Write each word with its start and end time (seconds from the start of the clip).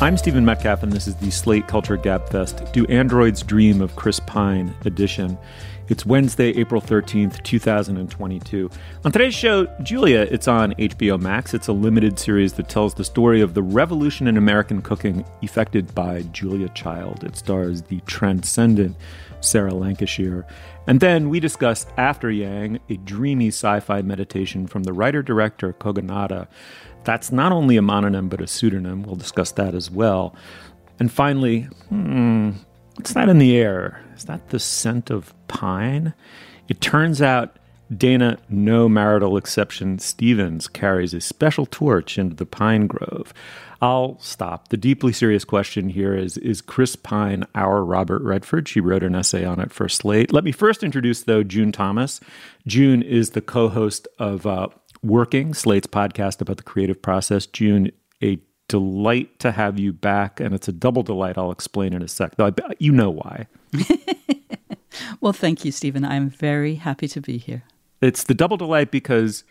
I'm 0.00 0.16
Stephen 0.16 0.44
Metcalf, 0.44 0.82
and 0.82 0.90
this 0.90 1.06
is 1.06 1.16
the 1.16 1.30
Slate 1.30 1.68
Culture 1.68 1.98
Gabfest 1.98 2.72
Do 2.72 2.86
Androids 2.86 3.42
Dream 3.42 3.82
of 3.82 3.94
Chris 3.94 4.20
Pine 4.20 4.74
edition. 4.86 5.36
It's 5.88 6.06
Wednesday, 6.06 6.48
April 6.58 6.80
13th, 6.80 7.42
2022. 7.42 8.70
On 9.04 9.12
today's 9.12 9.34
show, 9.34 9.66
Julia, 9.82 10.20
it's 10.30 10.48
on 10.48 10.72
HBO 10.74 11.20
Max. 11.20 11.52
It's 11.52 11.68
a 11.68 11.72
limited 11.72 12.18
series 12.18 12.54
that 12.54 12.70
tells 12.70 12.94
the 12.94 13.04
story 13.04 13.42
of 13.42 13.52
the 13.52 13.62
revolution 13.62 14.26
in 14.26 14.38
American 14.38 14.80
cooking 14.80 15.24
effected 15.42 15.94
by 15.94 16.22
Julia 16.32 16.70
Child. 16.70 17.24
It 17.24 17.36
stars 17.36 17.82
the 17.82 18.00
transcendent 18.06 18.96
Sarah 19.42 19.74
Lancashire. 19.74 20.46
And 20.86 21.00
then 21.00 21.28
we 21.28 21.40
discuss 21.40 21.86
After 21.96 22.30
Yang, 22.30 22.80
a 22.88 22.96
dreamy 22.98 23.48
sci 23.48 23.80
fi 23.80 24.02
meditation 24.02 24.66
from 24.66 24.84
the 24.84 24.92
writer 24.92 25.22
director 25.22 25.72
Kogonada. 25.72 26.48
That's 27.04 27.32
not 27.32 27.52
only 27.52 27.76
a 27.76 27.82
mononym 27.82 28.28
but 28.28 28.40
a 28.40 28.46
pseudonym. 28.46 29.02
We'll 29.02 29.16
discuss 29.16 29.52
that 29.52 29.74
as 29.74 29.90
well. 29.90 30.34
And 30.98 31.10
finally, 31.10 31.62
hmm, 31.88 32.52
what's 32.94 33.12
that 33.14 33.28
in 33.28 33.38
the 33.38 33.56
air? 33.56 34.04
Is 34.16 34.24
that 34.24 34.50
the 34.50 34.58
scent 34.58 35.10
of 35.10 35.34
pine? 35.48 36.14
It 36.68 36.80
turns 36.80 37.20
out 37.20 37.58
Dana, 37.96 38.38
no 38.48 38.88
marital 38.88 39.36
exception, 39.36 39.98
Stevens 39.98 40.68
carries 40.68 41.12
a 41.12 41.20
special 41.20 41.66
torch 41.66 42.18
into 42.18 42.34
the 42.36 42.46
pine 42.46 42.86
grove. 42.86 43.34
I'll 43.82 44.16
stop. 44.20 44.68
The 44.68 44.76
deeply 44.76 45.12
serious 45.12 45.44
question 45.44 45.88
here 45.88 46.14
is 46.16 46.38
Is 46.38 46.60
Chris 46.60 46.94
Pine 46.94 47.44
our 47.56 47.84
Robert 47.84 48.22
Redford? 48.22 48.68
She 48.68 48.78
wrote 48.80 49.02
an 49.02 49.16
essay 49.16 49.44
on 49.44 49.58
it 49.58 49.72
for 49.72 49.88
Slate. 49.88 50.32
Let 50.32 50.44
me 50.44 50.52
first 50.52 50.84
introduce, 50.84 51.22
though, 51.22 51.42
June 51.42 51.72
Thomas. 51.72 52.20
June 52.64 53.02
is 53.02 53.30
the 53.30 53.40
co 53.40 53.68
host 53.68 54.06
of 54.20 54.46
uh, 54.46 54.68
Working, 55.02 55.52
Slate's 55.52 55.88
podcast 55.88 56.40
about 56.40 56.58
the 56.58 56.62
creative 56.62 57.02
process. 57.02 57.44
June, 57.44 57.90
a 58.22 58.38
delight 58.68 59.40
to 59.40 59.50
have 59.50 59.80
you 59.80 59.92
back, 59.92 60.38
and 60.38 60.54
it's 60.54 60.68
a 60.68 60.72
double 60.72 61.02
delight. 61.02 61.36
I'll 61.36 61.50
explain 61.50 61.92
in 61.92 62.02
a 62.02 62.08
sec. 62.08 62.36
Though 62.36 62.54
you 62.78 62.92
know 62.92 63.10
why. 63.10 63.48
well, 65.20 65.32
thank 65.32 65.64
you, 65.64 65.72
Stephen. 65.72 66.04
I'm 66.04 66.30
very 66.30 66.76
happy 66.76 67.08
to 67.08 67.20
be 67.20 67.36
here. 67.36 67.64
It's 68.00 68.22
the 68.22 68.34
double 68.34 68.56
delight 68.56 68.92
because 68.92 69.42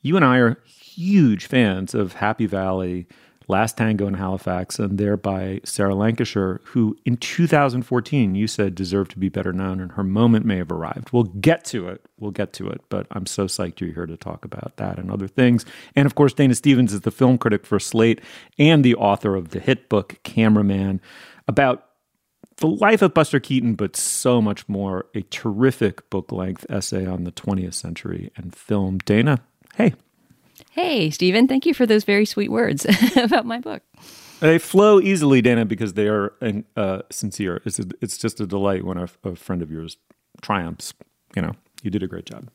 you 0.00 0.14
and 0.14 0.24
I 0.24 0.38
are 0.38 0.58
huge 0.64 1.46
fans 1.46 1.92
of 1.92 2.12
Happy 2.12 2.46
Valley 2.46 3.08
Last 3.46 3.76
Tango 3.76 4.06
in 4.06 4.14
Halifax, 4.14 4.78
and 4.78 4.98
thereby 4.98 5.60
Sarah 5.64 5.94
Lancashire, 5.94 6.60
who 6.64 6.96
in 7.04 7.16
2014 7.16 8.34
you 8.34 8.46
said 8.46 8.74
deserved 8.74 9.10
to 9.12 9.18
be 9.18 9.28
better 9.28 9.52
known, 9.52 9.80
and 9.80 9.92
her 9.92 10.02
moment 10.02 10.46
may 10.46 10.56
have 10.56 10.72
arrived. 10.72 11.10
We'll 11.12 11.24
get 11.24 11.64
to 11.66 11.88
it. 11.88 12.04
We'll 12.18 12.30
get 12.30 12.52
to 12.54 12.68
it. 12.68 12.80
But 12.88 13.06
I'm 13.10 13.26
so 13.26 13.46
psyched 13.46 13.80
you're 13.80 13.92
here 13.92 14.06
to 14.06 14.16
talk 14.16 14.44
about 14.44 14.76
that 14.76 14.98
and 14.98 15.10
other 15.10 15.28
things. 15.28 15.64
And 15.94 16.06
of 16.06 16.14
course, 16.14 16.32
Dana 16.32 16.54
Stevens 16.54 16.92
is 16.92 17.02
the 17.02 17.10
film 17.10 17.38
critic 17.38 17.66
for 17.66 17.78
Slate 17.78 18.20
and 18.58 18.84
the 18.84 18.94
author 18.94 19.36
of 19.36 19.50
the 19.50 19.60
hit 19.60 19.88
book 19.88 20.18
Cameraman 20.22 21.00
about 21.46 21.86
the 22.58 22.68
life 22.68 23.02
of 23.02 23.14
Buster 23.14 23.40
Keaton, 23.40 23.74
but 23.74 23.96
so 23.96 24.40
much 24.40 24.68
more. 24.68 25.06
A 25.14 25.22
terrific 25.22 26.08
book 26.10 26.32
length 26.32 26.64
essay 26.70 27.04
on 27.06 27.24
the 27.24 27.32
20th 27.32 27.74
century 27.74 28.30
and 28.36 28.54
film. 28.54 28.98
Dana, 28.98 29.40
hey. 29.76 29.94
Hey, 30.74 31.08
Stephen, 31.10 31.46
thank 31.46 31.66
you 31.66 31.72
for 31.72 31.86
those 31.86 32.02
very 32.02 32.26
sweet 32.26 32.50
words 32.50 32.84
about 33.16 33.46
my 33.46 33.60
book. 33.60 33.84
They 34.40 34.58
flow 34.58 35.00
easily, 35.00 35.40
Dana, 35.40 35.64
because 35.64 35.94
they 35.94 36.08
are 36.08 36.34
uh, 36.76 37.02
sincere. 37.12 37.62
It's, 37.64 37.78
a, 37.78 37.84
it's 38.00 38.18
just 38.18 38.40
a 38.40 38.46
delight 38.46 38.84
when 38.84 38.98
a, 38.98 39.08
a 39.22 39.36
friend 39.36 39.62
of 39.62 39.70
yours 39.70 39.98
triumphs. 40.42 40.92
You 41.36 41.42
know, 41.42 41.52
you 41.84 41.92
did 41.92 42.02
a 42.02 42.08
great 42.08 42.26
job. 42.26 42.48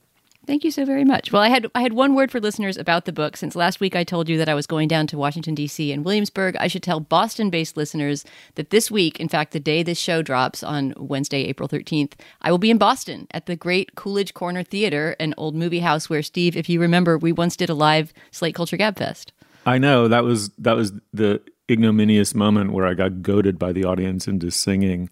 Thank 0.49 0.63
you 0.63 0.71
so 0.71 0.83
very 0.83 1.05
much. 1.05 1.31
Well, 1.31 1.43
I 1.43 1.49
had 1.49 1.67
I 1.75 1.83
had 1.83 1.93
one 1.93 2.15
word 2.15 2.31
for 2.31 2.39
listeners 2.39 2.75
about 2.75 3.05
the 3.05 3.13
book. 3.13 3.37
Since 3.37 3.55
last 3.55 3.79
week 3.79 3.95
I 3.95 4.03
told 4.03 4.27
you 4.27 4.35
that 4.39 4.49
I 4.49 4.55
was 4.55 4.65
going 4.65 4.87
down 4.87 5.05
to 5.05 5.15
Washington 5.15 5.53
D.C. 5.53 5.91
and 5.91 6.03
Williamsburg, 6.03 6.55
I 6.55 6.67
should 6.67 6.81
tell 6.81 6.99
Boston-based 6.99 7.77
listeners 7.77 8.25
that 8.55 8.71
this 8.71 8.89
week, 8.89 9.19
in 9.19 9.29
fact, 9.29 9.53
the 9.53 9.59
day 9.59 9.83
this 9.83 9.99
show 9.99 10.23
drops 10.23 10.63
on 10.63 10.95
Wednesday, 10.97 11.43
April 11.43 11.69
13th, 11.69 12.13
I 12.41 12.49
will 12.49 12.57
be 12.57 12.71
in 12.71 12.79
Boston 12.79 13.27
at 13.29 13.45
the 13.45 13.55
Great 13.55 13.93
Coolidge 13.93 14.33
Corner 14.33 14.63
Theater, 14.63 15.15
an 15.19 15.35
old 15.37 15.53
movie 15.53 15.81
house 15.81 16.09
where 16.09 16.23
Steve, 16.23 16.57
if 16.57 16.67
you 16.67 16.81
remember, 16.81 17.15
we 17.15 17.31
once 17.31 17.55
did 17.55 17.69
a 17.69 17.75
live 17.75 18.11
Slate 18.31 18.55
Culture 18.55 18.75
Gabfest. 18.75 19.27
I 19.67 19.77
know 19.77 20.07
that 20.07 20.23
was 20.23 20.49
that 20.57 20.75
was 20.75 20.93
the 21.13 21.43
ignominious 21.69 22.33
moment 22.33 22.71
where 22.71 22.87
I 22.87 22.95
got 22.95 23.21
goaded 23.21 23.59
by 23.59 23.71
the 23.71 23.85
audience 23.85 24.27
into 24.27 24.49
singing 24.49 25.11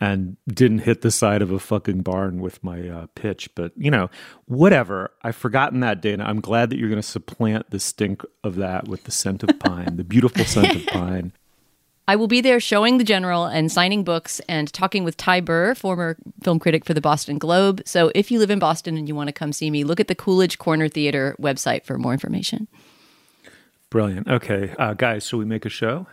and 0.00 0.36
didn't 0.46 0.80
hit 0.80 1.00
the 1.00 1.10
side 1.10 1.42
of 1.42 1.50
a 1.50 1.58
fucking 1.58 2.02
barn 2.02 2.40
with 2.40 2.62
my 2.62 2.88
uh, 2.88 3.06
pitch. 3.14 3.50
But, 3.54 3.72
you 3.76 3.90
know, 3.90 4.10
whatever. 4.46 5.10
I've 5.22 5.36
forgotten 5.36 5.80
that, 5.80 6.00
Dana. 6.00 6.24
I'm 6.24 6.40
glad 6.40 6.70
that 6.70 6.78
you're 6.78 6.88
going 6.88 7.02
to 7.02 7.08
supplant 7.08 7.70
the 7.70 7.80
stink 7.80 8.22
of 8.44 8.56
that 8.56 8.86
with 8.86 9.04
the 9.04 9.10
scent 9.10 9.42
of 9.42 9.58
pine, 9.58 9.96
the 9.96 10.04
beautiful 10.04 10.44
scent 10.44 10.74
of 10.74 10.86
pine. 10.86 11.32
I 12.08 12.16
will 12.16 12.26
be 12.26 12.40
there 12.40 12.58
showing 12.58 12.96
the 12.96 13.04
general 13.04 13.44
and 13.44 13.70
signing 13.70 14.02
books 14.02 14.40
and 14.48 14.72
talking 14.72 15.04
with 15.04 15.18
Ty 15.18 15.42
Burr, 15.42 15.74
former 15.74 16.16
film 16.42 16.58
critic 16.58 16.86
for 16.86 16.94
the 16.94 17.02
Boston 17.02 17.36
Globe. 17.36 17.82
So 17.84 18.10
if 18.14 18.30
you 18.30 18.38
live 18.38 18.50
in 18.50 18.58
Boston 18.58 18.96
and 18.96 19.06
you 19.06 19.14
want 19.14 19.28
to 19.28 19.32
come 19.32 19.52
see 19.52 19.70
me, 19.70 19.84
look 19.84 20.00
at 20.00 20.08
the 20.08 20.14
Coolidge 20.14 20.56
Corner 20.56 20.88
Theater 20.88 21.36
website 21.38 21.84
for 21.84 21.98
more 21.98 22.14
information. 22.14 22.66
Brilliant. 23.90 24.26
Okay, 24.26 24.74
uh, 24.78 24.94
guys, 24.94 25.26
shall 25.26 25.38
we 25.38 25.44
make 25.44 25.66
a 25.66 25.68
show? 25.68 26.06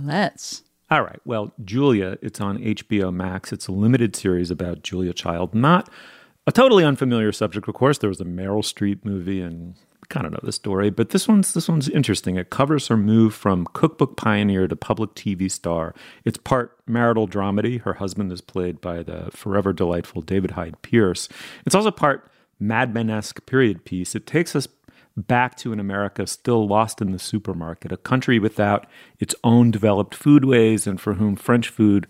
Let's. 0.00 0.62
All 0.90 1.02
right. 1.02 1.20
Well, 1.24 1.52
Julia, 1.64 2.18
it's 2.22 2.40
on 2.40 2.58
HBO 2.58 3.12
Max. 3.12 3.52
It's 3.52 3.68
a 3.68 3.72
limited 3.72 4.16
series 4.16 4.50
about 4.50 4.82
Julia 4.82 5.12
Child. 5.12 5.54
Not 5.54 5.90
a 6.46 6.52
totally 6.52 6.84
unfamiliar 6.84 7.30
subject, 7.32 7.68
of 7.68 7.74
course. 7.74 7.98
There 7.98 8.08
was 8.08 8.20
a 8.20 8.24
Meryl 8.24 8.62
Streep 8.62 9.04
movie, 9.04 9.42
and 9.42 9.74
kind 10.08 10.26
of 10.26 10.32
know 10.32 10.40
the 10.42 10.52
story. 10.52 10.90
But 10.90 11.10
this 11.10 11.28
one's 11.28 11.54
this 11.54 11.68
one's 11.68 11.88
interesting. 11.88 12.36
It 12.36 12.50
covers 12.50 12.88
her 12.88 12.96
move 12.96 13.34
from 13.34 13.66
cookbook 13.72 14.16
pioneer 14.16 14.66
to 14.68 14.76
public 14.76 15.14
TV 15.14 15.50
star. 15.50 15.94
It's 16.24 16.38
part 16.38 16.78
marital 16.86 17.28
dramedy. 17.28 17.80
Her 17.82 17.94
husband 17.94 18.32
is 18.32 18.40
played 18.40 18.80
by 18.80 19.02
the 19.02 19.30
forever 19.32 19.72
delightful 19.72 20.22
David 20.22 20.52
Hyde 20.52 20.80
Pierce. 20.82 21.28
It's 21.66 21.74
also 21.74 21.90
part 21.90 22.30
Mad 22.58 22.94
Men 22.94 23.10
esque 23.10 23.44
period 23.46 23.84
piece. 23.84 24.14
It 24.14 24.26
takes 24.26 24.56
us 24.56 24.66
back 25.26 25.56
to 25.56 25.72
an 25.72 25.80
America 25.80 26.26
still 26.26 26.66
lost 26.66 27.00
in 27.00 27.12
the 27.12 27.18
supermarket, 27.18 27.92
a 27.92 27.96
country 27.96 28.38
without 28.38 28.86
its 29.18 29.34
own 29.42 29.70
developed 29.70 30.18
foodways 30.18 30.86
and 30.86 31.00
for 31.00 31.14
whom 31.14 31.36
French 31.36 31.68
food 31.68 32.06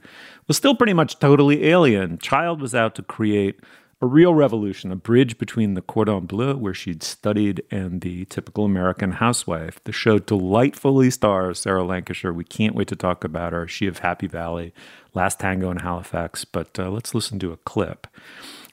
was 0.47 0.57
still 0.57 0.75
pretty 0.75 0.93
much 0.93 1.19
totally 1.19 1.67
alien. 1.67 2.19
Child 2.19 2.61
was 2.61 2.75
out 2.75 2.95
to 2.95 3.03
create 3.03 3.61
a 4.01 4.07
real 4.07 4.33
revolution, 4.33 4.93
a 4.93 4.97
bridge 4.97 5.39
between 5.39 5.75
the 5.75 5.83
cordon 5.83 6.27
bleu, 6.27 6.57
where 6.57 6.75
she'd 6.75 7.03
studied, 7.03 7.63
and 7.71 8.01
the 8.01 8.25
typical 8.27 8.65
American 8.65 9.13
housewife. 9.13 9.83
The 9.85 9.93
show 9.93 10.21
delightfully 10.21 11.11
stars 11.11 11.59
Sarah 11.59 11.83
Lancashire. 11.83 12.33
We 12.33 12.45
can't 12.45 12.77
wait 12.77 12.89
to 12.89 12.97
talk 12.97 13.25
about 13.25 13.53
her. 13.53 13.67
She 13.67 13.89
of 13.89 13.99
Happy 13.99 14.29
Valley, 14.29 14.73
Last 15.15 15.41
Tango 15.41 15.71
in 15.71 15.79
Halifax. 15.79 16.45
But 16.45 16.79
uh, 16.79 16.91
let's 16.91 17.13
listen 17.13 17.41
to 17.41 17.51
a 17.51 17.57
clip. 17.57 18.07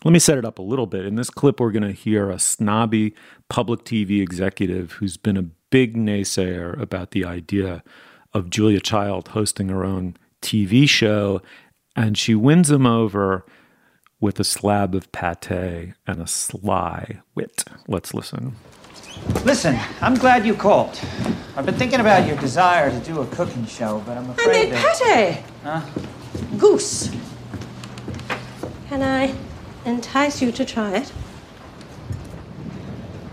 Let 0.03 0.11
me 0.11 0.19
set 0.19 0.37
it 0.37 0.45
up 0.45 0.59
a 0.59 0.63
little 0.63 0.85
bit. 0.85 1.07
In 1.07 1.15
this 1.15 1.31
clip, 1.31 1.59
we're 1.59 1.71
going 1.71 1.81
to 1.81 1.91
hear 1.91 2.29
a 2.29 2.37
snobby 2.37 3.15
public 3.49 3.83
TV 3.83 4.21
executive 4.21 4.93
who's 4.93 5.17
been 5.17 5.37
a 5.37 5.49
big 5.71 5.97
naysayer 5.97 6.79
about 6.79 7.11
the 7.11 7.25
idea 7.25 7.83
of 8.31 8.51
Julia 8.51 8.79
Child 8.79 9.29
hosting 9.29 9.69
her 9.69 9.83
own 9.83 10.17
TV 10.43 10.87
show, 10.87 11.41
and 11.95 12.15
she 12.15 12.35
wins 12.35 12.69
him 12.69 12.85
over 12.85 13.43
with 14.25 14.39
a 14.39 14.43
slab 14.43 14.95
of 14.95 15.11
pate 15.11 15.93
and 16.07 16.19
a 16.19 16.25
sly 16.25 17.19
wit. 17.35 17.63
Let's 17.87 18.11
listen. 18.11 18.55
Listen, 19.43 19.79
I'm 20.01 20.15
glad 20.15 20.47
you 20.47 20.55
called. 20.55 20.99
I've 21.55 21.67
been 21.67 21.75
thinking 21.75 21.99
about 21.99 22.25
your 22.27 22.35
desire 22.37 22.89
to 22.89 22.99
do 23.01 23.21
a 23.21 23.27
cooking 23.27 23.67
show, 23.67 24.01
but 24.03 24.17
I'm 24.17 24.27
afraid 24.31 24.47
I 24.47 24.51
made 24.51 24.71
that... 24.71 24.99
pate. 25.03 25.43
Huh? 25.61 25.81
Goose. 26.57 27.15
Can 28.89 29.03
I 29.03 29.35
entice 29.85 30.41
you 30.41 30.51
to 30.53 30.65
try 30.65 30.95
it? 30.95 31.13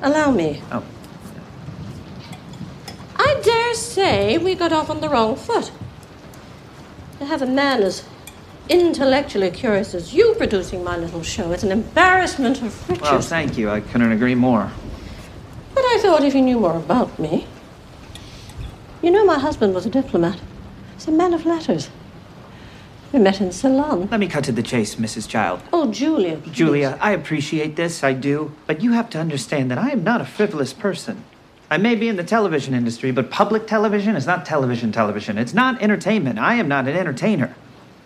Allow 0.03 0.31
me. 0.31 0.61
Oh. 0.71 0.85
I 3.17 3.41
dare 3.43 3.73
say 3.73 4.37
we 4.37 4.55
got 4.55 4.75
off 4.75 4.91
on 4.91 5.00
the 5.00 5.09
wrong 5.09 5.37
foot. 5.37 5.73
To 7.19 7.25
have 7.25 7.41
a 7.41 7.47
man 7.47 7.83
as 7.83 8.05
intellectually 8.69 9.50
curious 9.50 9.94
as 9.94 10.14
you 10.14 10.35
producing 10.37 10.85
my 10.85 10.97
little 10.97 11.23
show. 11.23 11.53
It's 11.53 11.62
an 11.62 11.73
embarrassment 11.73 12.62
of 12.62 12.88
riches. 12.88 13.03
Well, 13.03 13.20
thank 13.20 13.59
you. 13.59 13.70
I 13.70 13.81
couldn't 13.81 14.12
agree 14.12 14.35
more. 14.35 14.70
But 15.75 15.85
I 15.85 15.99
thought 16.00 16.23
if 16.23 16.35
you 16.35 16.43
knew 16.43 16.61
more 16.61 16.76
about 16.76 17.19
me. 17.19 17.47
You 19.03 19.11
know, 19.11 19.25
my 19.25 19.38
husband 19.38 19.75
was 19.75 19.85
a 19.87 19.91
diplomat. 19.91 20.38
He's 20.94 21.09
a 21.09 21.11
man 21.11 21.35
of 21.35 21.44
letters. 21.44 21.91
We 23.12 23.19
met 23.19 23.41
in 23.41 23.53
Ceylon. 23.53 24.09
Let 24.11 24.20
me 24.20 24.29
cut 24.29 24.44
to 24.44 24.53
the 24.53 24.62
chase, 24.62 24.94
Mrs. 24.94 25.29
Child. 25.29 25.61
Oh, 25.73 25.91
Julia. 25.91 26.37
please. 26.37 26.55
Julia, 26.55 26.99
I 27.00 27.11
appreciate 27.12 27.76
this, 27.76 28.03
I 28.03 28.14
do, 28.14 28.53
but 28.67 28.81
you 28.81 28.93
have 28.93 29.11
to 29.11 29.19
understand 29.19 29.70
that 29.70 29.76
I 29.79 29.91
am 29.91 30.03
not 30.03 30.23
a 30.23 30.25
frivolous 30.25 30.73
person. 30.73 31.25
I 31.70 31.76
may 31.76 31.94
be 31.94 32.09
in 32.09 32.17
the 32.17 32.25
television 32.25 32.75
industry, 32.75 33.11
but 33.11 33.31
public 33.31 33.67
television 33.67 34.14
is 34.17 34.26
not 34.26 34.47
television 34.47 34.93
television. 34.93 35.37
It's 35.37 35.53
not 35.53 35.82
entertainment. 35.82 36.38
I 36.38 36.55
am 36.55 36.69
not 36.69 36.87
an 36.87 36.97
entertainer. 36.97 37.55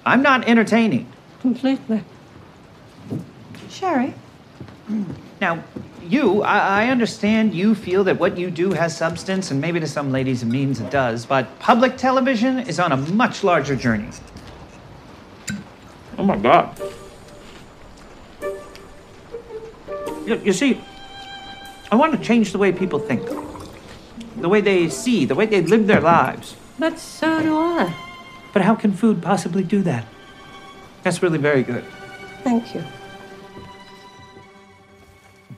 I'm 0.06 0.22
not 0.22 0.48
entertaining. 0.48 1.12
Completely. 1.40 2.04
Sherry? 3.68 4.14
Now, 5.40 5.64
you, 6.08 6.42
I, 6.42 6.84
I 6.84 6.88
understand 6.88 7.52
you 7.52 7.74
feel 7.74 8.04
that 8.04 8.20
what 8.20 8.38
you 8.38 8.50
do 8.50 8.72
has 8.72 8.96
substance, 8.96 9.50
and 9.50 9.60
maybe 9.60 9.80
to 9.80 9.86
some 9.86 10.12
ladies 10.12 10.44
it 10.44 10.46
means 10.46 10.80
it 10.80 10.92
does, 10.92 11.26
but 11.26 11.58
public 11.58 11.96
television 11.96 12.60
is 12.60 12.78
on 12.78 12.92
a 12.92 12.96
much 12.96 13.42
larger 13.42 13.74
journey. 13.74 14.08
Oh 16.16 16.24
my 16.24 16.36
God. 16.36 16.80
You, 20.24 20.40
you 20.44 20.52
see, 20.52 20.80
I 21.90 21.96
want 21.96 22.12
to 22.12 22.24
change 22.24 22.52
the 22.52 22.58
way 22.58 22.70
people 22.70 23.00
think, 23.00 23.28
the 24.36 24.48
way 24.48 24.60
they 24.60 24.88
see, 24.88 25.24
the 25.24 25.34
way 25.34 25.46
they 25.46 25.62
live 25.62 25.88
their 25.88 26.00
lives. 26.00 26.56
But 26.78 27.00
so 27.00 27.42
do 27.42 27.56
I. 27.56 28.05
But 28.56 28.64
how 28.64 28.74
can 28.74 28.94
food 28.94 29.20
possibly 29.20 29.62
do 29.62 29.82
that? 29.82 30.06
That's 31.02 31.22
really 31.22 31.36
very 31.36 31.62
good. 31.62 31.84
Thank 32.42 32.74
you. 32.74 32.82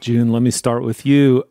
June, 0.00 0.32
let 0.32 0.42
me 0.42 0.50
start 0.50 0.82
with 0.82 1.06
you. 1.06 1.44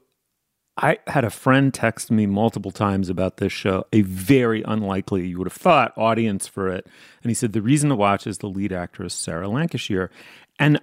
I 0.76 0.98
had 1.08 1.24
a 1.24 1.30
friend 1.30 1.74
text 1.74 2.12
me 2.12 2.26
multiple 2.26 2.72
times 2.72 3.08
about 3.08 3.38
this 3.38 3.54
show, 3.54 3.86
a 3.94 4.02
very 4.02 4.62
unlikely, 4.64 5.26
you 5.26 5.38
would 5.38 5.48
have 5.48 5.54
thought, 5.54 5.98
audience 5.98 6.48
for 6.48 6.68
it. 6.68 6.86
And 7.24 7.30
he 7.30 7.34
said 7.34 7.54
the 7.54 7.62
reason 7.62 7.92
to 7.92 7.96
watch 7.96 8.28
is 8.28 8.40
the 8.40 8.50
lead 8.50 8.74
actress, 8.74 9.14
Sarah 9.14 9.48
Lancashire. 9.48 10.12
And 10.60 10.82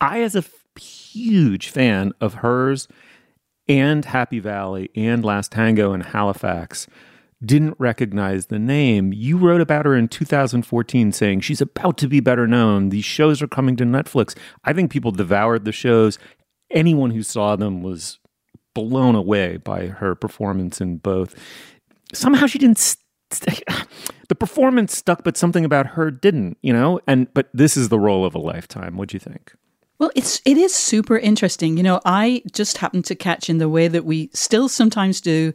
I, 0.00 0.22
as 0.22 0.34
a 0.34 0.38
f- 0.38 0.82
huge 0.82 1.68
fan 1.68 2.14
of 2.22 2.36
hers 2.36 2.88
and 3.68 4.06
Happy 4.06 4.38
Valley 4.38 4.88
and 4.96 5.22
Last 5.22 5.52
Tango 5.52 5.92
in 5.92 6.00
Halifax, 6.00 6.86
didn't 7.44 7.76
recognize 7.78 8.46
the 8.46 8.58
name. 8.58 9.12
You 9.12 9.38
wrote 9.38 9.60
about 9.60 9.86
her 9.86 9.96
in 9.96 10.08
2014 10.08 11.12
saying 11.12 11.40
she's 11.40 11.60
about 11.60 11.96
to 11.98 12.08
be 12.08 12.20
better 12.20 12.46
known. 12.46 12.90
These 12.90 13.04
shows 13.04 13.40
are 13.40 13.48
coming 13.48 13.76
to 13.76 13.84
Netflix. 13.84 14.36
I 14.64 14.72
think 14.72 14.90
people 14.90 15.10
devoured 15.10 15.64
the 15.64 15.72
shows. 15.72 16.18
Anyone 16.70 17.10
who 17.10 17.22
saw 17.22 17.56
them 17.56 17.82
was 17.82 18.18
blown 18.74 19.14
away 19.14 19.56
by 19.56 19.86
her 19.86 20.14
performance 20.14 20.80
in 20.80 20.98
both. 20.98 21.34
Somehow 22.12 22.46
she 22.46 22.58
didn't. 22.58 22.78
St- 22.78 23.62
the 24.28 24.34
performance 24.34 24.96
stuck, 24.96 25.24
but 25.24 25.36
something 25.36 25.64
about 25.64 25.86
her 25.88 26.10
didn't. 26.10 26.58
You 26.62 26.72
know, 26.72 27.00
and 27.06 27.32
but 27.32 27.48
this 27.54 27.76
is 27.76 27.88
the 27.88 27.98
role 27.98 28.24
of 28.24 28.34
a 28.34 28.38
lifetime. 28.38 28.96
What 28.96 29.08
do 29.08 29.14
you 29.14 29.20
think? 29.20 29.54
Well, 29.98 30.10
it's 30.14 30.40
it 30.44 30.56
is 30.56 30.74
super 30.74 31.18
interesting. 31.18 31.76
You 31.76 31.82
know, 31.82 32.00
I 32.04 32.42
just 32.52 32.78
happened 32.78 33.04
to 33.06 33.14
catch 33.14 33.48
in 33.48 33.58
the 33.58 33.68
way 33.68 33.88
that 33.88 34.04
we 34.04 34.30
still 34.32 34.68
sometimes 34.68 35.20
do 35.20 35.52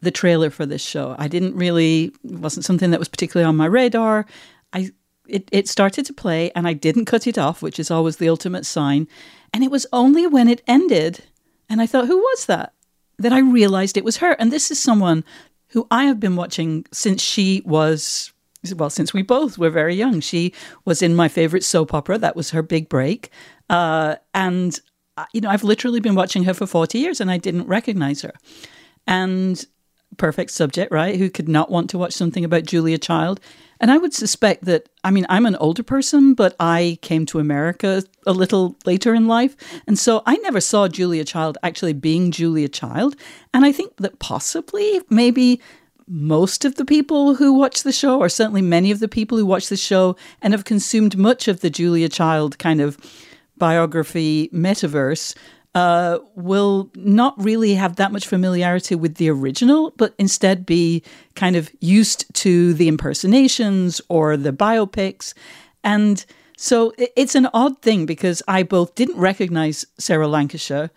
the 0.00 0.10
trailer 0.10 0.50
for 0.50 0.66
this 0.66 0.82
show. 0.82 1.14
I 1.18 1.28
didn't 1.28 1.54
really 1.54 2.12
it 2.24 2.38
wasn't 2.38 2.64
something 2.64 2.90
that 2.90 2.98
was 2.98 3.08
particularly 3.08 3.48
on 3.48 3.56
my 3.56 3.66
radar. 3.66 4.26
I 4.72 4.90
it, 5.26 5.48
it 5.52 5.68
started 5.68 6.06
to 6.06 6.12
play 6.12 6.50
and 6.52 6.66
I 6.66 6.72
didn't 6.72 7.04
cut 7.04 7.26
it 7.26 7.36
off, 7.36 7.60
which 7.60 7.78
is 7.78 7.90
always 7.90 8.16
the 8.16 8.30
ultimate 8.30 8.64
sign. 8.64 9.06
And 9.52 9.62
it 9.62 9.70
was 9.70 9.86
only 9.92 10.26
when 10.26 10.48
it 10.48 10.62
ended 10.66 11.24
and 11.68 11.82
I 11.82 11.86
thought, 11.86 12.06
who 12.06 12.18
was 12.18 12.46
that? 12.46 12.72
That 13.18 13.32
I 13.32 13.40
realized 13.40 13.96
it 13.96 14.04
was 14.04 14.18
her. 14.18 14.32
And 14.32 14.52
this 14.52 14.70
is 14.70 14.78
someone 14.78 15.24
who 15.68 15.86
I 15.90 16.04
have 16.04 16.18
been 16.18 16.36
watching 16.36 16.86
since 16.92 17.20
she 17.22 17.62
was 17.64 18.32
well, 18.74 18.90
since 18.90 19.14
we 19.14 19.22
both 19.22 19.56
were 19.56 19.70
very 19.70 19.94
young. 19.94 20.20
She 20.20 20.52
was 20.84 21.00
in 21.00 21.14
my 21.14 21.28
favorite 21.28 21.62
soap 21.62 21.94
opera. 21.94 22.18
That 22.18 22.34
was 22.34 22.50
her 22.50 22.62
big 22.62 22.88
break. 22.88 23.30
Uh, 23.70 24.16
and, 24.34 24.80
uh, 25.16 25.26
you 25.32 25.40
know, 25.40 25.48
I've 25.48 25.62
literally 25.62 26.00
been 26.00 26.16
watching 26.16 26.44
her 26.44 26.54
for 26.54 26.66
40 26.66 26.98
years 26.98 27.20
and 27.20 27.30
I 27.30 27.38
didn't 27.38 27.68
recognize 27.68 28.22
her. 28.22 28.32
And 29.06 29.64
perfect 30.16 30.50
subject, 30.50 30.90
right? 30.90 31.16
Who 31.16 31.30
could 31.30 31.48
not 31.48 31.70
want 31.70 31.90
to 31.90 31.98
watch 31.98 32.12
something 32.12 32.44
about 32.44 32.64
Julia 32.64 32.98
Child? 32.98 33.40
And 33.80 33.90
I 33.92 33.98
would 33.98 34.12
suspect 34.12 34.64
that, 34.64 34.88
I 35.04 35.12
mean, 35.12 35.24
I'm 35.28 35.46
an 35.46 35.54
older 35.56 35.84
person, 35.84 36.34
but 36.34 36.56
I 36.58 36.98
came 37.00 37.26
to 37.26 37.38
America 37.38 38.02
a 38.26 38.32
little 38.32 38.76
later 38.84 39.14
in 39.14 39.28
life. 39.28 39.54
And 39.86 39.96
so 39.98 40.22
I 40.26 40.36
never 40.38 40.60
saw 40.60 40.88
Julia 40.88 41.24
Child 41.24 41.58
actually 41.62 41.92
being 41.92 42.32
Julia 42.32 42.68
Child. 42.68 43.14
And 43.54 43.64
I 43.64 43.70
think 43.70 43.96
that 43.98 44.18
possibly, 44.18 45.00
maybe 45.10 45.60
most 46.08 46.64
of 46.64 46.74
the 46.74 46.84
people 46.84 47.34
who 47.34 47.52
watch 47.52 47.82
the 47.82 47.92
show, 47.92 48.18
or 48.18 48.28
certainly 48.28 48.62
many 48.62 48.90
of 48.90 48.98
the 48.98 49.08
people 49.08 49.38
who 49.38 49.46
watch 49.46 49.68
the 49.68 49.76
show 49.76 50.16
and 50.42 50.52
have 50.54 50.64
consumed 50.64 51.16
much 51.16 51.46
of 51.46 51.60
the 51.60 51.70
Julia 51.70 52.08
Child 52.08 52.58
kind 52.58 52.80
of 52.80 52.98
biography 53.58 54.48
metaverse, 54.52 55.36
uh, 55.78 56.18
will 56.34 56.90
not 56.96 57.34
really 57.40 57.74
have 57.74 57.94
that 57.96 58.10
much 58.10 58.26
familiarity 58.26 58.96
with 58.96 59.14
the 59.14 59.30
original, 59.30 59.92
but 59.96 60.12
instead 60.18 60.66
be 60.66 61.04
kind 61.36 61.54
of 61.54 61.70
used 61.78 62.24
to 62.34 62.74
the 62.74 62.88
impersonations 62.88 64.00
or 64.08 64.36
the 64.36 64.52
biopics. 64.52 65.34
And 65.84 66.26
so 66.56 66.92
it's 66.96 67.36
an 67.36 67.48
odd 67.54 67.80
thing 67.80 68.06
because 68.06 68.42
I 68.48 68.64
both 68.64 68.96
didn't 68.96 69.18
recognize 69.18 69.86
Sarah 69.98 70.26
Lancashire 70.26 70.90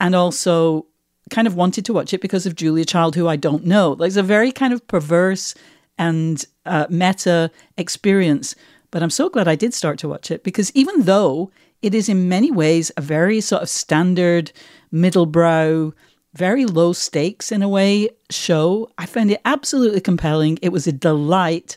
and 0.00 0.14
also 0.14 0.86
kind 1.28 1.46
of 1.46 1.54
wanted 1.54 1.84
to 1.84 1.92
watch 1.92 2.14
it 2.14 2.22
because 2.22 2.46
of 2.46 2.54
Julia 2.54 2.86
Child, 2.86 3.16
who 3.16 3.28
I 3.28 3.36
don't 3.36 3.66
know. 3.66 3.94
There's 3.94 4.16
a 4.16 4.22
very 4.22 4.52
kind 4.52 4.72
of 4.72 4.86
perverse 4.88 5.54
and 5.98 6.42
uh, 6.64 6.86
meta 6.88 7.50
experience. 7.76 8.54
But 8.90 9.02
I'm 9.02 9.10
so 9.10 9.28
glad 9.28 9.48
I 9.48 9.56
did 9.56 9.74
start 9.74 9.98
to 9.98 10.08
watch 10.08 10.30
it 10.30 10.44
because 10.44 10.72
even 10.74 11.02
though 11.02 11.50
it 11.84 11.94
is 11.94 12.08
in 12.08 12.30
many 12.30 12.50
ways 12.50 12.90
a 12.96 13.02
very 13.02 13.42
sort 13.42 13.62
of 13.62 13.68
standard, 13.68 14.50
middlebrow, 14.90 15.92
very 16.32 16.64
low 16.64 16.94
stakes 16.94 17.52
in 17.52 17.62
a 17.62 17.68
way 17.68 18.08
show, 18.30 18.88
I 18.96 19.04
found 19.04 19.30
it 19.30 19.42
absolutely 19.44 20.00
compelling. 20.00 20.58
It 20.62 20.70
was 20.70 20.86
a 20.86 20.92
delight. 20.92 21.76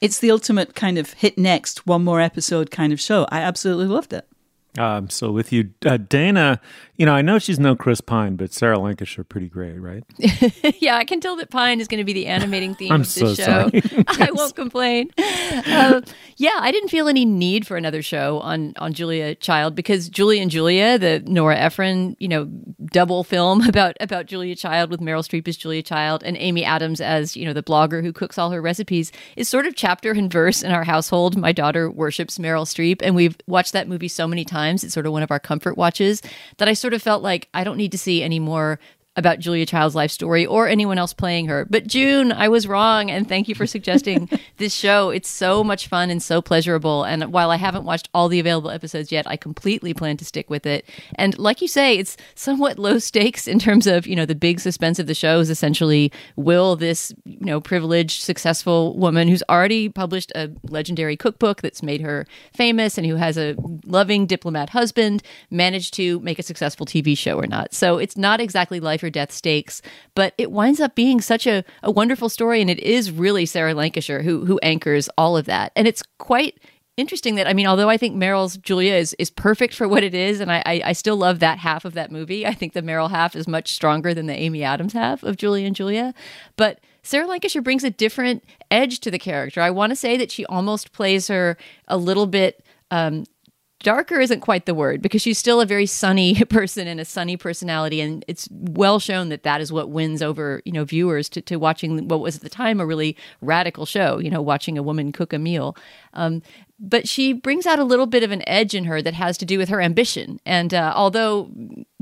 It's 0.00 0.18
the 0.18 0.32
ultimate 0.32 0.74
kind 0.74 0.98
of 0.98 1.12
hit 1.12 1.38
next, 1.38 1.86
one 1.86 2.02
more 2.02 2.20
episode 2.20 2.72
kind 2.72 2.92
of 2.92 3.00
show. 3.00 3.26
I 3.30 3.42
absolutely 3.42 3.86
loved 3.86 4.12
it. 4.12 4.26
Um, 4.78 5.08
so 5.08 5.30
with 5.30 5.52
you, 5.52 5.70
uh, 5.86 5.96
Dana, 5.96 6.60
you 6.96 7.06
know, 7.06 7.14
I 7.14 7.22
know 7.22 7.38
she's 7.38 7.58
no 7.58 7.76
Chris 7.76 8.00
Pine, 8.00 8.36
but 8.36 8.52
Sarah 8.52 8.78
Lancashire 8.78 9.24
pretty 9.24 9.48
great, 9.48 9.78
right? 9.78 10.02
yeah, 10.80 10.96
I 10.96 11.04
can 11.04 11.20
tell 11.20 11.36
that 11.36 11.50
Pine 11.50 11.80
is 11.80 11.88
going 11.88 11.98
to 11.98 12.04
be 12.04 12.12
the 12.12 12.26
animating 12.26 12.74
theme 12.74 12.90
I'm 12.92 13.02
of 13.02 13.06
this 13.06 13.14
so 13.14 13.34
show. 13.34 13.68
sorry. 13.70 13.82
I 14.08 14.30
won't 14.34 14.56
complain. 14.56 15.10
Uh, 15.18 16.00
yeah, 16.36 16.58
I 16.58 16.72
didn't 16.72 16.88
feel 16.88 17.08
any 17.08 17.24
need 17.24 17.66
for 17.66 17.76
another 17.76 18.02
show 18.02 18.40
on 18.40 18.74
on 18.78 18.92
Julia 18.92 19.36
Child 19.36 19.76
because 19.76 20.08
Julie 20.08 20.40
and 20.40 20.50
Julia, 20.50 20.98
the 20.98 21.22
Nora 21.26 21.56
Ephron, 21.56 22.16
you 22.18 22.28
know, 22.28 22.46
double 22.86 23.22
film 23.22 23.66
about 23.68 23.96
about 24.00 24.26
Julia 24.26 24.56
Child 24.56 24.90
with 24.90 25.00
Meryl 25.00 25.22
Streep 25.22 25.46
as 25.46 25.56
Julia 25.56 25.82
Child 25.82 26.24
and 26.24 26.36
Amy 26.36 26.64
Adams 26.64 27.00
as 27.00 27.36
you 27.36 27.44
know 27.44 27.52
the 27.52 27.62
blogger 27.62 28.02
who 28.02 28.12
cooks 28.12 28.38
all 28.38 28.50
her 28.50 28.62
recipes 28.62 29.12
is 29.36 29.48
sort 29.48 29.66
of 29.66 29.76
chapter 29.76 30.10
and 30.12 30.32
verse 30.32 30.62
in 30.62 30.72
our 30.72 30.84
household. 30.84 31.36
My 31.36 31.52
daughter 31.52 31.88
worships 31.88 32.38
Meryl 32.38 32.66
Streep, 32.66 33.02
and 33.02 33.14
we've 33.14 33.36
watched 33.46 33.72
that 33.72 33.88
movie 33.88 34.08
so 34.08 34.26
many 34.26 34.44
times. 34.44 34.63
It's 34.72 34.94
sort 34.94 35.06
of 35.06 35.12
one 35.12 35.22
of 35.22 35.30
our 35.30 35.40
comfort 35.40 35.76
watches 35.76 36.22
that 36.56 36.68
I 36.68 36.72
sort 36.72 36.94
of 36.94 37.02
felt 37.02 37.22
like 37.22 37.48
I 37.52 37.64
don't 37.64 37.76
need 37.76 37.92
to 37.92 37.98
see 37.98 38.22
any 38.22 38.38
more 38.38 38.78
about 39.16 39.38
Julia 39.38 39.64
Child's 39.64 39.94
life 39.94 40.10
story 40.10 40.44
or 40.44 40.66
anyone 40.66 40.98
else 40.98 41.12
playing 41.12 41.46
her. 41.46 41.64
But 41.64 41.86
June, 41.86 42.32
I 42.32 42.48
was 42.48 42.66
wrong, 42.66 43.10
and 43.10 43.28
thank 43.28 43.48
you 43.48 43.54
for 43.54 43.66
suggesting 43.66 44.28
this 44.56 44.74
show. 44.74 45.10
It's 45.10 45.28
so 45.28 45.62
much 45.62 45.86
fun 45.86 46.10
and 46.10 46.22
so 46.22 46.42
pleasurable. 46.42 47.04
And 47.04 47.32
while 47.32 47.50
I 47.50 47.56
haven't 47.56 47.84
watched 47.84 48.08
all 48.12 48.28
the 48.28 48.40
available 48.40 48.70
episodes 48.70 49.12
yet, 49.12 49.26
I 49.28 49.36
completely 49.36 49.94
plan 49.94 50.16
to 50.16 50.24
stick 50.24 50.50
with 50.50 50.66
it. 50.66 50.88
And 51.14 51.38
like 51.38 51.62
you 51.62 51.68
say, 51.68 51.98
it's 51.98 52.16
somewhat 52.34 52.78
low 52.78 52.98
stakes 52.98 53.46
in 53.46 53.58
terms 53.58 53.86
of 53.86 54.06
you 54.06 54.16
know 54.16 54.26
the 54.26 54.34
big 54.34 54.58
suspense 54.58 54.98
of 54.98 55.06
the 55.06 55.14
show 55.14 55.38
is 55.38 55.50
essentially 55.50 56.10
will 56.36 56.74
this 56.76 57.12
you 57.24 57.46
know 57.46 57.60
privileged, 57.60 58.22
successful 58.22 58.96
woman 58.98 59.28
who's 59.28 59.42
already 59.48 59.88
published 59.88 60.32
a 60.34 60.50
legendary 60.64 61.16
cookbook 61.16 61.62
that's 61.62 61.82
made 61.82 62.00
her 62.00 62.26
famous 62.52 62.98
and 62.98 63.06
who 63.06 63.16
has 63.16 63.38
a 63.38 63.54
loving 63.84 64.26
diplomat 64.26 64.70
husband 64.70 65.22
manage 65.50 65.92
to 65.92 66.18
make 66.20 66.38
a 66.38 66.42
successful 66.42 66.84
TV 66.84 67.16
show 67.16 67.38
or 67.38 67.46
not? 67.46 67.72
So 67.72 67.98
it's 67.98 68.16
not 68.16 68.40
exactly 68.40 68.80
life 68.80 69.03
or 69.04 69.10
death 69.10 69.30
stakes, 69.32 69.82
but 70.14 70.34
it 70.38 70.50
winds 70.50 70.80
up 70.80 70.94
being 70.94 71.20
such 71.20 71.46
a, 71.46 71.64
a 71.82 71.90
wonderful 71.90 72.28
story. 72.28 72.60
And 72.60 72.70
it 72.70 72.80
is 72.80 73.10
really 73.10 73.46
Sarah 73.46 73.74
Lancashire 73.74 74.22
who, 74.22 74.44
who 74.46 74.58
anchors 74.62 75.08
all 75.18 75.36
of 75.36 75.46
that. 75.46 75.72
And 75.76 75.86
it's 75.86 76.02
quite 76.18 76.58
interesting 76.96 77.34
that 77.34 77.48
I 77.48 77.52
mean, 77.52 77.66
although 77.66 77.90
I 77.90 77.96
think 77.96 78.16
Meryl's 78.16 78.56
Julia 78.56 78.94
is 78.94 79.14
is 79.18 79.30
perfect 79.30 79.74
for 79.74 79.88
what 79.88 80.02
it 80.02 80.14
is, 80.14 80.40
and 80.40 80.50
I, 80.50 80.62
I 80.64 80.82
I 80.86 80.92
still 80.92 81.16
love 81.16 81.40
that 81.40 81.58
half 81.58 81.84
of 81.84 81.94
that 81.94 82.12
movie. 82.12 82.46
I 82.46 82.54
think 82.54 82.72
the 82.72 82.82
Meryl 82.82 83.10
half 83.10 83.34
is 83.34 83.48
much 83.48 83.72
stronger 83.72 84.14
than 84.14 84.26
the 84.26 84.34
Amy 84.34 84.62
Adams 84.62 84.92
half 84.92 85.22
of 85.22 85.36
Julie 85.36 85.64
and 85.64 85.74
Julia, 85.74 86.14
but 86.56 86.80
Sarah 87.02 87.26
Lancashire 87.26 87.62
brings 87.62 87.84
a 87.84 87.90
different 87.90 88.44
edge 88.70 89.00
to 89.00 89.10
the 89.10 89.18
character. 89.18 89.60
I 89.60 89.70
want 89.70 89.90
to 89.90 89.96
say 89.96 90.16
that 90.16 90.30
she 90.30 90.46
almost 90.46 90.92
plays 90.92 91.28
her 91.28 91.56
a 91.86 91.98
little 91.98 92.26
bit 92.26 92.64
um, 92.90 93.24
darker 93.84 94.18
isn't 94.18 94.40
quite 94.40 94.66
the 94.66 94.74
word 94.74 95.00
because 95.00 95.22
she's 95.22 95.38
still 95.38 95.60
a 95.60 95.66
very 95.66 95.86
sunny 95.86 96.34
person 96.48 96.88
and 96.88 96.98
a 96.98 97.04
sunny 97.04 97.36
personality 97.36 98.00
and 98.00 98.24
it's 98.26 98.48
well 98.50 98.98
shown 98.98 99.28
that 99.28 99.44
that 99.44 99.60
is 99.60 99.72
what 99.72 99.90
wins 99.90 100.22
over 100.22 100.60
you 100.64 100.72
know 100.72 100.84
viewers 100.84 101.28
to, 101.28 101.40
to 101.40 101.56
watching 101.56 102.08
what 102.08 102.20
was 102.20 102.34
at 102.34 102.42
the 102.42 102.48
time 102.48 102.80
a 102.80 102.86
really 102.86 103.16
radical 103.40 103.86
show 103.86 104.18
you 104.18 104.30
know 104.30 104.42
watching 104.42 104.76
a 104.76 104.82
woman 104.82 105.12
cook 105.12 105.32
a 105.32 105.38
meal 105.38 105.76
um, 106.14 106.42
but 106.78 107.08
she 107.08 107.32
brings 107.32 107.66
out 107.66 107.78
a 107.78 107.84
little 107.84 108.06
bit 108.06 108.22
of 108.22 108.32
an 108.32 108.46
edge 108.48 108.74
in 108.74 108.84
her 108.84 109.00
that 109.00 109.14
has 109.14 109.38
to 109.38 109.44
do 109.44 109.58
with 109.58 109.68
her 109.68 109.80
ambition. 109.80 110.40
And 110.44 110.74
uh, 110.74 110.92
although 110.94 111.50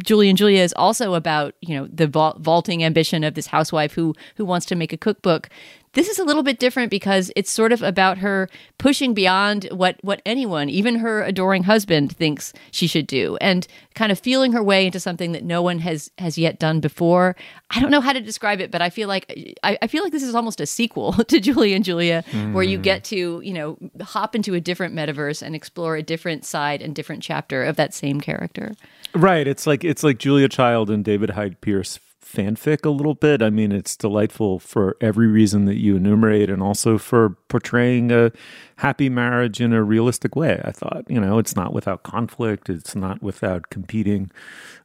Julie 0.02 0.28
and 0.28 0.38
Julia 0.38 0.62
is 0.62 0.72
also 0.76 1.14
about 1.14 1.54
you 1.60 1.76
know 1.76 1.88
the 1.92 2.06
vaulting 2.06 2.82
ambition 2.82 3.22
of 3.22 3.34
this 3.34 3.46
housewife 3.46 3.92
who 3.92 4.14
who 4.36 4.44
wants 4.44 4.66
to 4.66 4.74
make 4.74 4.92
a 4.92 4.96
cookbook, 4.96 5.50
this 5.94 6.08
is 6.08 6.18
a 6.18 6.24
little 6.24 6.42
bit 6.42 6.58
different 6.58 6.90
because 6.90 7.30
it's 7.36 7.50
sort 7.50 7.72
of 7.72 7.82
about 7.82 8.18
her 8.18 8.48
pushing 8.78 9.14
beyond 9.14 9.64
what 9.72 9.96
what 10.02 10.22
anyone, 10.24 10.68
even 10.68 10.96
her 10.96 11.22
adoring 11.22 11.64
husband, 11.64 12.16
thinks 12.16 12.52
she 12.70 12.86
should 12.86 13.06
do, 13.06 13.36
and 13.36 13.66
kind 13.94 14.10
of 14.10 14.18
feeling 14.18 14.52
her 14.52 14.62
way 14.62 14.86
into 14.86 14.98
something 14.98 15.32
that 15.32 15.44
no 15.44 15.62
one 15.62 15.78
has 15.80 16.10
has 16.18 16.38
yet 16.38 16.58
done 16.58 16.80
before. 16.80 17.36
I 17.70 17.80
don't 17.80 17.90
know 17.90 18.00
how 18.00 18.12
to 18.12 18.20
describe 18.20 18.60
it, 18.60 18.70
but 18.70 18.80
I 18.80 18.90
feel 18.90 19.08
like 19.08 19.26
I, 19.62 19.78
I 19.82 19.86
feel 19.86 20.02
like 20.02 20.12
this 20.12 20.22
is 20.22 20.34
almost 20.34 20.60
a 20.60 20.66
sequel 20.66 21.12
to 21.28 21.40
Julie 21.40 21.74
and 21.74 21.84
Julia, 21.84 22.24
mm. 22.30 22.52
where 22.52 22.64
you 22.64 22.78
hmm. 22.78 22.82
get 22.82 23.04
to 23.04 23.40
you 23.42 23.52
know 23.52 23.78
hop 24.00 24.34
into 24.34 24.54
a 24.54 24.60
different 24.60 24.94
metaverse 24.94 25.42
and 25.42 25.54
explore 25.54 25.96
a 25.96 26.02
different 26.02 26.44
side 26.44 26.80
and 26.80 26.94
different 26.94 27.22
chapter 27.22 27.62
of 27.64 27.76
that 27.76 27.92
same 27.92 28.20
character. 28.20 28.74
Right. 29.14 29.46
It's 29.46 29.66
like 29.66 29.84
it's 29.84 30.02
like 30.02 30.18
Julia 30.18 30.48
Child 30.48 30.90
and 30.90 31.04
David 31.04 31.30
Hyde 31.30 31.60
Pierce 31.60 31.98
fanfic 32.22 32.86
a 32.86 32.90
little 32.90 33.14
bit. 33.14 33.42
I 33.42 33.50
mean, 33.50 33.72
it's 33.72 33.96
delightful 33.96 34.58
for 34.58 34.96
every 35.00 35.26
reason 35.26 35.64
that 35.66 35.76
you 35.76 35.96
enumerate 35.96 36.48
and 36.48 36.62
also 36.62 36.98
for 36.98 37.30
portraying 37.48 38.10
a 38.10 38.32
happy 38.76 39.08
marriage 39.08 39.60
in 39.60 39.72
a 39.72 39.82
realistic 39.82 40.34
way. 40.34 40.60
I 40.64 40.72
thought, 40.72 41.04
you 41.08 41.20
know, 41.20 41.38
it's 41.38 41.56
not 41.56 41.72
without 41.72 42.02
conflict, 42.02 42.70
it's 42.70 42.94
not 42.94 43.22
without 43.22 43.70
competing 43.70 44.30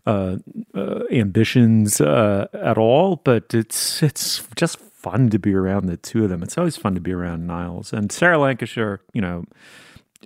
uh, 0.05 0.37
uh, 0.75 1.03
ambitions 1.11 2.01
uh, 2.01 2.47
at 2.53 2.77
all, 2.77 3.17
but 3.17 3.53
it's 3.53 4.01
it's 4.03 4.45
just 4.55 4.79
fun 4.79 5.29
to 5.29 5.39
be 5.39 5.53
around 5.53 5.85
the 5.85 5.97
two 5.97 6.23
of 6.23 6.29
them. 6.29 6.43
It's 6.43 6.57
always 6.57 6.75
fun 6.75 6.95
to 6.95 7.01
be 7.01 7.13
around 7.13 7.47
Niles 7.47 7.93
and 7.93 8.11
Sarah 8.11 8.39
Lancashire, 8.39 8.99
you 9.13 9.21
know, 9.21 9.45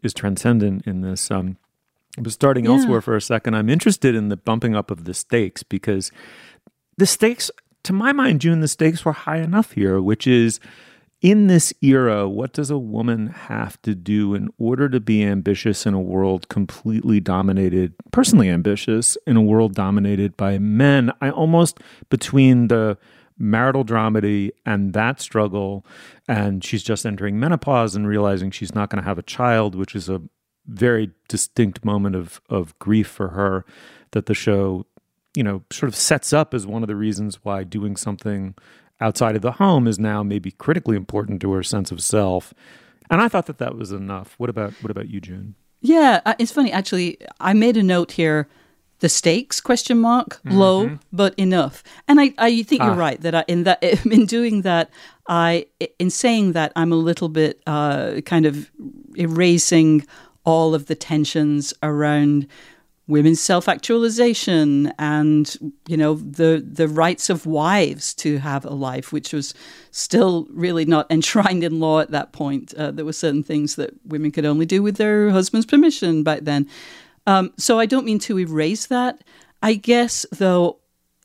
is 0.02 0.14
transcendent 0.14 0.88
in 0.88 1.02
this. 1.02 1.30
Um, 1.30 1.58
but 2.18 2.32
starting 2.32 2.66
yeah. 2.66 2.72
elsewhere 2.72 3.02
for 3.02 3.16
a 3.16 3.22
second, 3.22 3.56
I'm 3.56 3.70
interested 3.70 4.16
in 4.16 4.30
the 4.30 4.38
bumping 4.38 4.76
up 4.76 4.92
of 4.92 5.06
the 5.06 5.14
stakes 5.14 5.64
because 5.64 6.12
the 7.02 7.08
stakes, 7.08 7.50
to 7.82 7.94
my 7.94 8.12
mind, 8.12 8.42
June, 8.42 8.60
the 8.60 8.68
stakes 8.68 9.04
were 9.04 9.12
high 9.12 9.40
enough 9.40 9.72
here, 9.72 10.00
which 10.00 10.28
is 10.28 10.60
in 11.20 11.48
this 11.48 11.74
era, 11.82 12.30
what 12.30 12.54
does 12.54 12.70
a 12.70 12.78
woman 12.78 13.26
have 13.26 13.82
to 13.82 13.96
do 13.96 14.36
in 14.36 14.50
order 14.60 14.88
to 14.88 15.00
be 15.00 15.24
ambitious 15.24 15.88
in 15.88 15.96
a 15.96 16.00
world 16.00 16.48
completely 16.48 17.20
dominated, 17.20 17.96
personally 18.12 18.50
ambitious 18.50 19.18
in 19.26 19.36
a 19.36 19.42
world 19.42 19.74
dominated 19.74 20.38
by 20.38 20.60
men? 20.60 21.12
I 21.22 21.32
almost, 21.32 21.80
between 22.12 22.68
the 22.68 23.00
marital 23.36 23.84
dramedy 23.84 24.52
and 24.64 24.94
that 24.94 25.20
struggle, 25.20 25.84
and 26.28 26.64
she's 26.64 26.84
just 26.84 27.04
entering 27.04 27.40
menopause 27.40 27.96
and 27.96 28.08
realizing 28.08 28.52
she's 28.52 28.76
not 28.76 28.92
going 28.92 29.02
to 29.02 29.10
have 29.10 29.18
a 29.18 29.24
child, 29.24 29.74
which 29.74 29.96
is 29.96 30.08
a 30.08 30.22
very 30.68 31.10
distinct 31.28 31.84
moment 31.84 32.16
of, 32.16 32.40
of 32.48 32.78
grief 32.78 33.08
for 33.08 33.30
her 33.30 33.66
that 34.12 34.28
the 34.28 34.36
show 34.36 34.86
you 35.36 35.44
know, 35.44 35.64
sort 35.72 35.88
of 35.88 35.96
sets 35.96 36.34
up 36.34 36.54
as 36.54 36.68
one 36.68 36.84
of 36.84 36.88
the 36.88 36.96
reasons 36.96 37.40
why 37.44 37.64
doing 37.64 37.96
something 37.96 38.56
outside 39.00 39.36
of 39.36 39.42
the 39.42 39.54
home 39.54 39.88
is 39.88 39.98
now 39.98 40.24
maybe 40.24 40.52
critically 40.52 40.96
important 40.96 41.42
to 41.42 41.52
her 41.54 41.64
sense 41.64 41.92
of 41.92 42.02
self. 42.02 42.54
And 43.10 43.22
I 43.22 43.28
thought 43.28 43.48
that 43.48 43.58
that 43.58 43.76
was 43.76 43.92
enough. 43.92 44.36
What 44.38 44.50
about 44.50 44.74
what 44.82 44.92
about 44.92 45.10
you, 45.10 45.20
June? 45.20 45.56
Yeah, 45.82 46.22
uh, 46.26 46.36
it's 46.40 46.52
funny 46.52 46.72
actually. 46.72 47.18
I 47.40 47.54
made 47.54 47.76
a 47.78 47.84
note 47.84 48.14
here. 48.14 48.48
The 49.00 49.10
stakes 49.10 49.60
question 49.60 50.00
mark 50.00 50.40
mm-hmm. 50.44 50.56
low 50.56 51.00
but 51.12 51.34
enough, 51.34 51.84
and 52.08 52.22
I, 52.22 52.36
I 52.38 52.62
think 52.62 52.84
you're 52.84 52.92
ah. 52.92 52.96
right 52.96 53.20
that 53.22 53.34
I, 53.34 53.44
in 53.48 53.64
that 53.64 53.84
in 54.06 54.28
doing 54.28 54.62
that 54.62 54.92
I 55.28 55.66
in 55.98 56.12
saying 56.12 56.52
that 56.52 56.72
I'm 56.76 56.92
a 56.92 56.98
little 56.98 57.28
bit 57.28 57.64
uh, 57.66 58.22
kind 58.26 58.46
of 58.46 58.70
erasing 59.18 60.06
all 60.46 60.76
of 60.76 60.86
the 60.86 60.96
tensions 60.96 61.74
around 61.82 62.48
women's 63.08 63.42
self-actualization 63.42 64.94
and 64.98 65.58
you 65.88 65.98
know 65.98 66.16
the 66.16 66.66
the 66.66 66.88
rights 66.88 67.30
of 67.30 67.46
wives 67.46 68.14
to 68.14 68.38
have 68.38 68.64
a 68.64 68.70
life 68.70 69.12
which 69.12 69.34
was 69.34 69.54
still 69.92 70.48
really 70.52 70.86
not 70.86 71.08
enshrined 71.12 71.64
in 71.64 71.80
law 71.80 72.00
at 72.00 72.12
that 72.12 72.32
point. 72.32 72.74
Uh, 72.76 72.92
there 72.92 73.06
were 73.06 73.14
certain 73.14 73.44
things 73.44 73.76
that 73.76 73.94
women 74.06 74.32
could 74.32 74.46
only 74.46 74.66
do 74.66 74.82
with 74.82 74.98
their 74.98 75.30
husband's 75.30 75.66
permission 75.66 76.24
back 76.24 76.42
then. 76.42 76.68
Um, 77.28 77.54
so 77.58 77.80
i 77.80 77.86
don't 77.86 78.06
mean 78.06 78.20
to 78.20 78.40
erase 78.40 78.88
that. 78.88 79.24
I 79.62 79.76
guess 79.76 80.26
though 80.32 80.78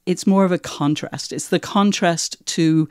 it's 0.04 0.26
more 0.26 0.44
of 0.44 0.52
a 0.52 0.58
contrast. 0.58 1.32
It's 1.32 1.48
the 1.48 1.58
contrast 1.58 2.44
to 2.46 2.88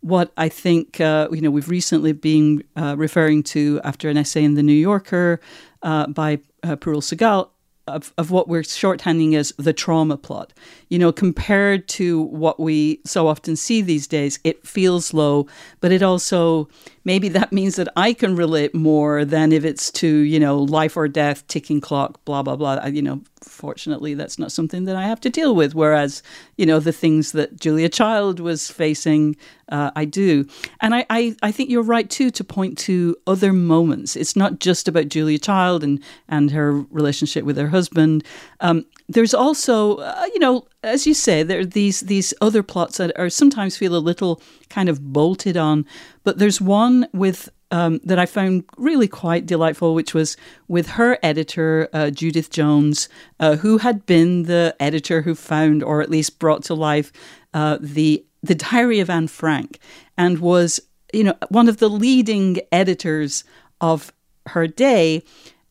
what 0.00 0.32
I 0.36 0.48
think 0.48 1.00
uh, 1.00 1.28
you 1.32 1.40
know 1.40 1.50
we've 1.50 1.68
recently 1.68 2.12
been 2.12 2.62
uh, 2.76 2.94
referring 2.96 3.42
to 3.44 3.80
after 3.82 4.08
an 4.08 4.16
essay 4.16 4.44
in 4.44 4.54
the 4.54 4.62
New 4.62 4.72
Yorker 4.72 5.40
uh, 5.82 6.06
by 6.06 6.40
uh, 6.62 6.76
Parul 6.76 7.02
Sehgal 7.02 7.50
of, 7.86 8.12
of 8.18 8.30
what 8.30 8.48
we're 8.48 8.62
shorthanding 8.62 9.34
as 9.34 9.52
the 9.58 9.72
trauma 9.72 10.16
plot. 10.16 10.52
You 10.88 10.98
know, 10.98 11.12
compared 11.12 11.88
to 11.88 12.22
what 12.22 12.60
we 12.60 13.00
so 13.04 13.28
often 13.28 13.56
see 13.56 13.82
these 13.82 14.06
days, 14.06 14.38
it 14.44 14.66
feels 14.66 15.14
low, 15.14 15.46
but 15.80 15.92
it 15.92 16.02
also 16.02 16.68
maybe 17.06 17.28
that 17.28 17.52
means 17.52 17.76
that 17.76 17.88
I 17.96 18.12
can 18.12 18.34
relate 18.34 18.74
more 18.74 19.24
than 19.24 19.52
if 19.52 19.64
it's 19.64 19.92
to, 19.92 20.08
you 20.08 20.40
know, 20.40 20.58
life 20.58 20.96
or 20.96 21.06
death, 21.06 21.46
ticking 21.46 21.80
clock, 21.80 22.22
blah, 22.24 22.42
blah, 22.42 22.56
blah. 22.56 22.84
You 22.86 23.00
know, 23.00 23.22
fortunately, 23.40 24.14
that's 24.14 24.40
not 24.40 24.50
something 24.50 24.84
that 24.84 24.96
I 24.96 25.04
have 25.04 25.20
to 25.20 25.30
deal 25.30 25.54
with. 25.54 25.74
Whereas, 25.74 26.22
you 26.56 26.66
know, 26.66 26.80
the 26.80 26.92
things 26.92 27.30
that 27.32 27.60
Julia 27.60 27.88
Child 27.88 28.40
was 28.40 28.68
facing, 28.68 29.36
uh, 29.68 29.92
I 29.94 30.04
do. 30.04 30.46
And 30.80 30.96
I, 30.96 31.06
I, 31.08 31.36
I 31.42 31.52
think 31.52 31.70
you're 31.70 31.82
right, 31.82 32.10
too, 32.10 32.30
to 32.30 32.42
point 32.42 32.76
to 32.78 33.16
other 33.28 33.52
moments. 33.52 34.16
It's 34.16 34.34
not 34.34 34.58
just 34.58 34.88
about 34.88 35.08
Julia 35.08 35.38
Child 35.38 35.84
and, 35.84 36.02
and 36.28 36.50
her 36.50 36.72
relationship 36.72 37.44
with 37.44 37.56
her 37.56 37.68
husband. 37.76 38.24
Um, 38.60 38.86
there's 39.08 39.34
also, 39.34 39.96
uh, 39.98 40.26
you 40.34 40.40
know, 40.40 40.66
as 40.82 41.06
you 41.06 41.14
say, 41.14 41.42
there 41.42 41.60
are 41.60 41.64
these 41.80 42.00
these 42.00 42.34
other 42.40 42.62
plots 42.62 42.96
that 42.96 43.12
are 43.16 43.30
sometimes 43.30 43.76
feel 43.76 43.94
a 43.94 44.08
little 44.10 44.40
kind 44.68 44.88
of 44.88 45.12
bolted 45.12 45.56
on. 45.56 45.84
But 46.24 46.38
there's 46.38 46.60
one 46.60 47.06
with 47.12 47.48
um, 47.70 48.00
that 48.04 48.18
I 48.18 48.26
found 48.26 48.64
really 48.76 49.08
quite 49.08 49.46
delightful, 49.46 49.94
which 49.94 50.14
was 50.14 50.36
with 50.68 50.90
her 50.90 51.18
editor, 51.22 51.88
uh, 51.92 52.10
Judith 52.10 52.50
Jones, 52.50 53.08
uh, 53.40 53.56
who 53.56 53.78
had 53.78 54.06
been 54.06 54.44
the 54.44 54.74
editor 54.80 55.22
who 55.22 55.34
found, 55.34 55.82
or 55.82 56.00
at 56.00 56.10
least 56.10 56.38
brought 56.38 56.62
to 56.64 56.74
life, 56.74 57.12
uh, 57.54 57.78
the 57.80 58.24
the 58.42 58.54
Diary 58.54 59.00
of 59.00 59.10
Anne 59.10 59.28
Frank, 59.28 59.78
and 60.16 60.38
was 60.38 60.80
you 61.12 61.24
know 61.24 61.34
one 61.48 61.68
of 61.68 61.78
the 61.78 61.90
leading 61.90 62.58
editors 62.72 63.44
of 63.80 64.12
her 64.46 64.66
day. 64.66 65.22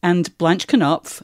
And 0.03 0.37
Blanche 0.37 0.67
Knopf, 0.67 1.23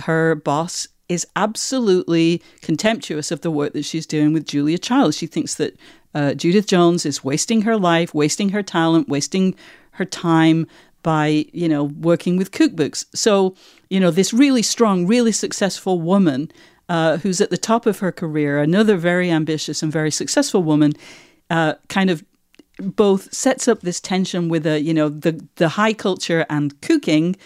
her 0.00 0.34
boss, 0.34 0.88
is 1.08 1.26
absolutely 1.34 2.40
contemptuous 2.62 3.32
of 3.32 3.40
the 3.40 3.50
work 3.50 3.72
that 3.72 3.84
she's 3.84 4.06
doing 4.06 4.32
with 4.32 4.46
Julia 4.46 4.78
Child. 4.78 5.14
She 5.14 5.26
thinks 5.26 5.56
that 5.56 5.76
uh, 6.14 6.34
Judith 6.34 6.66
Jones 6.66 7.04
is 7.04 7.24
wasting 7.24 7.62
her 7.62 7.76
life, 7.76 8.14
wasting 8.14 8.50
her 8.50 8.62
talent, 8.62 9.08
wasting 9.08 9.56
her 9.92 10.04
time 10.04 10.66
by 11.02 11.46
you 11.52 11.68
know 11.68 11.84
working 11.84 12.36
with 12.36 12.52
cookbooks. 12.52 13.04
So 13.14 13.54
you 13.88 14.00
know 14.00 14.10
this 14.10 14.32
really 14.32 14.62
strong, 14.62 15.06
really 15.06 15.32
successful 15.32 16.00
woman 16.00 16.50
uh, 16.88 17.18
who's 17.18 17.40
at 17.40 17.50
the 17.50 17.58
top 17.58 17.86
of 17.86 18.00
her 18.00 18.12
career, 18.12 18.60
another 18.60 18.96
very 18.96 19.30
ambitious 19.30 19.82
and 19.82 19.92
very 19.92 20.10
successful 20.10 20.62
woman, 20.62 20.92
uh, 21.48 21.74
kind 21.88 22.10
of 22.10 22.24
both 22.78 23.32
sets 23.32 23.68
up 23.68 23.80
this 23.80 24.00
tension 24.00 24.48
with 24.48 24.66
a 24.66 24.80
you 24.80 24.94
know 24.94 25.08
the 25.08 25.44
the 25.56 25.70
high 25.70 25.92
culture 25.92 26.44
and 26.48 26.80
cooking, 26.80 27.36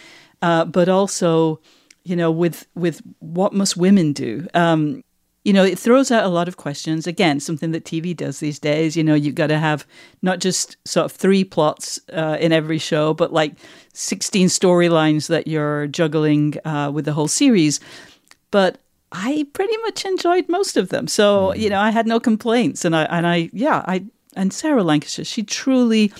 uh, 0.42 0.64
but 0.64 0.88
also 0.88 1.60
you 2.04 2.16
know, 2.16 2.30
with 2.30 2.66
with 2.74 3.02
what 3.18 3.52
must 3.52 3.76
women 3.76 4.12
do? 4.12 4.46
Um, 4.54 5.02
you 5.44 5.52
know, 5.52 5.64
it 5.64 5.78
throws 5.78 6.10
out 6.10 6.24
a 6.24 6.28
lot 6.28 6.48
of 6.48 6.56
questions. 6.56 7.06
Again, 7.06 7.38
something 7.38 7.72
that 7.72 7.84
TV 7.84 8.16
does 8.16 8.40
these 8.40 8.58
days. 8.58 8.96
You 8.96 9.04
know, 9.04 9.14
you've 9.14 9.34
got 9.34 9.48
to 9.48 9.58
have 9.58 9.86
not 10.22 10.38
just 10.38 10.76
sort 10.86 11.04
of 11.04 11.12
three 11.12 11.44
plots 11.44 12.00
uh, 12.12 12.38
in 12.40 12.50
every 12.50 12.78
show, 12.78 13.12
but 13.12 13.32
like 13.32 13.54
16 13.92 14.48
storylines 14.48 15.28
that 15.28 15.46
you're 15.46 15.86
juggling 15.86 16.54
uh, 16.64 16.90
with 16.92 17.04
the 17.04 17.12
whole 17.12 17.28
series. 17.28 17.78
But 18.50 18.78
I 19.12 19.46
pretty 19.52 19.76
much 19.78 20.06
enjoyed 20.06 20.48
most 20.48 20.78
of 20.78 20.88
them. 20.88 21.08
So, 21.08 21.52
mm. 21.54 21.58
you 21.58 21.68
know, 21.68 21.80
I 21.80 21.90
had 21.90 22.06
no 22.06 22.18
complaints. 22.18 22.84
And 22.84 22.96
I, 22.96 23.04
and 23.04 23.26
I, 23.26 23.50
yeah, 23.52 23.84
I, 23.86 24.04
and 24.34 24.52
Sarah 24.52 24.82
Lancashire, 24.82 25.26
she 25.26 25.42
truly, 25.42 26.10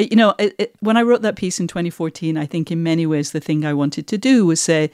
you 0.00 0.16
know, 0.16 0.34
it, 0.38 0.54
it, 0.58 0.74
when 0.80 0.96
I 0.96 1.02
wrote 1.02 1.22
that 1.22 1.36
piece 1.36 1.60
in 1.60 1.66
2014, 1.66 2.36
I 2.36 2.46
think 2.46 2.70
in 2.70 2.82
many 2.82 3.06
ways 3.06 3.32
the 3.32 3.40
thing 3.40 3.64
I 3.64 3.74
wanted 3.74 4.06
to 4.08 4.18
do 4.18 4.46
was 4.46 4.60
say, 4.60 4.90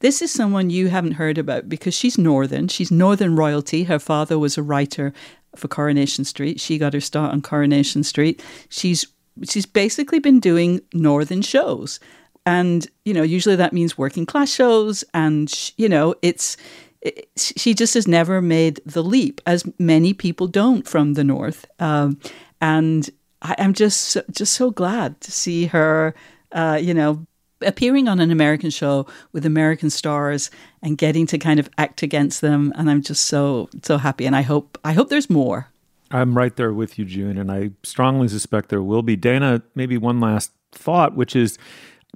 this 0.00 0.22
is 0.22 0.30
someone 0.30 0.70
you 0.70 0.88
haven't 0.88 1.12
heard 1.12 1.38
about 1.38 1.68
because 1.68 1.94
she's 1.94 2.18
Northern. 2.18 2.68
She's 2.68 2.90
Northern 2.90 3.36
royalty. 3.36 3.84
Her 3.84 3.98
father 3.98 4.38
was 4.38 4.56
a 4.56 4.62
writer 4.62 5.12
for 5.54 5.68
Coronation 5.68 6.24
Street. 6.24 6.60
She 6.60 6.78
got 6.78 6.94
her 6.94 7.00
start 7.00 7.32
on 7.32 7.42
Coronation 7.42 8.02
Street. 8.02 8.42
She's 8.68 9.06
she's 9.48 9.66
basically 9.66 10.18
been 10.18 10.40
doing 10.40 10.80
northern 10.92 11.42
shows. 11.42 12.00
And, 12.46 12.86
you 13.04 13.14
know, 13.14 13.22
usually 13.22 13.56
that 13.56 13.72
means 13.72 13.96
working 13.96 14.26
class 14.26 14.50
shows 14.50 15.04
and 15.14 15.72
you 15.76 15.88
know, 15.88 16.14
it's 16.22 16.56
it, 17.02 17.28
she 17.36 17.74
just 17.74 17.94
has 17.94 18.08
never 18.08 18.42
made 18.42 18.80
the 18.84 19.02
leap 19.02 19.40
as 19.46 19.64
many 19.78 20.12
people 20.12 20.46
don't 20.46 20.86
from 20.86 21.14
the 21.14 21.24
north. 21.24 21.66
Um, 21.78 22.18
and 22.60 23.08
I, 23.42 23.54
am 23.58 23.72
just 23.74 24.16
just 24.30 24.54
so 24.54 24.70
glad 24.70 25.20
to 25.22 25.32
see 25.32 25.66
her 25.66 26.14
uh, 26.52 26.78
you 26.80 26.94
know, 26.94 27.26
appearing 27.62 28.08
on 28.08 28.20
an 28.20 28.30
American 28.30 28.70
show 28.70 29.06
with 29.32 29.44
American 29.44 29.90
stars 29.90 30.50
and 30.82 30.96
getting 30.96 31.26
to 31.26 31.38
kind 31.38 31.60
of 31.60 31.68
act 31.78 32.02
against 32.02 32.40
them. 32.40 32.72
And 32.76 32.90
I'm 32.90 33.02
just 33.02 33.26
so 33.26 33.68
so 33.82 33.98
happy. 33.98 34.26
And 34.26 34.34
I 34.34 34.42
hope 34.42 34.78
I 34.84 34.92
hope 34.92 35.08
there's 35.08 35.30
more. 35.30 35.68
I'm 36.10 36.36
right 36.36 36.54
there 36.56 36.72
with 36.72 36.98
you, 36.98 37.04
June, 37.04 37.38
and 37.38 37.52
I 37.52 37.70
strongly 37.84 38.26
suspect 38.26 38.68
there 38.68 38.82
will 38.82 39.02
be. 39.02 39.14
Dana, 39.14 39.62
maybe 39.76 39.96
one 39.96 40.18
last 40.18 40.50
thought, 40.72 41.14
which 41.14 41.36
is 41.36 41.56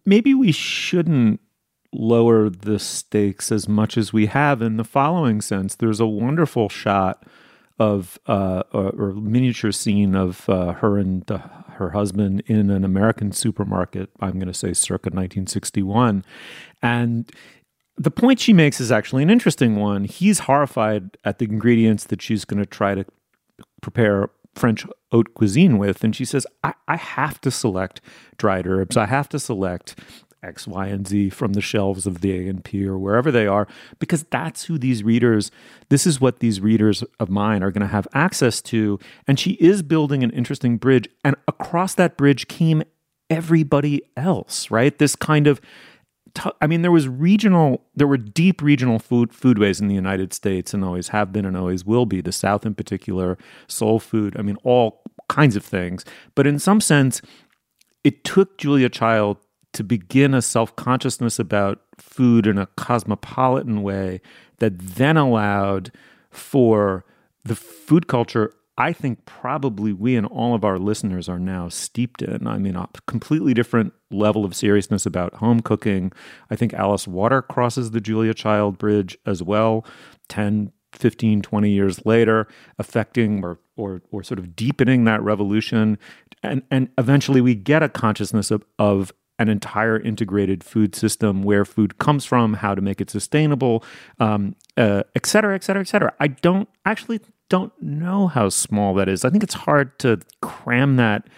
maybe 0.05 0.35
we 0.35 0.51
shouldn't 0.51 1.41
lower 1.93 2.51
the 2.51 2.81
stakes 2.81 3.53
as 3.53 3.69
much 3.69 3.97
as 3.97 4.13
we 4.13 4.27
have 4.27 4.61
in 4.61 4.79
the 4.79 4.85
following 4.85 5.41
sense. 5.41 5.77
There's 5.77 6.01
a 6.01 6.07
wonderful 6.07 6.69
shot 6.69 7.25
of 7.79 8.19
uh, 8.27 8.63
or, 8.73 8.91
or 8.91 9.13
miniature 9.15 9.73
scene 9.73 10.15
of 10.15 10.49
uh, 10.49 10.73
her 10.75 10.99
and 10.99 11.25
the, 11.27 11.39
her 11.39 11.91
husband 11.91 12.43
in 12.47 12.71
an 12.71 12.85
American 12.85 13.33
supermarket. 13.33 14.11
I'm 14.21 14.35
going 14.35 14.47
to 14.47 14.55
say 14.55 14.73
circa 14.73 15.11
1961, 15.11 16.25
and 16.83 17.31
the 17.97 18.11
point 18.11 18.41
she 18.41 18.53
makes 18.53 18.81
is 18.81 18.91
actually 18.91 19.23
an 19.23 19.31
interesting 19.31 19.77
one. 19.77 20.05
He's 20.05 20.41
horrified 20.41 21.17
at 21.25 21.39
the 21.39 21.45
ingredients 21.45 22.05
that 22.05 22.21
she's 22.21 22.45
going 22.45 22.59
to 22.59 22.67
try 22.67 22.95
to 22.95 23.05
prepare 23.81 24.31
French 24.55 24.87
haute 25.11 25.35
cuisine 25.35 25.79
with. 25.79 26.03
And 26.03 26.15
she 26.15 26.25
says, 26.25 26.47
I, 26.63 26.75
I 26.89 26.97
have 26.97 27.41
to 27.43 27.51
select 27.51 28.01
dried 28.37 28.67
herbs. 28.67 28.97
I 28.97 29.07
have 29.07 29.29
to 29.31 29.39
select 29.39 29.99
X, 30.45 30.67
Y, 30.67 30.87
and 30.87 31.07
Z 31.07 31.31
from 31.31 31.55
the 31.55 31.61
shelves 31.61 32.07
of 32.07 32.21
the 32.21 32.49
A&P 32.49 32.87
or 32.87 32.99
wherever 32.99 33.31
they 33.31 33.47
are, 33.47 33.67
because 33.99 34.25
that's 34.25 34.65
who 34.65 34.79
these 34.79 35.03
readers, 35.03 35.51
this 35.89 36.07
is 36.07 36.21
what 36.21 36.41
these 36.41 36.61
readers 36.61 37.03
of 37.19 37.31
mine 37.31 37.63
are 37.63 37.71
going 37.71 37.87
to 37.87 37.93
have 37.93 38.09
access 38.15 38.61
to. 38.63 38.99
And 39.27 39.39
she 39.39 39.53
is 39.53 39.83
building 39.83 40.23
an 40.23 40.31
interesting 40.31 40.77
bridge. 40.77 41.09
And 41.25 41.37
across 41.49 41.95
that 41.95 42.17
bridge 42.17 42.49
came 42.49 42.83
everybody 43.31 44.03
else, 44.17 44.71
right? 44.71 44.97
This 44.99 45.17
kind 45.17 45.47
of 45.47 45.61
I 46.61 46.67
mean, 46.67 46.83
there 46.83 46.91
was 46.91 47.09
regional, 47.09 47.83
there 47.95 48.09
were 48.09 48.17
deep 48.17 48.61
regional 48.61 48.99
food 48.99 49.31
foodways 49.31 49.81
in 49.81 49.87
the 49.87 49.95
United 49.95 50.33
States, 50.33 50.75
and 50.75 50.85
always 50.85 51.09
have 51.09 51.33
been, 51.33 51.45
and 51.45 51.57
always 51.57 51.85
will 51.85 52.07
be. 52.07 52.21
The 52.21 52.33
South, 52.33 52.67
in 52.67 52.75
particular, 52.75 53.39
soul 53.69 54.01
food. 54.01 54.37
I 54.37 54.43
mean, 54.43 54.57
all 54.65 55.03
kinds 55.29 55.55
of 55.55 55.65
things. 55.65 56.05
But 56.35 56.47
in 56.47 56.59
some 56.59 56.81
sense, 56.81 57.23
it 58.03 58.25
took 58.25 58.59
Julia 58.59 58.89
Child 58.89 59.39
to 59.75 59.85
begin 59.85 60.35
a 60.35 60.43
self 60.43 60.75
consciousness 60.77 61.39
about 61.39 61.81
food 61.99 62.47
in 62.47 62.59
a 62.59 62.67
cosmopolitan 62.77 63.83
way 63.83 64.21
that 64.59 64.79
then 64.79 65.17
allowed 65.17 65.93
for 66.31 67.05
the 67.45 67.55
food 67.55 68.07
culture 68.07 68.53
I 68.77 68.93
think 68.93 69.25
probably 69.25 69.93
we 69.93 70.17
and 70.17 70.27
all 70.27 70.55
of 70.55 70.65
our 70.65 70.79
listeners 70.79 71.29
are 71.29 71.39
now 71.39 71.69
steeped 71.69 72.23
in. 72.23 72.47
I 72.47 72.59
mean, 72.59 72.75
a 72.75 72.89
completely 73.07 73.55
different 73.55 73.93
level 74.11 74.45
of 74.45 74.57
seriousness 74.57 75.07
about 75.07 75.35
home 75.35 75.61
cooking. 75.61 76.11
I 76.51 76.57
think 76.57 76.75
Alice 76.75 77.07
Waters 77.07 77.45
crosses 77.49 77.93
the 77.93 78.01
Julia 78.01 78.35
Child 78.35 78.77
bridge 78.79 79.17
as 79.27 79.45
well, 79.45 79.87
10, 80.29 80.73
15, 80.93 81.43
20 81.43 81.71
years 81.71 82.05
later, 82.05 82.49
affecting 82.77 83.45
or, 83.45 83.61
or, 83.77 84.03
or 84.11 84.25
sort 84.25 84.41
of 84.41 84.57
deepening 84.57 85.05
that 85.05 85.23
revolution. 85.23 85.97
And, 86.43 86.63
and 86.69 86.89
eventually 86.99 87.41
we 87.41 87.55
get 87.55 87.85
a 87.85 87.89
consciousness 87.89 88.51
of, 88.51 88.65
of 88.81 89.13
an 89.39 89.49
entire 89.49 89.99
integrated 89.99 90.63
food 90.63 90.95
system, 90.95 91.43
where 91.43 91.65
food 91.65 91.99
comes 91.99 92.25
from, 92.25 92.55
how 92.55 92.75
to 92.75 92.81
make 92.81 93.01
it 93.01 93.11
sustainable, 93.11 93.85
um, 94.21 94.55
uh, 94.77 95.03
et 95.17 95.27
cetera, 95.27 95.55
et 95.55 95.65
cetera, 95.65 95.81
et 95.81 95.89
cetera. 95.89 96.13
I 96.21 96.29
don't 96.29 96.69
actually 96.85 97.21
don't 97.49 97.73
know 97.83 98.29
how 98.29 98.49
small 98.49 98.95
that 98.95 99.09
is. 99.09 99.25
I 99.25 99.31
think 99.31 99.43
it's 99.43 99.55
hard 99.55 99.99
to 100.01 100.21
cram 100.41 100.97
that 100.97 101.29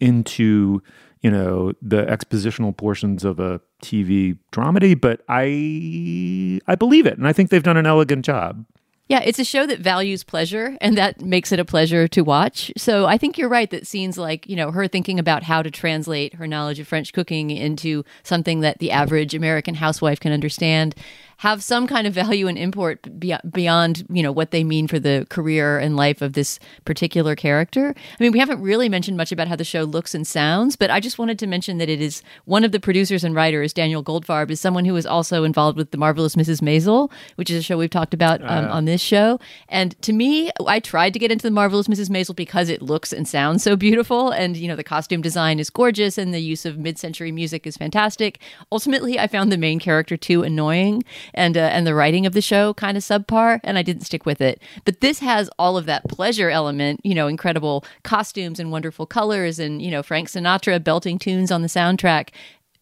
into 0.00 0.82
you 1.22 1.30
know 1.30 1.72
the 1.82 2.04
expositional 2.04 2.76
portions 2.76 3.24
of 3.24 3.40
a 3.40 3.60
TV 3.82 4.38
dramedy, 4.52 4.98
but 4.98 5.22
I 5.28 6.60
I 6.66 6.74
believe 6.74 7.06
it, 7.06 7.18
and 7.18 7.26
I 7.26 7.32
think 7.32 7.50
they've 7.50 7.62
done 7.62 7.76
an 7.76 7.86
elegant 7.86 8.24
job. 8.24 8.64
Yeah, 9.08 9.20
it's 9.24 9.38
a 9.38 9.44
show 9.44 9.66
that 9.66 9.80
values 9.80 10.22
pleasure 10.22 10.76
and 10.82 10.98
that 10.98 11.22
makes 11.22 11.50
it 11.50 11.58
a 11.58 11.64
pleasure 11.64 12.06
to 12.08 12.22
watch. 12.22 12.70
So 12.76 13.06
I 13.06 13.16
think 13.16 13.38
you're 13.38 13.48
right 13.48 13.70
that 13.70 13.86
scenes 13.86 14.18
like, 14.18 14.46
you 14.46 14.54
know, 14.54 14.70
her 14.70 14.86
thinking 14.86 15.18
about 15.18 15.42
how 15.42 15.62
to 15.62 15.70
translate 15.70 16.34
her 16.34 16.46
knowledge 16.46 16.78
of 16.78 16.86
French 16.86 17.14
cooking 17.14 17.50
into 17.50 18.04
something 18.22 18.60
that 18.60 18.80
the 18.80 18.90
average 18.90 19.34
American 19.34 19.74
housewife 19.74 20.20
can 20.20 20.32
understand 20.32 20.94
have 21.38 21.62
some 21.62 21.86
kind 21.86 22.06
of 22.06 22.12
value 22.12 22.48
and 22.48 22.58
import 22.58 23.06
beyond 23.18 24.04
you 24.10 24.22
know 24.22 24.32
what 24.32 24.50
they 24.50 24.64
mean 24.64 24.88
for 24.88 24.98
the 24.98 25.26
career 25.30 25.78
and 25.78 25.96
life 25.96 26.20
of 26.20 26.32
this 26.32 26.58
particular 26.84 27.36
character. 27.36 27.94
I 27.96 28.22
mean, 28.22 28.32
we 28.32 28.40
haven't 28.40 28.60
really 28.60 28.88
mentioned 28.88 29.16
much 29.16 29.30
about 29.30 29.46
how 29.46 29.56
the 29.56 29.64
show 29.64 29.84
looks 29.84 30.14
and 30.14 30.26
sounds, 30.26 30.74
but 30.74 30.90
I 30.90 31.00
just 31.00 31.18
wanted 31.18 31.38
to 31.38 31.46
mention 31.46 31.78
that 31.78 31.88
it 31.88 32.00
is 32.00 32.22
one 32.44 32.64
of 32.64 32.72
the 32.72 32.80
producers 32.80 33.22
and 33.22 33.34
writers, 33.34 33.72
Daniel 33.72 34.02
Goldfarb, 34.02 34.50
is 34.50 34.60
someone 34.60 34.84
who 34.84 34.96
is 34.96 35.06
also 35.06 35.44
involved 35.44 35.78
with 35.78 35.92
the 35.92 35.98
marvelous 35.98 36.34
Mrs. 36.34 36.60
Maisel, 36.60 37.10
which 37.36 37.50
is 37.50 37.56
a 37.56 37.62
show 37.62 37.78
we've 37.78 37.88
talked 37.88 38.14
about 38.14 38.40
um, 38.42 38.64
uh, 38.64 38.68
on 38.68 38.84
this 38.84 39.00
show. 39.00 39.38
And 39.68 40.00
to 40.02 40.12
me, 40.12 40.50
I 40.66 40.80
tried 40.80 41.12
to 41.12 41.20
get 41.20 41.30
into 41.30 41.44
the 41.44 41.52
marvelous 41.52 41.86
Mrs. 41.86 42.10
Maisel 42.10 42.34
because 42.34 42.68
it 42.68 42.82
looks 42.82 43.12
and 43.12 43.28
sounds 43.28 43.62
so 43.62 43.76
beautiful, 43.76 44.30
and 44.30 44.56
you 44.56 44.66
know 44.66 44.76
the 44.76 44.82
costume 44.82 45.22
design 45.22 45.60
is 45.60 45.70
gorgeous, 45.70 46.18
and 46.18 46.34
the 46.34 46.40
use 46.40 46.66
of 46.66 46.78
mid-century 46.78 47.30
music 47.30 47.64
is 47.64 47.76
fantastic. 47.76 48.40
Ultimately, 48.72 49.20
I 49.20 49.28
found 49.28 49.52
the 49.52 49.56
main 49.56 49.78
character 49.78 50.16
too 50.16 50.42
annoying 50.42 51.04
and 51.34 51.56
uh, 51.56 51.60
and 51.60 51.86
the 51.86 51.94
writing 51.94 52.26
of 52.26 52.32
the 52.32 52.40
show 52.40 52.74
kind 52.74 52.96
of 52.96 53.02
subpar, 53.02 53.60
and 53.64 53.78
I 53.78 53.82
didn't 53.82 54.04
stick 54.04 54.26
with 54.26 54.40
it. 54.40 54.62
But 54.84 55.00
this 55.00 55.18
has 55.20 55.50
all 55.58 55.76
of 55.76 55.86
that 55.86 56.08
pleasure 56.08 56.50
element, 56.50 57.00
you 57.04 57.14
know, 57.14 57.26
incredible 57.26 57.84
costumes 58.02 58.60
and 58.60 58.70
wonderful 58.70 59.06
colors, 59.06 59.58
and 59.58 59.80
you 59.82 59.90
know 59.90 60.02
Frank 60.02 60.28
Sinatra 60.28 60.82
belting 60.82 61.18
tunes 61.18 61.50
on 61.50 61.62
the 61.62 61.68
soundtrack. 61.68 62.30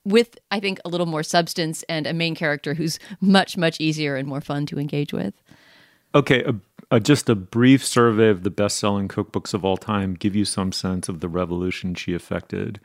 With, 0.04 0.38
I 0.52 0.60
think, 0.60 0.78
a 0.84 0.88
little 0.88 1.06
more 1.06 1.24
substance 1.24 1.82
and 1.88 2.06
a 2.06 2.12
main 2.12 2.36
character 2.36 2.74
who's 2.74 3.00
much, 3.20 3.56
much 3.56 3.80
easier 3.80 4.14
and 4.14 4.28
more 4.28 4.40
fun 4.40 4.64
to 4.66 4.78
engage 4.78 5.12
with. 5.12 5.34
Okay, 6.14 6.44
a, 6.44 6.54
a, 6.92 7.00
just 7.00 7.28
a 7.28 7.34
brief 7.34 7.84
survey 7.84 8.28
of 8.28 8.44
the 8.44 8.50
best 8.50 8.78
selling 8.78 9.08
cookbooks 9.08 9.52
of 9.52 9.64
all 9.64 9.76
time 9.76 10.14
give 10.14 10.36
you 10.36 10.44
some 10.44 10.70
sense 10.70 11.08
of 11.08 11.18
the 11.18 11.28
revolution 11.28 11.94
she 11.94 12.14
affected. 12.14 12.80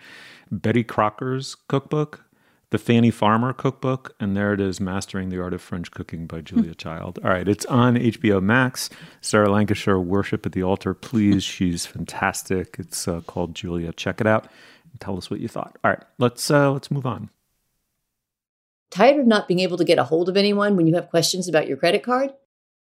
Betty 0.52 0.84
Crocker's 0.84 1.56
cookbook, 1.67 2.26
the 2.72 2.78
Fannie 2.78 3.12
Farmer 3.12 3.52
cookbook, 3.52 4.16
and 4.20 4.36
there 4.36 4.54
it 4.54 4.62
is, 4.62 4.80
Mastering 4.80 5.30
the 5.30 5.42
Art 5.42 5.54
of 5.54 5.62
French 5.62 5.92
Cooking 5.92 6.26
by 6.26 6.40
Julia 6.40 6.74
Child. 6.74 7.20
All 7.24 7.30
right, 7.30 7.48
it's 7.48 7.66
on 7.66 7.96
HBO 7.96 8.42
Max. 8.42 8.90
Sarah 9.20 9.52
Lancashire, 9.52 10.00
Worship 10.00 10.46
at 10.46 10.54
the 10.54 10.64
Altar. 10.64 10.94
Please, 10.94 11.44
she's 11.44 11.86
fantastic. 11.86 12.78
It's 12.80 13.08
uh, 13.08 13.22
called 13.22 13.56
Julia. 13.56 13.92
Check 13.92 14.22
it 14.22 14.28
out 14.28 14.48
and 14.90 15.00
tell 15.02 15.18
us 15.18 15.30
what 15.30 15.42
you 15.42 15.50
thought. 15.50 15.78
All 15.84 15.92
right, 15.92 16.04
let's 16.18 16.50
uh, 16.50 16.72
let's 16.72 16.90
move 16.90 17.06
on. 17.06 17.30
Tired 18.90 19.20
of 19.20 19.28
not 19.28 19.48
being 19.48 19.60
able 19.60 19.78
to 19.78 19.86
get 19.86 20.00
a 20.00 20.06
hold 20.06 20.30
of 20.30 20.38
anyone 20.38 20.76
when 20.78 20.88
you 20.88 20.96
have 20.96 21.10
questions 21.10 21.48
about 21.48 21.68
your 21.68 21.78
credit 21.78 22.04
card? 22.04 22.34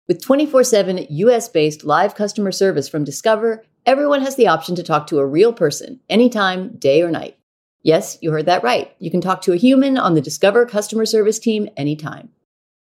With 0.08 0.22
24 0.22 0.64
7 0.64 1.08
US 1.10 1.50
based 1.50 1.84
live 1.84 2.16
customer 2.16 2.54
service 2.54 2.88
from 2.88 3.04
Discover, 3.04 3.66
everyone 3.86 4.22
has 4.22 4.38
the 4.38 4.48
option 4.48 4.76
to 4.76 4.84
talk 4.84 5.08
to 5.08 5.20
a 5.20 5.26
real 5.26 5.52
person 5.52 6.00
anytime, 6.10 6.78
day 6.78 7.02
or 7.02 7.12
night. 7.12 7.38
Yes, 7.84 8.18
you 8.22 8.32
heard 8.32 8.46
that 8.46 8.64
right. 8.64 8.96
You 9.00 9.12
can 9.12 9.22
talk 9.22 9.42
to 9.42 9.52
a 9.52 9.58
human 9.58 9.98
on 9.98 10.16
the 10.16 10.22
Discover 10.22 10.66
customer 10.66 11.06
service 11.06 11.38
team 11.38 11.70
anytime. 11.76 12.30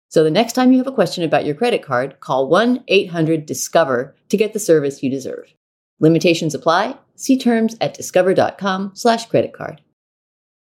So 0.07 0.23
the 0.23 0.31
next 0.31 0.53
time 0.53 0.71
you 0.71 0.77
have 0.77 0.87
a 0.87 0.91
question 0.91 1.23
about 1.23 1.45
your 1.45 1.55
credit 1.55 1.81
card, 1.81 2.19
call 2.19 2.47
1 2.47 2.85
800 2.87 3.45
Discover 3.45 4.15
to 4.29 4.37
get 4.37 4.53
the 4.53 4.59
service 4.59 5.03
you 5.03 5.09
deserve. 5.09 5.53
Limitations 5.99 6.55
apply. 6.55 6.97
See 7.15 7.37
terms 7.37 7.75
at 7.81 7.93
discover.com/slash 7.93 9.25
credit 9.27 9.53
card. 9.53 9.81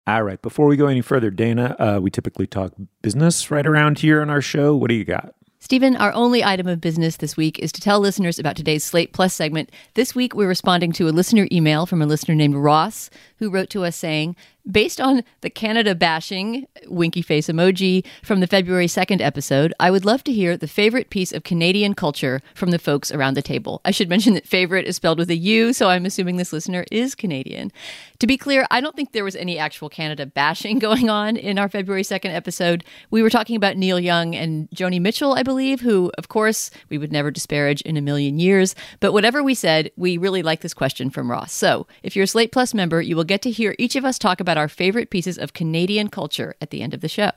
All 0.06 0.22
right. 0.22 0.40
Before 0.42 0.66
we 0.66 0.76
go 0.76 0.86
any 0.86 1.00
further, 1.00 1.30
Dana, 1.30 1.76
uh, 1.78 2.00
we 2.00 2.10
typically 2.10 2.46
talk 2.46 2.74
business 3.02 3.50
right 3.50 3.66
around 3.66 4.00
here 4.00 4.20
on 4.20 4.28
our 4.28 4.42
show. 4.42 4.76
What 4.76 4.88
do 4.88 4.94
you 4.94 5.04
got? 5.04 5.34
Stephen, 5.64 5.96
our 5.96 6.12
only 6.12 6.44
item 6.44 6.66
of 6.66 6.78
business 6.78 7.16
this 7.16 7.38
week 7.38 7.58
is 7.58 7.72
to 7.72 7.80
tell 7.80 7.98
listeners 7.98 8.38
about 8.38 8.54
today's 8.54 8.84
Slate 8.84 9.14
Plus 9.14 9.32
segment. 9.32 9.70
This 9.94 10.14
week, 10.14 10.34
we're 10.34 10.46
responding 10.46 10.92
to 10.92 11.08
a 11.08 11.10
listener 11.10 11.48
email 11.50 11.86
from 11.86 12.02
a 12.02 12.06
listener 12.06 12.34
named 12.34 12.54
Ross, 12.54 13.08
who 13.38 13.48
wrote 13.48 13.70
to 13.70 13.82
us 13.82 13.96
saying, 13.96 14.36
Based 14.70 14.98
on 14.98 15.24
the 15.42 15.50
Canada 15.50 15.94
bashing 15.94 16.66
winky 16.86 17.20
face 17.20 17.48
emoji 17.48 18.02
from 18.22 18.40
the 18.40 18.46
February 18.46 18.86
2nd 18.86 19.20
episode, 19.20 19.74
I 19.78 19.90
would 19.90 20.06
love 20.06 20.24
to 20.24 20.32
hear 20.32 20.56
the 20.56 20.66
favorite 20.66 21.10
piece 21.10 21.32
of 21.32 21.44
Canadian 21.44 21.92
culture 21.92 22.40
from 22.54 22.70
the 22.70 22.78
folks 22.78 23.12
around 23.12 23.34
the 23.34 23.42
table. 23.42 23.82
I 23.84 23.90
should 23.90 24.08
mention 24.14 24.32
that 24.32 24.46
favorite 24.46 24.86
is 24.86 24.96
spelled 24.96 25.18
with 25.18 25.28
a 25.28 25.36
U, 25.36 25.74
so 25.74 25.90
I'm 25.90 26.06
assuming 26.06 26.36
this 26.36 26.50
listener 26.52 26.86
is 26.90 27.14
Canadian. 27.14 27.72
To 28.20 28.26
be 28.26 28.38
clear, 28.38 28.66
I 28.70 28.80
don't 28.80 28.96
think 28.96 29.12
there 29.12 29.22
was 29.22 29.36
any 29.36 29.58
actual 29.58 29.90
Canada 29.90 30.24
bashing 30.24 30.78
going 30.84 31.10
on 31.10 31.36
in 31.36 31.58
our 31.58 31.68
February 31.68 32.02
2nd 32.02 32.34
episode. 32.34 32.84
We 33.10 33.22
were 33.22 33.28
talking 33.28 33.56
about 33.56 33.76
Neil 33.76 34.00
Young 34.00 34.34
and 34.34 34.70
Joni 34.70 34.98
Mitchell, 34.98 35.34
I 35.34 35.42
believe, 35.42 35.82
who, 35.82 36.10
of 36.16 36.28
course, 36.28 36.70
we 36.88 36.96
would 36.96 37.12
never 37.12 37.30
disparage 37.30 37.82
in 37.82 37.98
a 37.98 38.00
million 38.00 38.38
years. 38.38 38.74
But 39.00 39.12
whatever 39.12 39.42
we 39.42 39.54
said, 39.54 39.90
we 39.96 40.16
really 40.16 40.42
like 40.42 40.62
this 40.62 40.72
question 40.72 41.10
from 41.10 41.30
Ross. 41.30 41.52
So 41.52 41.86
if 42.02 42.16
you're 42.16 42.24
a 42.24 42.28
Slate 42.28 42.50
Plus 42.50 42.72
member, 42.72 43.02
you 43.02 43.14
will 43.14 43.24
get 43.24 43.42
to 43.42 43.50
hear 43.50 43.74
each 43.78 43.94
of 43.94 44.06
us 44.06 44.18
talk 44.18 44.40
about 44.40 44.53
our 44.58 44.68
favorite 44.68 45.10
pieces 45.10 45.38
of 45.38 45.52
Canadian 45.52 46.08
culture 46.08 46.54
at 46.60 46.70
the 46.70 46.82
end 46.82 46.94
of 46.94 47.00
the 47.00 47.08
show. 47.08 47.30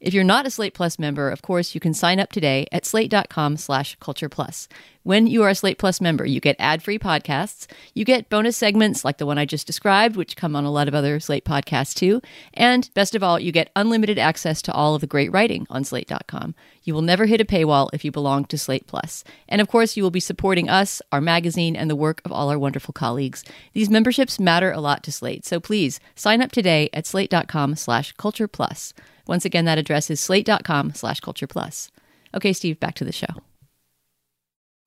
If 0.00 0.14
you're 0.14 0.24
not 0.24 0.46
a 0.46 0.50
Slate 0.50 0.74
Plus 0.74 0.98
member, 0.98 1.30
of 1.30 1.42
course, 1.42 1.74
you 1.74 1.80
can 1.80 1.94
sign 1.94 2.20
up 2.20 2.30
today 2.30 2.66
at 2.72 2.84
slate.com 2.84 3.56
slash 3.56 3.96
culture 4.00 4.28
plus. 4.28 4.68
When 5.04 5.26
you 5.26 5.42
are 5.42 5.50
a 5.50 5.54
Slate 5.54 5.76
Plus 5.76 6.00
member, 6.00 6.24
you 6.24 6.40
get 6.40 6.56
ad 6.58 6.82
free 6.82 6.98
podcasts, 6.98 7.66
you 7.92 8.06
get 8.06 8.30
bonus 8.30 8.56
segments 8.56 9.04
like 9.04 9.18
the 9.18 9.26
one 9.26 9.36
I 9.36 9.44
just 9.44 9.66
described, 9.66 10.16
which 10.16 10.34
come 10.34 10.56
on 10.56 10.64
a 10.64 10.70
lot 10.70 10.88
of 10.88 10.94
other 10.94 11.20
Slate 11.20 11.44
podcasts 11.44 11.92
too. 11.92 12.22
And 12.54 12.88
best 12.94 13.14
of 13.14 13.22
all, 13.22 13.38
you 13.38 13.52
get 13.52 13.70
unlimited 13.76 14.18
access 14.18 14.62
to 14.62 14.72
all 14.72 14.94
of 14.94 15.02
the 15.02 15.06
great 15.06 15.30
writing 15.30 15.66
on 15.68 15.84
slate.com. 15.84 16.54
You 16.84 16.94
will 16.94 17.02
never 17.02 17.26
hit 17.26 17.42
a 17.42 17.44
paywall 17.44 17.90
if 17.92 18.02
you 18.02 18.12
belong 18.12 18.46
to 18.46 18.56
Slate 18.56 18.86
Plus. 18.86 19.24
And 19.46 19.60
of 19.60 19.68
course, 19.68 19.94
you 19.94 20.02
will 20.02 20.10
be 20.10 20.20
supporting 20.20 20.70
us, 20.70 21.02
our 21.12 21.20
magazine, 21.20 21.76
and 21.76 21.90
the 21.90 21.96
work 21.96 22.22
of 22.24 22.32
all 22.32 22.48
our 22.48 22.58
wonderful 22.58 22.92
colleagues. 22.92 23.44
These 23.74 23.90
memberships 23.90 24.40
matter 24.40 24.72
a 24.72 24.80
lot 24.80 25.02
to 25.04 25.12
Slate, 25.12 25.44
so 25.44 25.60
please 25.60 26.00
sign 26.14 26.40
up 26.40 26.50
today 26.54 26.88
at 26.94 27.06
slate.com 27.06 27.76
slash 27.76 28.12
culture 28.12 28.48
plus. 28.48 28.94
Once 29.26 29.44
again, 29.44 29.66
that 29.66 29.78
address 29.78 30.10
is 30.10 30.20
slate.com 30.20 30.94
slash 30.94 31.20
culture 31.20 31.46
plus. 31.46 31.90
Okay, 32.34 32.52
Steve, 32.52 32.80
back 32.80 32.94
to 32.94 33.04
the 33.04 33.12
show. 33.12 33.26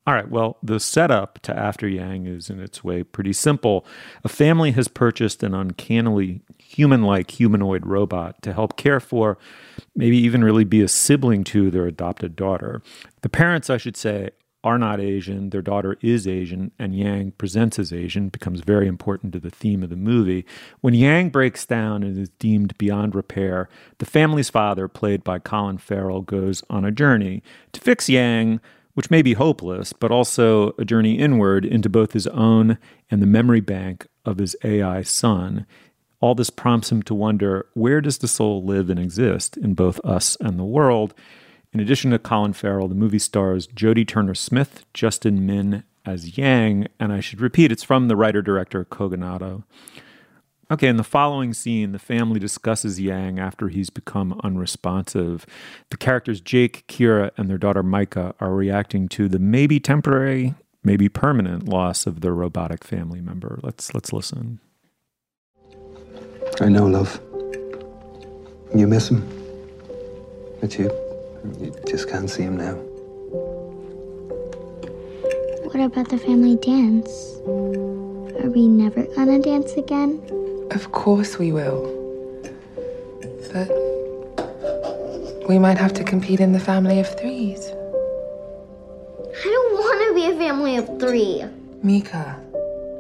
All 0.08 0.14
right. 0.14 0.30
Well, 0.30 0.58
the 0.64 0.80
setup 0.80 1.40
to 1.42 1.54
After 1.54 1.86
Yang 1.86 2.28
is 2.28 2.50
in 2.50 2.62
its 2.62 2.82
way 2.82 3.04
pretty 3.04 3.34
simple. 3.34 3.86
A 4.24 4.30
family 4.30 4.72
has 4.72 4.88
purchased 4.88 5.44
an 5.44 5.54
uncannily 5.54 6.44
human 6.58 7.04
like 7.04 7.32
humanoid 7.32 7.86
robot 7.86 8.42
to 8.44 8.54
help 8.54 8.78
care 8.78 9.02
for, 9.02 9.38
maybe 9.98 10.18
even 10.18 10.46
really 10.46 10.64
be 10.64 10.82
a 10.82 10.88
sibling 10.88 11.44
to 11.46 11.70
their 11.70 11.86
adopted 11.86 12.38
daughter. 12.38 12.82
The 13.22 13.28
parents, 13.28 13.70
I 13.70 13.76
should 13.76 13.98
say, 13.98 14.30
are 14.64 14.78
not 14.78 15.00
Asian. 15.00 15.50
Their 15.50 15.62
daughter 15.62 15.98
is 16.02 16.28
Asian, 16.28 16.72
and 16.80 16.96
Yang 16.96 17.32
presents 17.32 17.80
as 17.80 17.94
Asian, 17.94 18.30
becomes 18.30 18.62
very 18.62 18.88
important 18.88 19.34
to 19.34 19.40
the 19.40 19.50
theme 19.50 19.84
of 19.84 19.90
the 19.90 19.96
movie. 19.96 20.46
When 20.82 20.94
Yang 20.94 21.30
breaks 21.30 21.66
down 21.66 22.04
and 22.04 22.18
is 22.18 22.30
deemed 22.40 22.78
beyond 22.78 23.16
repair, 23.16 23.70
the 24.00 24.06
family's 24.06 24.50
father, 24.50 24.88
played 24.88 25.24
by 25.24 25.40
Colin 25.40 25.78
Farrell, 25.78 26.22
goes 26.22 26.64
on 26.70 26.86
a 26.86 26.92
journey. 26.92 27.44
To 27.74 27.80
fix 27.80 28.10
Yang, 28.10 28.60
which 28.96 29.12
may 29.12 29.22
be 29.22 29.34
hopeless, 29.34 29.94
but 29.94 30.12
also 30.12 30.70
a 30.80 30.84
journey 30.86 31.20
inward 31.20 31.64
into 31.64 31.88
both 31.88 32.14
his 32.14 32.26
own 32.28 32.80
and 33.12 33.22
the 33.22 33.28
memory 33.28 33.62
bank 33.62 34.08
of 34.26 34.40
his 34.40 34.56
AI 34.64 35.04
son. 35.04 35.68
All 36.20 36.34
this 36.34 36.50
prompts 36.50 36.92
him 36.92 37.04
to 37.04 37.14
wonder 37.14 37.68
where 37.76 38.02
does 38.02 38.18
the 38.18 38.28
soul 38.28 38.64
live 38.64 38.90
and 38.90 39.00
exist 39.00 39.56
in 39.56 39.76
both 39.76 40.04
us 40.04 40.36
and 40.40 40.58
the 40.58 40.64
world? 40.64 41.14
In 41.74 41.80
addition 41.80 42.12
to 42.12 42.20
Colin 42.20 42.54
Farrell, 42.54 42.88
the 42.88 42.96
movie 42.96 43.20
stars 43.20 43.68
Jodie 43.68 44.08
Turner 44.08 44.36
Smith, 44.36 44.86
Justin 44.94 45.46
Min 45.46 45.84
as 46.06 46.38
Yang, 46.38 46.88
and 47.00 47.12
I 47.12 47.20
should 47.20 47.42
repeat, 47.42 47.72
it's 47.72 47.84
from 47.84 48.08
the 48.08 48.16
writer 48.16 48.42
director 48.42 48.86
Kogonada. 48.86 49.64
Okay, 50.70 50.88
in 50.88 50.98
the 50.98 51.04
following 51.04 51.54
scene, 51.54 51.94
the 51.94 52.00
family 52.00 52.40
discusses 52.40 53.00
Yang 53.00 53.40
after 53.40 53.70
he's 53.70 53.90
become 53.90 54.40
unresponsive. 54.44 55.46
The 55.90 55.98
characters 55.98 56.42
Jake, 56.42 56.86
Kyra, 56.88 57.32
and 57.38 57.50
their 57.50 57.58
daughter 57.58 57.84
Mika 57.84 58.36
are 58.40 58.54
reacting 58.54 59.08
to 59.10 59.30
the 59.30 59.40
maybe 59.40 59.80
temporary, 59.80 60.56
maybe 60.84 61.08
permanent 61.08 61.70
loss 61.70 62.06
of 62.06 62.20
their 62.20 62.34
robotic 62.34 62.84
family 62.84 63.22
member. 63.22 63.60
Let's 63.64 63.94
let's 63.94 64.12
listen. 64.12 64.60
I 66.60 66.68
know, 66.68 66.86
love. 66.86 67.22
You 68.76 68.88
miss 68.88 69.10
him. 69.10 69.26
It's 70.62 70.78
you 70.78 71.07
you 71.60 71.74
just 71.88 72.10
can't 72.10 72.30
see 72.30 72.44
him 72.44 72.58
now. 72.58 72.76
What 75.68 75.80
about 75.80 76.10
the 76.10 76.18
family 76.18 76.56
dance? 76.58 77.38
Are 78.44 78.50
we 78.50 78.68
never 78.68 79.04
gonna 79.16 79.40
dance 79.40 79.74
again? 79.74 80.22
Of 80.72 80.92
course 80.92 81.38
we 81.38 81.52
will. 81.52 81.94
But 83.54 83.70
we 85.48 85.60
might 85.60 85.78
have 85.78 85.94
to 85.94 86.04
compete 86.04 86.40
in 86.40 86.52
the 86.52 86.60
family 86.60 87.00
of 87.00 87.08
threes. 87.20 87.72
I 89.30 89.44
don't 89.44 89.74
want 89.74 90.08
to 90.08 90.14
be 90.16 90.26
a 90.32 90.38
family 90.38 90.78
of 90.78 91.00
three. 91.00 91.44
Mika. 91.84 92.40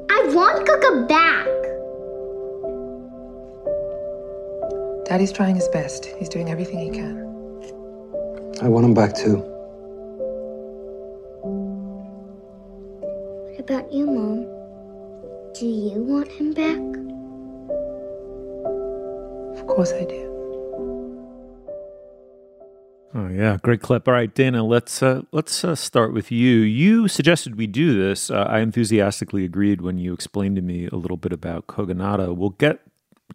I 0.09 0.31
want 0.33 0.67
Gege 0.67 1.07
back. 1.07 1.47
Daddy's 5.05 5.31
trying 5.31 5.55
his 5.55 5.67
best. 5.69 6.05
He's 6.05 6.29
doing 6.29 6.49
everything 6.49 6.79
he 6.79 6.89
can. 6.89 7.26
I 8.59 8.69
want 8.69 8.85
him 8.85 8.93
back 8.95 9.15
too. 9.15 9.37
What 13.45 13.59
about 13.59 13.93
you, 13.93 14.07
Mom? 14.07 14.45
Do 15.53 15.67
you 15.67 16.03
want 16.03 16.27
him 16.27 16.53
back? 16.53 16.79
Of 19.59 19.67
course 19.67 19.93
I 19.93 20.05
do. 20.05 20.27
Oh 23.13 23.27
yeah, 23.29 23.57
great 23.61 23.81
clip. 23.81 24.07
All 24.07 24.13
right, 24.15 24.33
Dana, 24.33 24.63
let's 24.63 25.03
uh, 25.03 25.21
let's 25.31 25.63
uh, 25.63 25.75
start 25.75 26.13
with 26.13 26.31
you. 26.31 26.57
You 26.57 27.07
suggested 27.07 27.57
we 27.57 27.67
do 27.67 27.95
this. 27.99 28.31
Uh, 28.31 28.45
I 28.49 28.59
enthusiastically 28.59 29.45
agreed 29.45 29.81
when 29.81 29.99
you 29.99 30.13
explained 30.13 30.55
to 30.55 30.63
me 30.63 30.87
a 30.87 30.95
little 30.95 31.17
bit 31.17 31.31
about 31.31 31.67
Kogonada. 31.67 32.35
We'll 32.35 32.51
get 32.51 32.79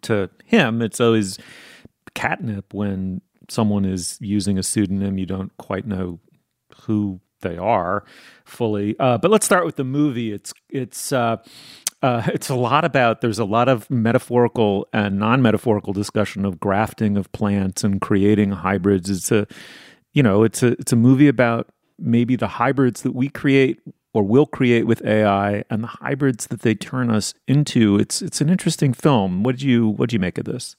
to 0.01 0.29
him. 0.45 0.81
It's 0.81 0.99
always 0.99 1.39
catnip 2.13 2.73
when 2.73 3.21
someone 3.49 3.85
is 3.85 4.17
using 4.21 4.57
a 4.57 4.63
pseudonym. 4.63 5.17
You 5.17 5.25
don't 5.25 5.55
quite 5.57 5.85
know 5.85 6.19
who 6.83 7.19
they 7.41 7.57
are 7.57 8.03
fully. 8.45 8.95
Uh, 8.99 9.17
but 9.17 9.29
let's 9.29 9.45
start 9.45 9.65
with 9.65 9.75
the 9.75 9.83
movie. 9.83 10.33
It's 10.33 10.53
it's 10.69 11.11
uh, 11.11 11.37
uh, 12.01 12.23
it's 12.27 12.49
a 12.49 12.55
lot 12.55 12.83
about. 12.83 13.21
There's 13.21 13.39
a 13.39 13.45
lot 13.45 13.69
of 13.69 13.89
metaphorical 13.89 14.87
and 14.91 15.19
non-metaphorical 15.19 15.93
discussion 15.93 16.45
of 16.45 16.59
grafting 16.59 17.17
of 17.17 17.31
plants 17.31 17.83
and 17.83 18.01
creating 18.01 18.51
hybrids. 18.51 19.09
It's 19.09 19.31
a 19.31 19.47
you 20.13 20.23
know 20.23 20.43
it's 20.43 20.63
a 20.63 20.71
it's 20.79 20.91
a 20.91 20.97
movie 20.97 21.27
about 21.27 21.69
maybe 21.99 22.35
the 22.35 22.47
hybrids 22.47 23.03
that 23.03 23.13
we 23.13 23.29
create 23.29 23.79
or 24.13 24.23
will 24.23 24.45
create 24.45 24.85
with 24.85 25.03
AI 25.05 25.63
and 25.69 25.83
the 25.83 25.87
hybrids 25.87 26.47
that 26.47 26.61
they 26.61 26.75
turn 26.75 27.09
us 27.09 27.33
into. 27.47 27.97
It's 27.97 28.21
it's 28.21 28.41
an 28.41 28.49
interesting 28.49 28.93
film. 28.93 29.43
What 29.43 29.57
did 29.57 29.63
you 29.63 29.87
what 29.87 30.09
did 30.09 30.13
you 30.13 30.19
make 30.19 30.37
of 30.37 30.45
this? 30.45 30.75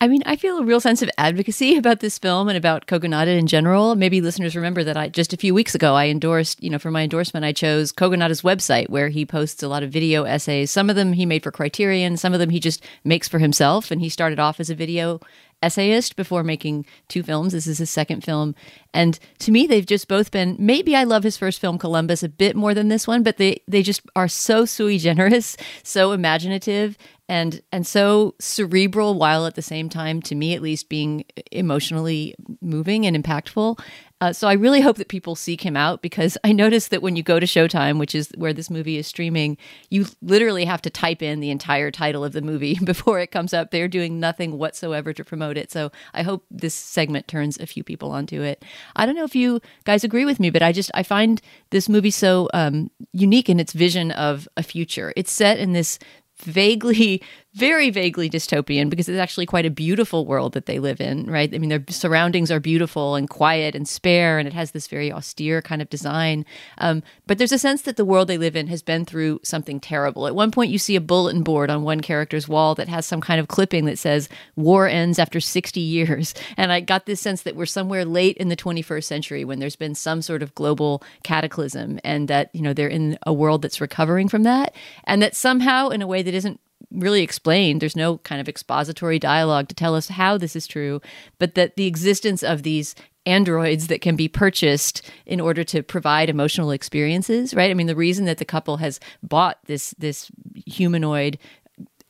I 0.00 0.06
mean, 0.06 0.22
I 0.26 0.36
feel 0.36 0.58
a 0.58 0.64
real 0.64 0.78
sense 0.78 1.02
of 1.02 1.10
advocacy 1.18 1.76
about 1.78 1.98
this 2.00 2.18
film 2.18 2.48
and 2.48 2.56
about 2.56 2.86
Kogonada 2.86 3.36
in 3.36 3.48
general. 3.48 3.96
Maybe 3.96 4.20
listeners 4.20 4.54
remember 4.54 4.84
that 4.84 4.96
I 4.96 5.08
just 5.08 5.32
a 5.32 5.36
few 5.36 5.54
weeks 5.54 5.74
ago 5.74 5.94
I 5.94 6.06
endorsed, 6.06 6.62
you 6.62 6.70
know, 6.70 6.78
for 6.78 6.92
my 6.92 7.02
endorsement 7.02 7.44
I 7.44 7.52
chose 7.52 7.92
Kogonada's 7.92 8.42
website 8.42 8.90
where 8.90 9.08
he 9.08 9.26
posts 9.26 9.62
a 9.62 9.68
lot 9.68 9.82
of 9.82 9.90
video 9.90 10.22
essays. 10.22 10.70
Some 10.70 10.88
of 10.88 10.94
them 10.94 11.14
he 11.14 11.26
made 11.26 11.42
for 11.42 11.50
Criterion, 11.50 12.16
some 12.16 12.32
of 12.32 12.38
them 12.38 12.50
he 12.50 12.60
just 12.60 12.84
makes 13.02 13.26
for 13.26 13.40
himself 13.40 13.90
and 13.90 14.00
he 14.00 14.08
started 14.08 14.38
off 14.38 14.60
as 14.60 14.70
a 14.70 14.74
video 14.74 15.20
essayist 15.62 16.16
before 16.16 16.44
making 16.44 16.86
two 17.08 17.22
films. 17.22 17.52
This 17.52 17.66
is 17.66 17.78
his 17.78 17.90
second 17.90 18.22
film. 18.22 18.54
And 18.94 19.18
to 19.40 19.50
me, 19.50 19.66
they've 19.66 19.84
just 19.84 20.08
both 20.08 20.30
been 20.30 20.56
maybe 20.58 20.94
I 20.94 21.04
love 21.04 21.24
his 21.24 21.36
first 21.36 21.60
film, 21.60 21.78
Columbus, 21.78 22.22
a 22.22 22.28
bit 22.28 22.54
more 22.54 22.74
than 22.74 22.88
this 22.88 23.06
one, 23.06 23.22
but 23.22 23.36
they, 23.36 23.62
they 23.66 23.82
just 23.82 24.02
are 24.14 24.28
so 24.28 24.64
sui 24.64 24.98
generis, 24.98 25.56
so 25.82 26.12
imaginative, 26.12 26.96
and 27.28 27.60
and 27.72 27.86
so 27.86 28.34
cerebral 28.38 29.14
while 29.14 29.46
at 29.46 29.54
the 29.54 29.62
same 29.62 29.88
time 29.88 30.22
to 30.22 30.34
me 30.34 30.54
at 30.54 30.62
least 30.62 30.88
being 30.88 31.24
emotionally 31.52 32.34
moving 32.60 33.06
and 33.06 33.22
impactful. 33.22 33.78
Uh, 34.20 34.32
so 34.32 34.48
i 34.48 34.52
really 34.52 34.80
hope 34.80 34.96
that 34.96 35.06
people 35.06 35.36
seek 35.36 35.64
him 35.64 35.76
out 35.76 36.02
because 36.02 36.36
i 36.44 36.50
noticed 36.50 36.90
that 36.90 37.02
when 37.02 37.14
you 37.14 37.22
go 37.22 37.38
to 37.38 37.46
showtime 37.46 38.00
which 38.00 38.16
is 38.16 38.32
where 38.36 38.52
this 38.52 38.68
movie 38.68 38.96
is 38.96 39.06
streaming 39.06 39.56
you 39.90 40.06
literally 40.22 40.64
have 40.64 40.82
to 40.82 40.90
type 40.90 41.22
in 41.22 41.38
the 41.38 41.50
entire 41.50 41.92
title 41.92 42.24
of 42.24 42.32
the 42.32 42.42
movie 42.42 42.76
before 42.84 43.20
it 43.20 43.30
comes 43.30 43.54
up. 43.54 43.70
They're 43.70 43.86
doing 43.86 44.18
nothing 44.18 44.58
whatsoever 44.58 45.12
to 45.12 45.24
promote 45.24 45.56
it. 45.56 45.70
So 45.70 45.92
i 46.14 46.22
hope 46.22 46.44
this 46.50 46.74
segment 46.74 47.28
turns 47.28 47.58
a 47.58 47.66
few 47.66 47.84
people 47.84 48.10
onto 48.10 48.42
it. 48.42 48.64
I 48.96 49.06
don't 49.06 49.14
know 49.14 49.24
if 49.24 49.36
you 49.36 49.60
guys 49.84 50.02
agree 50.02 50.24
with 50.24 50.40
me 50.40 50.50
but 50.50 50.62
i 50.62 50.72
just 50.72 50.90
i 50.94 51.04
find 51.04 51.40
this 51.70 51.88
movie 51.88 52.10
so 52.10 52.48
um, 52.54 52.90
unique 53.12 53.48
in 53.48 53.60
its 53.60 53.72
vision 53.72 54.10
of 54.10 54.48
a 54.56 54.62
future. 54.62 55.12
It's 55.16 55.30
set 55.30 55.58
in 55.58 55.74
this 55.74 55.98
vaguely 56.42 57.22
very 57.54 57.88
vaguely 57.88 58.28
dystopian 58.28 58.90
because 58.90 59.08
it's 59.08 59.18
actually 59.18 59.46
quite 59.46 59.64
a 59.64 59.70
beautiful 59.70 60.26
world 60.26 60.52
that 60.52 60.66
they 60.66 60.78
live 60.78 61.00
in, 61.00 61.24
right? 61.26 61.52
I 61.54 61.58
mean, 61.58 61.70
their 61.70 61.84
surroundings 61.88 62.50
are 62.50 62.60
beautiful 62.60 63.14
and 63.14 63.28
quiet 63.28 63.74
and 63.74 63.88
spare, 63.88 64.38
and 64.38 64.46
it 64.46 64.52
has 64.52 64.72
this 64.72 64.86
very 64.86 65.10
austere 65.10 65.62
kind 65.62 65.80
of 65.80 65.88
design. 65.88 66.44
Um, 66.76 67.02
but 67.26 67.38
there's 67.38 67.52
a 67.52 67.58
sense 67.58 67.82
that 67.82 67.96
the 67.96 68.04
world 68.04 68.28
they 68.28 68.36
live 68.36 68.54
in 68.54 68.66
has 68.66 68.82
been 68.82 69.06
through 69.06 69.40
something 69.42 69.80
terrible. 69.80 70.26
At 70.26 70.34
one 70.34 70.50
point, 70.50 70.70
you 70.70 70.78
see 70.78 70.94
a 70.94 71.00
bulletin 71.00 71.42
board 71.42 71.70
on 71.70 71.82
one 71.82 72.00
character's 72.00 72.48
wall 72.48 72.74
that 72.74 72.88
has 72.88 73.06
some 73.06 73.22
kind 73.22 73.40
of 73.40 73.48
clipping 73.48 73.86
that 73.86 73.98
says, 73.98 74.28
War 74.54 74.86
ends 74.86 75.18
after 75.18 75.40
60 75.40 75.80
years. 75.80 76.34
And 76.58 76.70
I 76.70 76.80
got 76.80 77.06
this 77.06 77.20
sense 77.20 77.42
that 77.42 77.56
we're 77.56 77.66
somewhere 77.66 78.04
late 78.04 78.36
in 78.36 78.48
the 78.48 78.56
21st 78.56 79.04
century 79.04 79.44
when 79.44 79.58
there's 79.58 79.76
been 79.76 79.94
some 79.94 80.20
sort 80.20 80.42
of 80.42 80.54
global 80.54 81.02
cataclysm 81.22 81.98
and 82.04 82.28
that, 82.28 82.54
you 82.54 82.60
know, 82.60 82.74
they're 82.74 82.88
in 82.88 83.18
a 83.26 83.32
world 83.32 83.62
that's 83.62 83.80
recovering 83.80 84.28
from 84.28 84.42
that. 84.42 84.74
And 85.04 85.22
that 85.22 85.34
somehow, 85.34 85.88
in 85.88 86.02
a 86.02 86.06
way 86.06 86.22
that 86.22 86.34
isn't 86.34 86.60
really 86.90 87.22
explained. 87.22 87.80
There's 87.80 87.96
no 87.96 88.18
kind 88.18 88.40
of 88.40 88.48
expository 88.48 89.18
dialogue 89.18 89.68
to 89.68 89.74
tell 89.74 89.94
us 89.94 90.08
how 90.08 90.38
this 90.38 90.56
is 90.56 90.66
true, 90.66 91.00
but 91.38 91.54
that 91.54 91.76
the 91.76 91.86
existence 91.86 92.42
of 92.42 92.62
these 92.62 92.94
androids 93.26 93.88
that 93.88 94.00
can 94.00 94.16
be 94.16 94.28
purchased 94.28 95.02
in 95.26 95.40
order 95.40 95.62
to 95.62 95.82
provide 95.82 96.30
emotional 96.30 96.70
experiences, 96.70 97.54
right? 97.54 97.70
I 97.70 97.74
mean, 97.74 97.86
the 97.86 97.94
reason 97.94 98.24
that 98.24 98.38
the 98.38 98.44
couple 98.44 98.78
has 98.78 99.00
bought 99.22 99.58
this 99.66 99.94
this 99.98 100.30
humanoid 100.66 101.38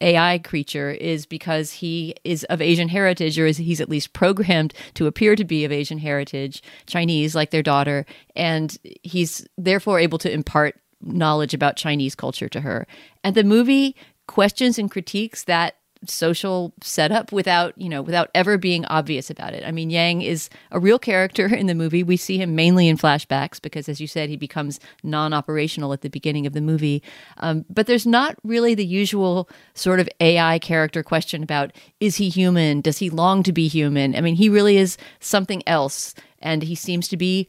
AI 0.00 0.38
creature 0.38 0.90
is 0.90 1.26
because 1.26 1.72
he 1.72 2.14
is 2.22 2.44
of 2.44 2.62
Asian 2.62 2.88
heritage, 2.88 3.36
or 3.38 3.46
is 3.46 3.56
he's 3.56 3.80
at 3.80 3.88
least 3.88 4.12
programmed 4.12 4.72
to 4.94 5.08
appear 5.08 5.34
to 5.34 5.44
be 5.44 5.64
of 5.64 5.72
Asian 5.72 5.98
heritage, 5.98 6.62
Chinese, 6.86 7.34
like 7.34 7.50
their 7.50 7.64
daughter, 7.64 8.06
and 8.36 8.78
he's 9.02 9.46
therefore 9.56 9.98
able 9.98 10.18
to 10.18 10.32
impart 10.32 10.76
knowledge 11.00 11.54
about 11.54 11.76
Chinese 11.76 12.14
culture 12.14 12.48
to 12.48 12.60
her. 12.60 12.86
And 13.24 13.34
the 13.34 13.44
movie 13.44 13.96
questions 14.28 14.78
and 14.78 14.88
critiques 14.88 15.42
that 15.44 15.74
social 16.06 16.72
setup 16.80 17.32
without 17.32 17.76
you 17.76 17.88
know 17.88 18.02
without 18.02 18.30
ever 18.34 18.56
being 18.56 18.84
obvious 18.86 19.30
about 19.30 19.52
it. 19.52 19.64
I 19.66 19.72
mean 19.72 19.90
yang 19.90 20.22
is 20.22 20.48
a 20.70 20.78
real 20.78 20.98
character 20.98 21.46
in 21.54 21.66
the 21.66 21.74
movie. 21.74 22.02
We 22.02 22.16
see 22.16 22.38
him 22.38 22.54
mainly 22.54 22.86
in 22.86 22.96
flashbacks 22.96 23.60
because 23.60 23.88
as 23.88 24.00
you 24.00 24.06
said 24.06 24.28
he 24.28 24.36
becomes 24.36 24.78
non-operational 25.02 25.92
at 25.92 26.02
the 26.02 26.08
beginning 26.08 26.46
of 26.46 26.52
the 26.52 26.60
movie. 26.60 27.02
Um, 27.38 27.64
but 27.68 27.86
there's 27.86 28.06
not 28.06 28.36
really 28.44 28.74
the 28.74 28.86
usual 28.86 29.48
sort 29.74 30.00
of 30.00 30.08
ai 30.20 30.58
character 30.60 31.02
question 31.02 31.42
about 31.42 31.72
is 31.98 32.16
he 32.16 32.28
human? 32.28 32.80
Does 32.80 32.98
he 32.98 33.10
long 33.10 33.42
to 33.42 33.52
be 33.52 33.66
human? 33.66 34.14
I 34.14 34.20
mean 34.20 34.36
he 34.36 34.48
really 34.48 34.76
is 34.76 34.96
something 35.20 35.62
else 35.66 36.14
and 36.40 36.62
he 36.62 36.76
seems 36.76 37.08
to 37.08 37.16
be 37.16 37.48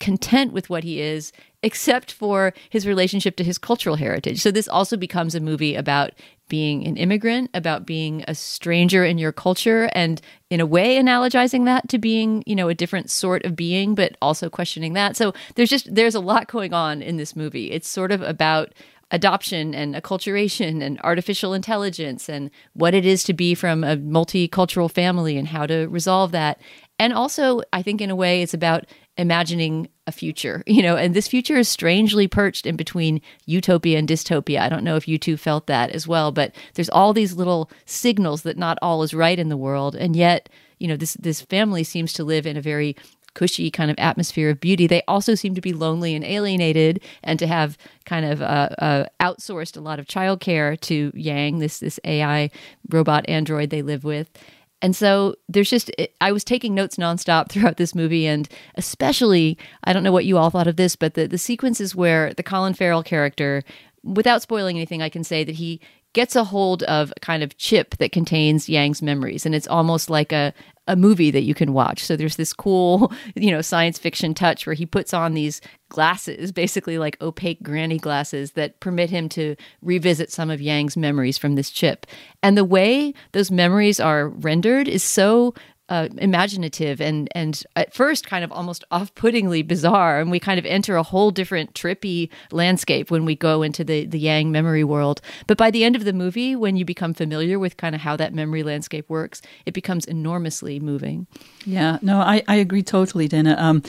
content 0.00 0.52
with 0.52 0.70
what 0.70 0.84
he 0.84 1.00
is 1.00 1.32
except 1.62 2.12
for 2.12 2.54
his 2.70 2.86
relationship 2.86 3.36
to 3.36 3.44
his 3.44 3.58
cultural 3.58 3.96
heritage. 3.96 4.40
So 4.40 4.50
this 4.50 4.68
also 4.68 4.96
becomes 4.96 5.34
a 5.34 5.40
movie 5.40 5.74
about 5.74 6.12
being 6.48 6.86
an 6.86 6.96
immigrant, 6.96 7.50
about 7.52 7.84
being 7.84 8.24
a 8.26 8.34
stranger 8.34 9.04
in 9.04 9.18
your 9.18 9.32
culture 9.32 9.90
and 9.92 10.20
in 10.50 10.60
a 10.60 10.66
way 10.66 10.96
analogizing 10.96 11.64
that 11.66 11.88
to 11.88 11.98
being, 11.98 12.42
you 12.46 12.56
know, 12.56 12.68
a 12.68 12.74
different 12.74 13.10
sort 13.10 13.44
of 13.44 13.54
being 13.54 13.94
but 13.94 14.16
also 14.22 14.48
questioning 14.48 14.94
that. 14.94 15.16
So 15.16 15.34
there's 15.56 15.70
just 15.70 15.94
there's 15.94 16.14
a 16.14 16.20
lot 16.20 16.48
going 16.48 16.72
on 16.72 17.02
in 17.02 17.16
this 17.16 17.36
movie. 17.36 17.70
It's 17.70 17.88
sort 17.88 18.12
of 18.12 18.22
about 18.22 18.72
adoption 19.10 19.74
and 19.74 19.94
acculturation 19.94 20.82
and 20.82 21.00
artificial 21.00 21.54
intelligence 21.54 22.28
and 22.28 22.50
what 22.74 22.94
it 22.94 23.06
is 23.06 23.24
to 23.24 23.32
be 23.32 23.54
from 23.54 23.82
a 23.82 23.96
multicultural 23.96 24.90
family 24.90 25.38
and 25.38 25.48
how 25.48 25.66
to 25.66 25.86
resolve 25.86 26.30
that. 26.32 26.60
And 26.98 27.12
also, 27.12 27.62
I 27.72 27.82
think 27.82 28.00
in 28.00 28.10
a 28.10 28.16
way, 28.16 28.42
it's 28.42 28.54
about 28.54 28.84
imagining 29.18 29.88
a 30.06 30.12
future, 30.12 30.62
you 30.66 30.82
know, 30.82 30.96
and 30.96 31.14
this 31.14 31.28
future 31.28 31.56
is 31.56 31.68
strangely 31.68 32.26
perched 32.26 32.66
in 32.66 32.76
between 32.76 33.20
utopia 33.44 33.98
and 33.98 34.08
dystopia. 34.08 34.60
I 34.60 34.68
don't 34.68 34.84
know 34.84 34.96
if 34.96 35.08
you 35.08 35.18
two 35.18 35.36
felt 35.36 35.66
that 35.66 35.90
as 35.90 36.08
well, 36.08 36.32
but 36.32 36.54
there's 36.74 36.88
all 36.88 37.12
these 37.12 37.34
little 37.34 37.70
signals 37.84 38.42
that 38.42 38.56
not 38.56 38.78
all 38.80 39.02
is 39.02 39.12
right 39.12 39.38
in 39.38 39.48
the 39.48 39.56
world. 39.56 39.94
And 39.94 40.16
yet, 40.16 40.48
you 40.78 40.88
know, 40.88 40.96
this 40.96 41.14
this 41.14 41.42
family 41.42 41.84
seems 41.84 42.12
to 42.14 42.24
live 42.24 42.46
in 42.46 42.56
a 42.56 42.62
very 42.62 42.96
cushy 43.34 43.70
kind 43.70 43.90
of 43.90 43.98
atmosphere 43.98 44.50
of 44.50 44.60
beauty. 44.60 44.86
They 44.86 45.02
also 45.06 45.34
seem 45.34 45.54
to 45.54 45.60
be 45.60 45.72
lonely 45.72 46.14
and 46.14 46.24
alienated, 46.24 47.00
and 47.22 47.38
to 47.38 47.46
have 47.46 47.76
kind 48.04 48.24
of 48.24 48.42
uh, 48.42 48.68
uh, 48.78 49.04
outsourced 49.20 49.76
a 49.76 49.80
lot 49.80 49.98
of 49.98 50.06
childcare 50.06 50.78
to 50.80 51.12
Yang, 51.14 51.58
this 51.58 51.78
this 51.78 52.00
AI 52.04 52.50
robot 52.88 53.24
android 53.28 53.70
they 53.70 53.82
live 53.82 54.04
with. 54.04 54.30
And 54.80 54.94
so 54.94 55.34
there's 55.48 55.70
just, 55.70 55.90
I 56.20 56.32
was 56.32 56.44
taking 56.44 56.74
notes 56.74 56.96
nonstop 56.96 57.48
throughout 57.50 57.76
this 57.76 57.94
movie. 57.94 58.26
And 58.26 58.48
especially, 58.76 59.58
I 59.84 59.92
don't 59.92 60.02
know 60.02 60.12
what 60.12 60.24
you 60.24 60.38
all 60.38 60.50
thought 60.50 60.68
of 60.68 60.76
this, 60.76 60.96
but 60.96 61.14
the, 61.14 61.26
the 61.26 61.38
sequences 61.38 61.94
where 61.94 62.32
the 62.34 62.42
Colin 62.42 62.74
Farrell 62.74 63.02
character, 63.02 63.62
without 64.02 64.42
spoiling 64.42 64.76
anything, 64.76 65.02
I 65.02 65.08
can 65.08 65.24
say 65.24 65.44
that 65.44 65.56
he 65.56 65.80
gets 66.14 66.34
a 66.34 66.44
hold 66.44 66.82
of 66.84 67.12
a 67.16 67.20
kind 67.20 67.42
of 67.42 67.56
chip 67.58 67.96
that 67.98 68.12
contains 68.12 68.68
Yang's 68.68 69.02
memories. 69.02 69.44
And 69.44 69.54
it's 69.54 69.68
almost 69.68 70.08
like 70.10 70.32
a, 70.32 70.54
a 70.88 70.96
movie 70.96 71.30
that 71.30 71.42
you 71.42 71.54
can 71.54 71.72
watch. 71.72 72.04
So 72.04 72.16
there's 72.16 72.36
this 72.36 72.52
cool, 72.52 73.12
you 73.36 73.52
know, 73.52 73.60
science 73.60 73.98
fiction 73.98 74.34
touch 74.34 74.66
where 74.66 74.74
he 74.74 74.86
puts 74.86 75.14
on 75.14 75.34
these 75.34 75.60
glasses, 75.90 76.50
basically 76.50 76.98
like 76.98 77.20
opaque 77.20 77.62
granny 77.62 77.98
glasses 77.98 78.52
that 78.52 78.80
permit 78.80 79.10
him 79.10 79.28
to 79.30 79.54
revisit 79.82 80.32
some 80.32 80.50
of 80.50 80.60
Yang's 80.60 80.96
memories 80.96 81.38
from 81.38 81.54
this 81.54 81.70
chip. 81.70 82.06
And 82.42 82.56
the 82.56 82.64
way 82.64 83.14
those 83.32 83.50
memories 83.50 84.00
are 84.00 84.28
rendered 84.28 84.88
is 84.88 85.04
so 85.04 85.54
uh, 85.88 86.08
imaginative 86.18 87.00
and 87.00 87.28
and 87.32 87.64
at 87.76 87.94
first 87.94 88.26
kind 88.26 88.44
of 88.44 88.52
almost 88.52 88.84
off-puttingly 88.90 89.62
bizarre. 89.62 90.20
And 90.20 90.30
we 90.30 90.38
kind 90.38 90.58
of 90.58 90.66
enter 90.66 90.96
a 90.96 91.02
whole 91.02 91.30
different 91.30 91.74
trippy 91.74 92.28
landscape 92.52 93.10
when 93.10 93.24
we 93.24 93.34
go 93.34 93.62
into 93.62 93.84
the 93.84 94.06
the 94.06 94.18
yang 94.18 94.52
memory 94.52 94.84
world. 94.84 95.20
But 95.46 95.58
by 95.58 95.70
the 95.70 95.84
end 95.84 95.96
of 95.96 96.04
the 96.04 96.12
movie 96.12 96.54
when 96.56 96.76
you 96.76 96.84
become 96.84 97.14
familiar 97.14 97.58
with 97.58 97.76
kind 97.76 97.94
of 97.94 98.00
how 98.00 98.16
that 98.16 98.34
memory 98.34 98.62
landscape 98.62 99.08
works 99.08 99.42
it 99.66 99.74
becomes 99.74 100.04
enormously 100.04 100.80
moving. 100.80 101.26
Yeah. 101.64 101.98
No 102.02 102.20
i 102.20 102.42
i 102.48 102.56
agree 102.56 102.82
totally 102.82 103.28
dana. 103.28 103.56
Um 103.58 103.82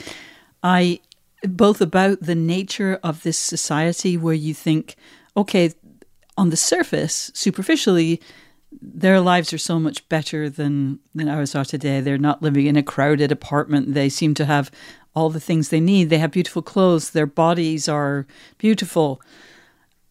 i 0.63 0.99
both 1.43 1.81
about 1.81 2.21
the 2.21 2.35
nature 2.35 2.99
of 3.03 3.23
this 3.23 3.37
society 3.37 4.17
where 4.17 4.33
you 4.33 4.53
think 4.53 4.95
okay 5.35 5.71
on 6.37 6.49
the 6.49 6.57
surface 6.57 7.31
superficially 7.33 8.21
their 8.71 9.19
lives 9.19 9.51
are 9.51 9.57
so 9.57 9.79
much 9.79 10.07
better 10.09 10.49
than 10.49 10.99
than 11.15 11.27
ours 11.27 11.55
are 11.55 11.65
today. 11.65 12.01
They're 12.01 12.17
not 12.17 12.41
living 12.41 12.67
in 12.67 12.75
a 12.75 12.83
crowded 12.83 13.31
apartment. 13.31 13.93
They 13.93 14.09
seem 14.09 14.33
to 14.35 14.45
have 14.45 14.71
all 15.15 15.29
the 15.29 15.39
things 15.39 15.69
they 15.69 15.79
need. 15.79 16.09
They 16.09 16.19
have 16.19 16.31
beautiful 16.31 16.61
clothes. 16.61 17.11
Their 17.11 17.25
bodies 17.25 17.89
are 17.89 18.27
beautiful, 18.57 19.21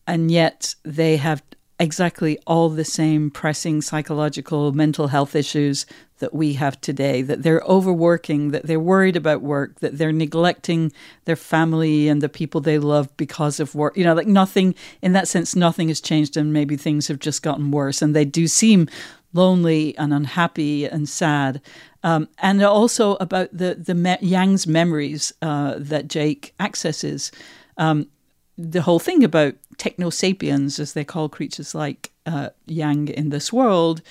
and 0.07 0.31
yet 0.31 0.75
they 0.85 1.17
have 1.19 1.43
exactly 1.81 2.39
all 2.47 2.69
the 2.69 2.85
same 2.85 3.31
pressing 3.31 3.81
psychological 3.81 4.73
mental 4.73 5.09
health 5.09 5.37
issues 5.37 5.87
that 6.19 6.35
we 6.35 6.55
have 6.55 6.81
today 6.81 7.23
that 7.23 7.43
they're 7.43 7.63
overworking 7.67 8.51
that 8.51 8.67
they're 8.67 8.81
worried 8.81 9.17
about 9.17 9.43
work 9.43 9.81
that 9.81 9.99
they're 9.99 10.13
neglecting 10.13 10.93
their 11.25 11.37
family 11.37 12.09
and 12.09 12.21
the 12.21 12.29
people 12.29 12.61
they 12.61 12.79
love 12.79 13.15
because 13.17 13.61
of 13.61 13.75
work. 13.75 13.97
You 13.97 14.05
know 14.05 14.15
like 14.15 14.27
nothing 14.27 14.75
in 15.03 15.13
that 15.13 15.29
sense 15.29 15.55
nothing 15.57 15.89
has 15.89 16.01
changed 16.01 16.37
and 16.37 16.53
maybe 16.53 16.77
things 16.77 17.09
have 17.09 17.19
just 17.19 17.43
gotten 17.43 17.71
worse 17.71 18.03
and 18.03 18.15
they 18.15 18.25
do 18.25 18.47
seem 18.47 18.89
lonely 19.33 19.97
and 19.99 20.13
unhappy 20.13 20.87
and 20.87 21.09
sad. 21.09 21.61
Um, 22.03 22.29
and 22.39 22.63
also 22.63 23.17
about 23.17 23.51
the 23.53 23.75
the 23.75 23.95
me- 23.95 24.19
Yang's 24.21 24.67
memories 24.67 25.33
uh, 25.43 25.75
that 25.79 26.09
Jake 26.09 26.55
accesses. 26.61 27.33
Um, 27.77 28.09
the 28.57 28.83
whole 28.83 28.99
thing 28.99 29.23
about 29.23 29.55
techno 29.77 30.11
sapiens, 30.11 30.79
as 30.81 30.93
they 30.93 31.05
call 31.05 31.29
creatures 31.29 31.75
like 31.75 32.11
uh, 32.27 32.51
Yang 32.67 33.09
in 33.09 33.31
this 33.31 33.53
world, 33.53 34.03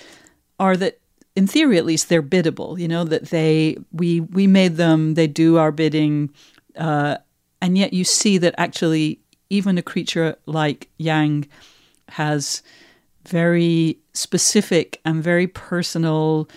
are 0.58 0.76
that 0.76 0.98
in 1.38 1.46
theory 1.46 1.78
at 1.78 1.86
least 1.86 2.08
they're 2.08 2.20
biddable. 2.20 2.78
You 2.78 2.88
know 2.88 3.04
that 3.04 3.30
they 3.30 3.76
we 3.92 4.20
we 4.20 4.46
made 4.48 4.76
them, 4.76 5.14
they 5.14 5.28
do 5.28 5.56
our 5.56 5.70
bidding, 5.70 6.30
uh, 6.76 7.18
and 7.62 7.78
yet 7.78 7.92
you 7.92 8.04
see 8.04 8.38
that 8.38 8.54
actually 8.58 9.20
even 9.48 9.78
a 9.78 9.82
creature 9.82 10.36
like 10.46 10.88
Yang 10.98 11.46
has 12.08 12.62
very 13.24 13.98
specific 14.14 15.00
and 15.04 15.22
very 15.22 15.46
personal 15.46 16.48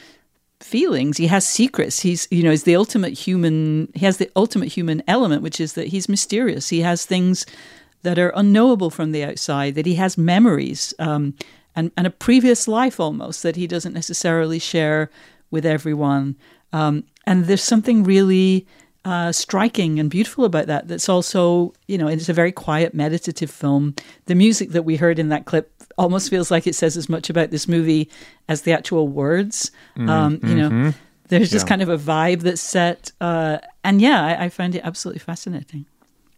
feelings. 0.60 1.18
He 1.18 1.28
has 1.28 1.48
secrets. 1.48 2.00
He's, 2.00 2.28
you 2.32 2.44
know, 2.44 2.50
he's 2.50 2.64
the 2.64 2.76
ultimate 2.76 3.14
human. 3.14 3.92
He 3.94 4.06
has 4.06 4.18
the 4.18 4.32
ultimate 4.36 4.70
human 4.70 5.04
element, 5.08 5.44
which 5.44 5.60
is 5.60 5.74
that 5.74 5.88
he's 5.88 6.10
mysterious. 6.10 6.70
He 6.70 6.82
has 6.82 7.06
things 7.06 7.46
that 8.02 8.18
are 8.18 8.34
unknowable 8.36 8.90
from 8.90 9.12
the 9.12 9.24
outside, 9.24 9.76
that 9.76 9.86
he 9.86 9.96
has 9.96 10.18
memories 10.18 10.94
um, 10.98 11.36
and, 11.76 11.92
and 11.96 12.08
a 12.08 12.12
previous 12.12 12.68
life 12.68 13.00
almost 13.00 13.44
that 13.44 13.56
he 13.56 13.68
doesn't 13.68 13.94
necessarily 13.94 14.60
share 14.60 15.10
with 15.50 15.66
everyone. 15.66 16.36
Um, 16.74 17.04
and 17.26 17.46
there's 17.46 17.64
something 17.64 18.04
really 18.04 18.68
uh, 19.04 19.32
striking 19.32 20.00
and 20.00 20.10
beautiful 20.10 20.46
about 20.46 20.68
that. 20.68 20.88
That's 20.88 21.10
also, 21.10 21.74
you 21.88 21.98
know, 21.98 22.08
it's 22.08 22.30
a 22.30 22.34
very 22.34 22.52
quiet, 22.52 22.94
meditative 22.94 23.50
film. 23.50 23.96
The 24.26 24.36
music 24.36 24.72
that 24.72 24.84
we 24.84 24.96
heard 24.96 25.20
in 25.20 25.30
that 25.30 25.46
clip 25.46 25.72
almost 25.98 26.30
feels 26.30 26.52
like 26.52 26.68
it 26.68 26.76
says 26.76 26.98
as 26.98 27.10
much 27.10 27.30
about 27.30 27.52
this 27.52 27.68
movie 27.68 28.10
as 28.48 28.62
the 28.62 28.74
actual 28.74 29.08
words. 29.08 29.72
Mm-hmm. 29.98 30.10
Um, 30.10 30.40
you 30.44 30.56
know, 30.56 30.70
mm-hmm. 30.70 30.90
there's 31.30 31.52
just 31.52 31.66
yeah. 31.66 31.70
kind 31.70 31.82
of 31.82 31.90
a 31.90 31.98
vibe 31.98 32.42
that's 32.42 32.62
set. 32.62 33.12
Uh, 33.20 33.58
and 33.84 34.02
yeah, 34.02 34.24
I, 34.24 34.46
I 34.46 34.50
find 34.50 34.76
it 34.76 34.82
absolutely 34.84 35.20
fascinating. 35.20 35.86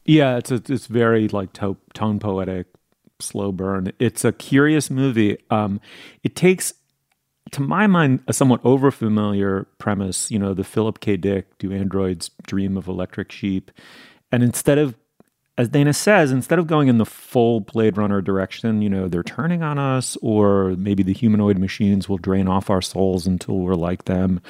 Yeah, 0.05 0.37
it's 0.37 0.51
a, 0.51 0.61
it's 0.67 0.87
very 0.87 1.27
like 1.29 1.53
to- 1.53 1.77
tone 1.93 2.19
poetic, 2.19 2.67
slow 3.19 3.51
burn. 3.51 3.91
It's 3.99 4.25
a 4.25 4.31
curious 4.31 4.89
movie. 4.89 5.37
Um, 5.49 5.79
it 6.23 6.35
takes, 6.35 6.73
to 7.51 7.61
my 7.61 7.87
mind, 7.87 8.23
a 8.27 8.33
somewhat 8.33 8.63
overfamiliar 8.63 9.65
premise. 9.77 10.31
You 10.31 10.39
know, 10.39 10.53
the 10.53 10.63
Philip 10.63 10.99
K. 10.99 11.17
Dick, 11.17 11.57
do 11.57 11.71
androids 11.71 12.31
dream 12.47 12.77
of 12.77 12.87
electric 12.87 13.31
sheep? 13.31 13.71
And 14.31 14.43
instead 14.43 14.77
of 14.77 14.95
as 15.55 15.69
Dana 15.69 15.93
says, 15.93 16.31
instead 16.31 16.57
of 16.57 16.65
going 16.65 16.87
in 16.87 16.97
the 16.97 17.05
full 17.05 17.59
Blade 17.59 17.95
Runner 17.95 18.21
direction, 18.21 18.81
you 18.81 18.89
know, 18.89 19.07
they're 19.07 19.21
turning 19.21 19.61
on 19.61 19.77
us, 19.77 20.17
or 20.23 20.71
maybe 20.77 21.03
the 21.03 21.13
humanoid 21.13 21.59
machines 21.59 22.09
will 22.09 22.17
drain 22.17 22.47
off 22.47 22.71
our 22.71 22.81
souls 22.81 23.27
until 23.27 23.59
we're 23.59 23.75
like 23.75 24.05
them. 24.05 24.41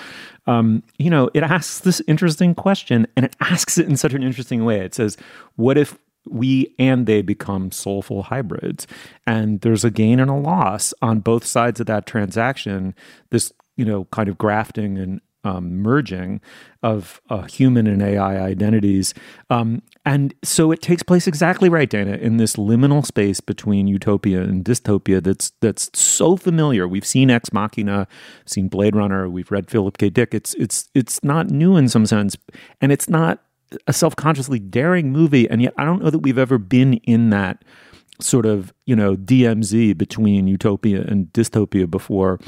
Um, 0.48 0.82
you 0.98 1.10
know, 1.10 1.30
it 1.34 1.44
asks 1.44 1.80
this 1.80 2.02
interesting 2.08 2.56
question, 2.56 3.06
and 3.18 3.26
it 3.26 3.36
asks 3.42 3.78
it 3.78 3.88
in 3.88 3.98
such 3.98 4.14
an 4.14 4.24
interesting 4.24 4.64
way. 4.64 4.80
It 4.80 4.96
says, 4.96 5.18
"What 5.58 5.78
if 5.78 5.98
we 6.28 6.74
and 6.80 7.06
they 7.06 7.22
become 7.22 7.72
soulful 7.72 8.24
hybrids?" 8.24 8.88
And 9.26 9.62
there's 9.62 9.84
a 9.84 9.92
gain 9.92 10.20
and 10.20 10.30
a 10.30 10.36
loss 10.36 10.94
on 11.02 11.20
both 11.20 11.46
sides 11.46 11.80
of 11.80 11.86
that 11.88 12.06
transaction. 12.06 12.96
This, 13.30 13.52
you 13.76 13.86
know, 13.86 14.06
kind 14.06 14.30
of 14.30 14.38
grafting 14.38 14.98
and 14.98 15.22
um, 15.44 15.82
merging 15.82 16.42
of 16.82 17.22
uh, 17.30 17.44
human 17.44 17.88
and 17.88 18.02
AI 18.02 18.40
identities. 18.40 19.14
Um, 19.50 19.82
and 20.06 20.34
so 20.44 20.72
it 20.72 20.82
takes 20.82 21.04
place 21.04 21.28
exactly 21.28 21.70
right, 21.70 21.90
Dana, 21.90 22.14
in 22.14 22.38
this 22.38 22.56
liminal 22.56 23.06
space 23.06 23.40
between 23.40 23.88
utopia 23.88 24.42
and 24.42 24.64
dystopia 24.64 25.22
that's 25.22 25.52
that's 25.62 25.90
so 25.98 26.36
familiar. 26.38 26.88
We've 26.88 27.06
seen 27.06 27.30
Ex 27.30 27.52
Machina, 27.54 28.08
seen 28.46 28.68
Blade 28.68 28.96
Runner, 28.96 29.30
we've 29.30 29.52
read 29.52 29.70
Philip 29.70 29.98
K. 29.98 30.10
Dick. 30.10 30.34
It's 30.34 30.54
it's 30.56 30.90
it's 30.94 31.24
not 31.24 31.50
new 31.50 31.76
in 31.78 31.90
some 31.90 32.06
sense, 32.06 32.38
and 32.82 32.92
it's 32.92 33.10
not 33.10 33.42
a 33.88 33.94
self-consciously 33.94 34.60
daring 34.60 35.12
movie, 35.12 35.50
and 35.50 35.62
yet 35.62 35.74
I 35.78 35.86
don't 35.86 36.02
know 36.02 36.10
that 36.10 36.20
we've 36.20 36.38
ever 36.38 36.58
been 36.58 36.96
in 36.96 37.30
that 37.32 37.64
sort 38.22 38.46
of 38.46 38.74
you 38.86 38.96
know 38.96 39.16
DMZ 39.16 39.98
between 39.98 40.48
utopia 40.48 41.02
and 41.02 41.28
dystopia 41.34 41.90
before 41.90 42.40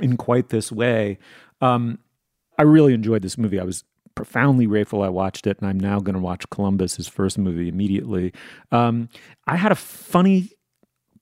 in 0.00 0.16
quite 0.16 0.48
this 0.48 0.70
way. 0.70 1.18
Um, 1.60 1.98
I 2.58 2.62
really 2.62 2.94
enjoyed 2.94 3.22
this 3.22 3.38
movie. 3.38 3.60
I 3.60 3.64
was 3.64 3.84
profoundly 4.14 4.66
grateful 4.66 5.02
I 5.02 5.08
watched 5.08 5.46
it, 5.46 5.58
and 5.58 5.68
I'm 5.68 5.80
now 5.80 5.98
going 5.98 6.14
to 6.14 6.20
watch 6.20 6.48
Columbus, 6.50 6.96
his 6.96 7.08
first 7.08 7.38
movie, 7.38 7.68
immediately. 7.68 8.32
Um, 8.70 9.08
I 9.46 9.56
had 9.56 9.72
a 9.72 9.76
funny 9.76 10.50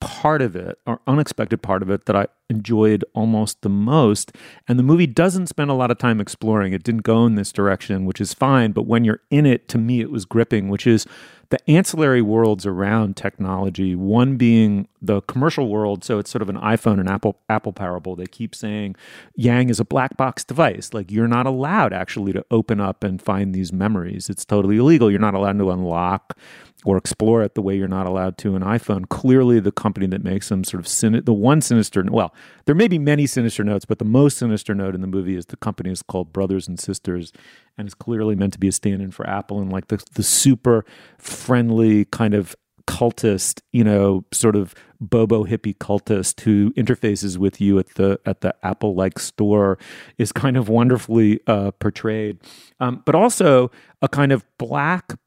part 0.01 0.43
of 0.43 0.55
it, 0.55 0.79
or 0.87 1.01
unexpected 1.07 1.63
part 1.63 1.83
of 1.83 1.91
it, 1.91 2.07
that 2.07 2.17
I 2.17 2.27
enjoyed 2.51 3.05
almost 3.15 3.63
the 3.63 3.69
most. 3.69 4.33
And 4.67 4.79
the 4.79 4.83
movie 4.83 5.07
doesn't 5.07 5.49
spend 5.49 5.71
a 5.71 5.75
lot 5.75 5.91
of 5.91 5.99
time 5.99 6.21
exploring. 6.21 6.73
It 6.73 6.83
didn't 6.83 7.03
go 7.03 7.27
in 7.27 7.35
this 7.35 7.53
direction, 7.53 8.05
which 8.05 8.21
is 8.21 8.33
fine. 8.33 8.73
But 8.73 8.87
when 8.87 9.05
you're 9.05 9.21
in 9.31 9.47
it, 9.47 9.69
to 9.69 9.79
me, 9.79 10.01
it 10.01 10.11
was 10.11 10.25
gripping, 10.25 10.69
which 10.69 10.87
is 10.87 11.07
the 11.51 11.71
ancillary 11.71 12.21
worlds 12.23 12.67
around 12.67 13.17
technology. 13.17 13.95
One 13.95 14.37
being 14.37 14.87
the 15.01 15.23
commercial 15.23 15.69
world, 15.69 16.05
so 16.05 16.19
it's 16.19 16.31
sort 16.31 16.43
of 16.43 16.49
an 16.49 16.59
iPhone 16.59 17.01
and 17.01 17.09
Apple 17.09 17.39
Apple 17.49 17.73
parable. 17.73 18.17
They 18.17 18.27
keep 18.27 18.55
saying 18.55 18.97
Yang 19.35 19.71
is 19.71 19.81
a 19.81 19.85
black 19.85 20.17
box 20.17 20.45
device. 20.45 20.93
Like 20.93 21.11
you're 21.11 21.29
not 21.29 21.47
allowed 21.47 21.93
actually 21.93 22.33
to 22.35 22.45
open 22.51 22.81
up 22.81 23.03
and 23.03 23.21
find 23.21 23.55
these 23.55 23.73
memories. 23.73 24.29
It's 24.29 24.45
totally 24.45 24.77
illegal. 24.77 25.11
You're 25.11 25.21
not 25.21 25.35
allowed 25.35 25.59
to 25.59 25.71
unlock 25.71 26.37
or 26.85 26.97
explore 26.97 27.43
it 27.43 27.55
the 27.55 27.63
way 27.63 27.77
you're 27.77 27.89
not 27.89 28.07
allowed 28.07 28.39
to 28.39 28.55
an 28.55 28.63
iPhone. 28.63 29.09
Clearly, 29.09 29.59
the 29.59 29.73
company 29.73 30.07
that 30.07 30.23
makes 30.23 30.49
them 30.49 30.63
sort 30.63 30.81
of 30.81 31.25
the 31.25 31.33
one 31.33 31.61
sinister. 31.61 32.05
Well, 32.09 32.35
there 32.67 32.75
may 32.75 32.89
be 32.89 32.99
many 32.99 33.27
sinister 33.27 33.65
notes, 33.65 33.85
but 33.85 33.99
the 33.99 34.05
most 34.05 34.39
sinister 34.39 34.75
note 34.75 34.95
in 34.95 35.01
the 35.01 35.07
movie 35.07 35.37
is 35.37 35.47
the 35.47 35.57
company 35.57 35.91
is 35.91 36.03
called 36.03 36.33
Brothers 36.33 36.69
and 36.69 36.79
Sisters, 36.79 37.33
and 37.77 37.89
is 37.89 37.95
clearly 37.95 38.37
meant 38.37 38.53
to 38.53 38.59
be 38.59 38.69
a 38.69 38.73
stand-in 38.73 39.11
for 39.11 39.29
Apple 39.29 39.61
and 39.61 39.73
like 39.73 39.89
the 39.89 40.03
the 40.15 40.23
super 40.23 40.85
friendly 41.19 42.05
kind 42.07 42.35
of 42.35 42.55
cultist, 42.89 43.61
you 43.71 43.85
know, 43.85 44.25
sort 44.33 44.57
of 44.57 44.75
bobo 44.99 45.45
hippie 45.45 45.77
cultist 45.77 46.41
who 46.41 46.73
interfaces 46.73 47.37
with 47.37 47.61
you 47.61 47.79
at 47.79 47.95
the 47.97 48.19
at 48.25 48.41
the 48.41 48.55
Apple 48.63 48.95
like 48.95 49.19
store 49.19 49.79
is 50.17 50.33
kind 50.33 50.57
of 50.57 50.69
wonderfully 50.69 51.41
uh, 51.47 51.71
portrayed, 51.73 52.39
um, 52.81 53.03
but 53.05 53.15
also 53.15 53.71
a 54.01 54.09
kind 54.09 54.33
of 54.33 54.45
black 54.59 55.19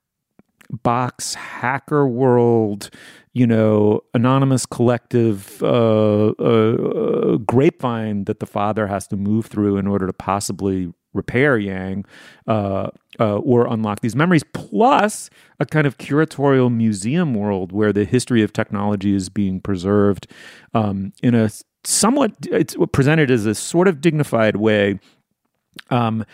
box 0.72 1.34
hacker 1.34 2.08
world 2.08 2.90
you 3.34 3.46
know 3.46 4.02
anonymous 4.14 4.66
collective 4.66 5.62
uh, 5.64 6.28
uh, 6.28 7.38
grapevine 7.38 8.26
that 8.26 8.40
the 8.40 8.46
father 8.46 8.88
has 8.88 9.08
to 9.08 9.16
move 9.16 9.46
through 9.46 9.78
in 9.78 9.88
order 9.88 10.08
to 10.08 10.14
possibly 10.14 10.94
repair 11.14 11.58
yang 11.58 12.06
uh, 12.48 12.88
uh 13.20 13.38
or 13.38 13.68
unlock 13.68 14.00
these 14.00 14.16
memories 14.16 14.44
plus 14.54 15.30
a 15.60 15.66
kind 15.66 15.86
of 15.86 15.98
curatorial 15.98 16.74
museum 16.74 17.34
world 17.34 17.72
where 17.72 17.92
the 17.92 18.06
history 18.06 18.42
of 18.42 18.54
technology 18.54 19.14
is 19.14 19.30
being 19.30 19.60
preserved 19.60 20.28
um, 20.74 21.12
in 21.22 21.36
a 21.36 21.50
somewhat 21.84 22.32
it's 22.44 22.76
presented 22.94 23.30
as 23.30 23.46
a 23.46 23.56
sort 23.56 23.88
of 23.88 24.00
dignified 24.00 24.56
way 24.56 25.00
um, 25.90 26.26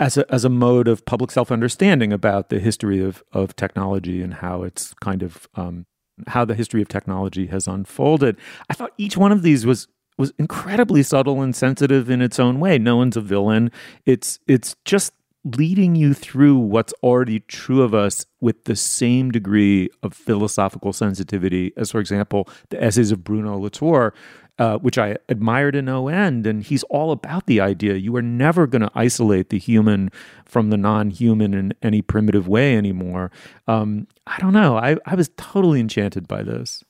as 0.00 0.16
a 0.16 0.32
as 0.32 0.44
a 0.44 0.48
mode 0.48 0.88
of 0.88 1.04
public 1.04 1.30
self 1.30 1.52
understanding 1.52 2.12
about 2.12 2.48
the 2.48 2.58
history 2.58 3.00
of 3.00 3.22
of 3.32 3.54
technology 3.54 4.22
and 4.22 4.34
how 4.34 4.64
it's 4.64 4.94
kind 4.94 5.22
of 5.22 5.46
um, 5.54 5.86
how 6.28 6.44
the 6.44 6.54
history 6.54 6.82
of 6.82 6.88
technology 6.88 7.46
has 7.46 7.68
unfolded. 7.68 8.36
I 8.68 8.74
thought 8.74 8.92
each 8.98 9.16
one 9.16 9.30
of 9.30 9.42
these 9.42 9.64
was 9.64 9.86
was 10.18 10.32
incredibly 10.38 11.02
subtle 11.02 11.40
and 11.40 11.54
sensitive 11.54 12.10
in 12.10 12.20
its 12.20 12.40
own 12.40 12.58
way. 12.58 12.78
No 12.78 12.96
one's 12.96 13.16
a 13.16 13.20
villain. 13.20 13.70
It's 14.06 14.40
it's 14.48 14.74
just 14.84 15.12
leading 15.44 15.94
you 15.94 16.12
through 16.12 16.58
what's 16.58 16.92
already 17.02 17.40
true 17.40 17.82
of 17.82 17.94
us 17.94 18.26
with 18.40 18.64
the 18.64 18.76
same 18.76 19.30
degree 19.30 19.88
of 20.02 20.12
philosophical 20.12 20.92
sensitivity 20.92 21.72
as, 21.78 21.90
for 21.90 21.98
example, 21.98 22.46
the 22.68 22.82
essays 22.82 23.10
of 23.10 23.24
Bruno 23.24 23.56
Latour, 23.58 24.12
uh, 24.60 24.76
which 24.76 24.98
I 24.98 25.16
admired 25.30 25.74
in 25.74 25.86
no 25.86 26.08
end. 26.08 26.46
And 26.46 26.62
he's 26.62 26.82
all 26.84 27.12
about 27.12 27.46
the 27.46 27.60
idea 27.60 27.94
you 27.94 28.14
are 28.16 28.22
never 28.22 28.66
going 28.66 28.82
to 28.82 28.90
isolate 28.94 29.48
the 29.48 29.58
human 29.58 30.12
from 30.44 30.68
the 30.68 30.76
non 30.76 31.10
human 31.10 31.54
in 31.54 31.72
any 31.82 32.02
primitive 32.02 32.46
way 32.46 32.76
anymore. 32.76 33.32
Um, 33.66 34.06
I 34.26 34.38
don't 34.38 34.52
know. 34.52 34.76
I, 34.76 34.98
I 35.06 35.14
was 35.14 35.30
totally 35.38 35.80
enchanted 35.80 36.28
by 36.28 36.42
this. 36.42 36.84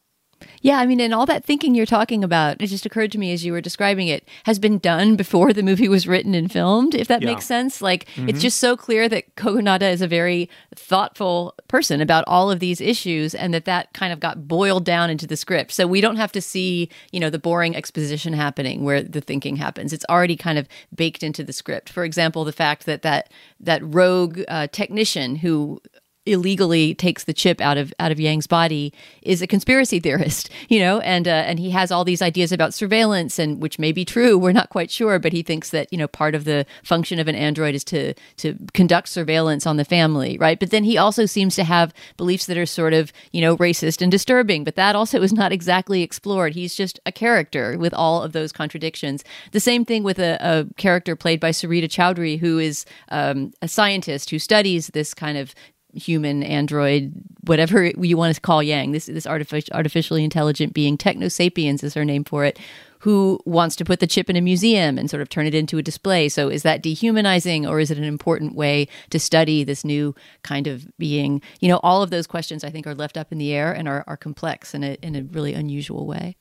Yeah, 0.62 0.78
I 0.78 0.86
mean, 0.86 1.00
and 1.00 1.14
all 1.14 1.26
that 1.26 1.44
thinking 1.44 1.74
you're 1.74 1.86
talking 1.86 2.22
about, 2.22 2.60
it 2.60 2.66
just 2.66 2.84
occurred 2.84 3.12
to 3.12 3.18
me 3.18 3.32
as 3.32 3.44
you 3.44 3.52
were 3.52 3.60
describing 3.60 4.08
it, 4.08 4.28
has 4.44 4.58
been 4.58 4.78
done 4.78 5.16
before 5.20 5.52
the 5.52 5.62
movie 5.62 5.88
was 5.88 6.06
written 6.06 6.34
and 6.34 6.50
filmed, 6.50 6.94
if 6.94 7.08
that 7.08 7.22
yeah. 7.22 7.28
makes 7.28 7.46
sense. 7.46 7.80
Like, 7.80 8.06
mm-hmm. 8.14 8.28
it's 8.28 8.40
just 8.40 8.58
so 8.58 8.76
clear 8.76 9.08
that 9.08 9.34
Kogonada 9.36 9.90
is 9.90 10.02
a 10.02 10.08
very 10.08 10.48
thoughtful 10.74 11.54
person 11.68 12.00
about 12.00 12.24
all 12.26 12.50
of 12.50 12.60
these 12.60 12.80
issues 12.80 13.34
and 13.34 13.54
that 13.54 13.64
that 13.64 13.92
kind 13.92 14.12
of 14.12 14.20
got 14.20 14.46
boiled 14.46 14.84
down 14.84 15.10
into 15.10 15.26
the 15.26 15.36
script. 15.36 15.72
So 15.72 15.86
we 15.86 16.00
don't 16.00 16.16
have 16.16 16.32
to 16.32 16.42
see, 16.42 16.88
you 17.12 17.20
know, 17.20 17.30
the 17.30 17.38
boring 17.38 17.74
exposition 17.74 18.32
happening 18.32 18.84
where 18.84 19.02
the 19.02 19.20
thinking 19.20 19.56
happens. 19.56 19.92
It's 19.92 20.04
already 20.08 20.36
kind 20.36 20.58
of 20.58 20.68
baked 20.94 21.22
into 21.22 21.42
the 21.42 21.52
script. 21.52 21.90
For 21.90 22.04
example, 22.04 22.44
the 22.44 22.52
fact 22.52 22.86
that 22.86 23.02
that, 23.02 23.32
that 23.60 23.80
rogue 23.82 24.40
uh, 24.48 24.66
technician 24.68 25.36
who 25.36 25.80
illegally 26.26 26.94
takes 26.94 27.24
the 27.24 27.32
chip 27.32 27.60
out 27.60 27.78
of 27.78 27.92
out 27.98 28.12
of 28.12 28.20
Yang's 28.20 28.46
body 28.46 28.92
is 29.22 29.40
a 29.40 29.46
conspiracy 29.46 30.00
theorist, 30.00 30.50
you 30.68 30.78
know, 30.78 31.00
and 31.00 31.26
uh, 31.26 31.30
and 31.30 31.58
he 31.58 31.70
has 31.70 31.90
all 31.90 32.04
these 32.04 32.22
ideas 32.22 32.52
about 32.52 32.74
surveillance 32.74 33.38
and 33.38 33.60
which 33.60 33.78
may 33.78 33.92
be 33.92 34.04
true. 34.04 34.36
We're 34.38 34.52
not 34.52 34.70
quite 34.70 34.90
sure, 34.90 35.18
but 35.18 35.32
he 35.32 35.42
thinks 35.42 35.70
that 35.70 35.90
you 35.90 35.98
know 35.98 36.08
part 36.08 36.34
of 36.34 36.44
the 36.44 36.66
function 36.82 37.18
of 37.18 37.28
an 37.28 37.34
android 37.34 37.74
is 37.74 37.84
to 37.84 38.14
to 38.38 38.56
conduct 38.74 39.08
surveillance 39.08 39.66
on 39.66 39.76
the 39.76 39.84
family, 39.84 40.36
right? 40.38 40.60
But 40.60 40.70
then 40.70 40.84
he 40.84 40.98
also 40.98 41.26
seems 41.26 41.54
to 41.56 41.64
have 41.64 41.94
beliefs 42.16 42.46
that 42.46 42.58
are 42.58 42.66
sort 42.66 42.92
of 42.92 43.12
you 43.32 43.40
know 43.40 43.56
racist 43.56 44.02
and 44.02 44.10
disturbing. 44.10 44.64
But 44.64 44.76
that 44.76 44.94
also 44.94 45.22
is 45.22 45.32
not 45.32 45.52
exactly 45.52 46.02
explored. 46.02 46.54
He's 46.54 46.74
just 46.74 47.00
a 47.06 47.12
character 47.12 47.78
with 47.78 47.94
all 47.94 48.22
of 48.22 48.32
those 48.32 48.52
contradictions. 48.52 49.24
The 49.52 49.60
same 49.60 49.84
thing 49.84 50.02
with 50.02 50.18
a, 50.18 50.36
a 50.40 50.74
character 50.74 51.16
played 51.16 51.40
by 51.40 51.50
Sarita 51.50 51.84
Choudhury, 51.84 52.38
who 52.38 52.58
is 52.58 52.84
um, 53.08 53.52
a 53.62 53.68
scientist 53.68 54.30
who 54.30 54.38
studies 54.38 54.88
this 54.88 55.14
kind 55.14 55.38
of 55.38 55.54
human 55.94 56.42
android 56.42 57.12
whatever 57.44 57.84
you 57.84 58.16
want 58.16 58.34
to 58.34 58.40
call 58.40 58.62
yang 58.62 58.92
this 58.92 59.06
this 59.06 59.26
artificial 59.26 59.74
artificially 59.74 60.24
intelligent 60.24 60.72
being 60.72 60.96
techno 60.96 61.28
sapiens 61.28 61.82
is 61.82 61.94
her 61.94 62.04
name 62.04 62.24
for 62.24 62.44
it 62.44 62.58
who 63.00 63.40
wants 63.46 63.76
to 63.76 63.84
put 63.84 63.98
the 63.98 64.06
chip 64.06 64.28
in 64.28 64.36
a 64.36 64.40
museum 64.40 64.98
and 64.98 65.08
sort 65.08 65.22
of 65.22 65.28
turn 65.28 65.46
it 65.46 65.54
into 65.54 65.78
a 65.78 65.82
display. 65.82 66.28
So 66.28 66.48
is 66.48 66.62
that 66.62 66.82
dehumanizing 66.82 67.66
or 67.66 67.80
is 67.80 67.90
it 67.90 67.96
an 67.96 68.04
important 68.04 68.54
way 68.54 68.88
to 69.08 69.18
study 69.18 69.64
this 69.64 69.84
new 69.84 70.14
kind 70.42 70.66
of 70.66 70.86
being? 70.98 71.40
You 71.60 71.70
know 71.70 71.80
all 71.82 72.02
of 72.02 72.10
those 72.10 72.26
questions 72.26 72.62
i 72.62 72.70
think 72.70 72.86
are 72.86 72.94
left 72.94 73.16
up 73.16 73.32
in 73.32 73.38
the 73.38 73.52
air 73.52 73.72
and 73.72 73.88
are, 73.88 74.04
are 74.06 74.16
complex 74.16 74.74
in 74.74 74.84
a, 74.84 74.96
in 75.02 75.16
a 75.16 75.22
really 75.22 75.54
unusual 75.54 76.06
way. 76.06 76.36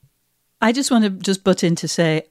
I 0.62 0.74
just 0.74 0.92
want 0.92 1.06
to 1.06 1.10
just 1.10 1.44
butt 1.44 1.64
in 1.64 1.76
to 1.78 1.88
say 1.88 2.24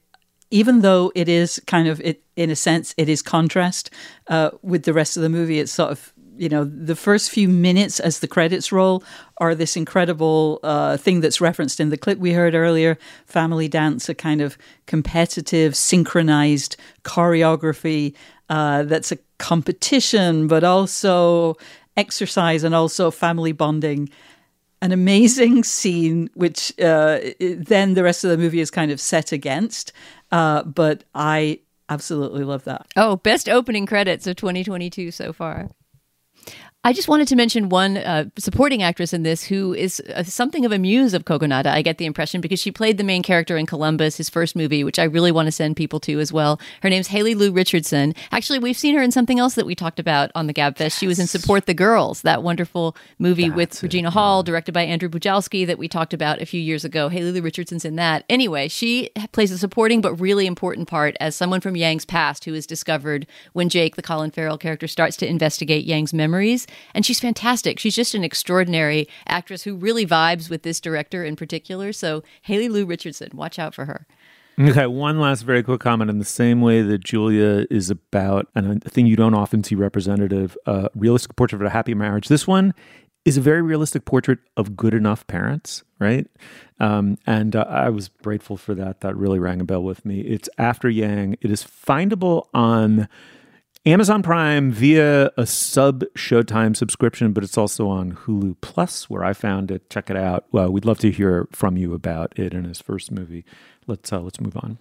even 0.51 0.81
though 0.81 1.11
it 1.15 1.29
is 1.29 1.61
kind 1.67 1.87
of 1.87 1.99
it 2.01 2.23
in 2.35 2.49
a 2.49 2.55
sense 2.55 2.93
it 2.97 3.09
is 3.09 3.21
contrast 3.21 3.89
uh, 4.27 4.51
with 4.61 4.83
the 4.83 4.93
rest 4.93 5.17
of 5.17 5.23
the 5.23 5.29
movie 5.29 5.59
it's 5.59 5.71
sort 5.71 5.91
of 5.91 6.13
you 6.39 6.47
know, 6.47 6.63
the 6.63 6.95
first 6.95 7.29
few 7.29 7.49
minutes 7.49 7.99
as 7.99 8.19
the 8.19 8.27
credits 8.27 8.71
roll 8.71 9.03
are 9.39 9.53
this 9.53 9.75
incredible 9.75 10.59
uh, 10.63 10.95
thing 10.95 11.19
that's 11.19 11.41
referenced 11.41 11.79
in 11.79 11.89
the 11.89 11.97
clip 11.97 12.17
we 12.17 12.31
heard 12.31 12.55
earlier 12.55 12.97
family 13.25 13.67
dance, 13.67 14.07
a 14.07 14.15
kind 14.15 14.39
of 14.39 14.57
competitive, 14.85 15.75
synchronized 15.75 16.77
choreography 17.03 18.15
uh, 18.49 18.83
that's 18.83 19.11
a 19.11 19.17
competition, 19.37 20.47
but 20.47 20.63
also 20.63 21.55
exercise 21.97 22.63
and 22.63 22.73
also 22.73 23.11
family 23.11 23.51
bonding. 23.51 24.09
an 24.81 24.93
amazing 24.93 25.63
scene, 25.63 26.29
which 26.35 26.71
uh, 26.79 27.19
then 27.39 27.95
the 27.95 28.03
rest 28.03 28.23
of 28.23 28.29
the 28.29 28.37
movie 28.37 28.61
is 28.61 28.71
kind 28.71 28.91
of 28.91 28.99
set 29.01 29.33
against. 29.33 29.91
Uh, 30.31 30.63
but 30.63 31.03
I 31.13 31.59
absolutely 31.89 32.45
love 32.45 32.63
that. 32.63 32.87
Oh, 32.95 33.17
best 33.17 33.49
opening 33.49 33.85
credits 33.85 34.25
of 34.25 34.37
2022 34.37 35.11
so 35.11 35.33
far. 35.33 35.69
I 36.85 36.93
just 36.93 37.09
wanted 37.09 37.27
to 37.27 37.35
mention 37.35 37.67
one 37.67 37.97
uh, 37.97 38.29
supporting 38.37 38.81
actress 38.81 39.11
in 39.11 39.23
this 39.23 39.43
who 39.43 39.73
is 39.73 39.99
uh, 40.15 40.23
something 40.23 40.63
of 40.63 40.71
a 40.71 40.79
muse 40.79 41.13
of 41.13 41.25
Kogonada. 41.25 41.65
I 41.67 41.81
get 41.81 41.97
the 41.97 42.05
impression 42.05 42.39
because 42.39 42.57
she 42.61 42.71
played 42.71 42.97
the 42.97 43.03
main 43.03 43.21
character 43.21 43.57
in 43.57 43.65
Columbus, 43.65 44.15
his 44.15 44.29
first 44.29 44.55
movie, 44.55 44.85
which 44.85 44.97
I 44.97 45.03
really 45.03 45.33
want 45.33 45.47
to 45.47 45.51
send 45.51 45.75
people 45.75 45.99
to 45.99 46.21
as 46.21 46.31
well. 46.31 46.57
Her 46.81 46.89
name's 46.89 47.07
Haley 47.07 47.35
Lu 47.35 47.51
Richardson. 47.51 48.15
Actually, 48.31 48.59
we've 48.59 48.77
seen 48.77 48.95
her 48.95 49.03
in 49.03 49.11
something 49.11 49.39
else 49.39 49.55
that 49.55 49.65
we 49.65 49.75
talked 49.75 49.99
about 49.99 50.31
on 50.35 50.47
the 50.47 50.53
Gabfest. 50.53 50.79
Yes. 50.79 50.97
She 50.97 51.07
was 51.07 51.19
in 51.19 51.27
Support 51.27 51.65
the 51.65 51.73
Girls, 51.73 52.21
that 52.21 52.43
wonderful 52.43 52.95
movie 53.17 53.49
That's 53.49 53.57
with 53.57 53.75
it, 53.75 53.83
Regina 53.83 54.09
Hall, 54.09 54.41
directed 54.41 54.71
by 54.71 54.83
Andrew 54.83 55.09
Bujalski, 55.09 55.67
that 55.67 55.79
we 55.79 55.89
talked 55.89 56.13
about 56.13 56.41
a 56.41 56.45
few 56.45 56.61
years 56.61 56.85
ago. 56.85 57.09
Haley 57.09 57.33
Lu 57.33 57.41
Richardson's 57.41 57.83
in 57.83 57.97
that. 57.97 58.23
Anyway, 58.29 58.69
she 58.69 59.09
plays 59.33 59.51
a 59.51 59.57
supporting 59.57 59.99
but 59.99 60.15
really 60.15 60.47
important 60.47 60.87
part 60.87 61.17
as 61.19 61.35
someone 61.35 61.59
from 61.59 61.75
Yang's 61.75 62.05
past 62.05 62.45
who 62.45 62.53
is 62.53 62.65
discovered 62.65 63.27
when 63.51 63.67
Jake, 63.67 63.97
the 63.97 64.01
Colin 64.01 64.31
Farrell 64.31 64.57
character, 64.57 64.87
starts 64.87 65.17
to 65.17 65.27
investigate 65.27 65.83
Yang's 65.83 66.13
memories. 66.13 66.67
And 66.93 67.05
she's 67.05 67.19
fantastic. 67.19 67.79
She's 67.79 67.95
just 67.95 68.15
an 68.15 68.23
extraordinary 68.23 69.07
actress 69.27 69.63
who 69.63 69.75
really 69.75 70.05
vibes 70.05 70.49
with 70.49 70.63
this 70.63 70.79
director 70.79 71.23
in 71.23 71.35
particular. 71.35 71.93
So 71.93 72.23
Haley 72.43 72.69
Lu 72.69 72.85
Richardson, 72.85 73.29
watch 73.33 73.59
out 73.59 73.73
for 73.73 73.85
her. 73.85 74.07
Okay, 74.59 74.87
one 74.87 75.19
last 75.21 75.43
very 75.43 75.63
quick 75.63 75.79
comment. 75.79 76.09
In 76.09 76.19
the 76.19 76.25
same 76.25 76.59
way 76.59 76.81
that 76.81 77.01
Julia 77.01 77.65
is 77.69 77.89
about, 77.89 78.47
and 78.55 78.83
a 78.85 78.89
thing 78.89 79.05
you 79.05 79.15
don't 79.15 79.33
often 79.33 79.63
see 79.63 79.73
representative, 79.73 80.57
uh, 80.65 80.89
realistic 80.95 81.37
portrait 81.37 81.61
of 81.61 81.65
a 81.65 81.69
happy 81.69 81.93
marriage. 81.93 82.27
This 82.27 82.45
one 82.45 82.73
is 83.23 83.37
a 83.37 83.41
very 83.41 83.61
realistic 83.61 84.03
portrait 84.03 84.39
of 84.57 84.75
good 84.75 84.93
enough 84.93 85.25
parents, 85.27 85.83
right? 85.99 86.27
Um, 86.81 87.17
and 87.25 87.55
uh, 87.55 87.65
I 87.69 87.89
was 87.89 88.09
grateful 88.09 88.57
for 88.57 88.75
that. 88.75 88.99
That 88.99 89.15
really 89.15 89.39
rang 89.39 89.61
a 89.61 89.63
bell 89.63 89.83
with 89.83 90.05
me. 90.05 90.21
It's 90.21 90.49
after 90.57 90.89
Yang. 90.89 91.37
It 91.39 91.51
is 91.51 91.63
findable 91.63 92.47
on 92.53 93.07
Amazon 93.85 94.21
Prime 94.21 94.71
via 94.71 95.31
a 95.37 95.45
sub 95.45 96.03
Showtime 96.13 96.75
subscription, 96.75 97.31
but 97.31 97.45
it's 97.45 97.57
also 97.57 97.87
on 97.87 98.11
Hulu 98.11 98.57
Plus, 98.59 99.09
where 99.09 99.23
I 99.23 99.31
found 99.31 99.71
it. 99.71 99.89
Check 99.89 100.09
it 100.09 100.17
out. 100.17 100.43
Well, 100.51 100.69
we'd 100.69 100.83
love 100.83 100.99
to 100.99 101.11
hear 101.11 101.47
from 101.53 101.77
you 101.77 101.93
about 101.93 102.37
it 102.37 102.53
in 102.53 102.65
his 102.65 102.81
first 102.81 103.09
movie. 103.09 103.45
Let's 103.87 104.11
uh, 104.11 104.19
let's 104.19 104.41
move 104.41 104.57
on. 104.57 104.79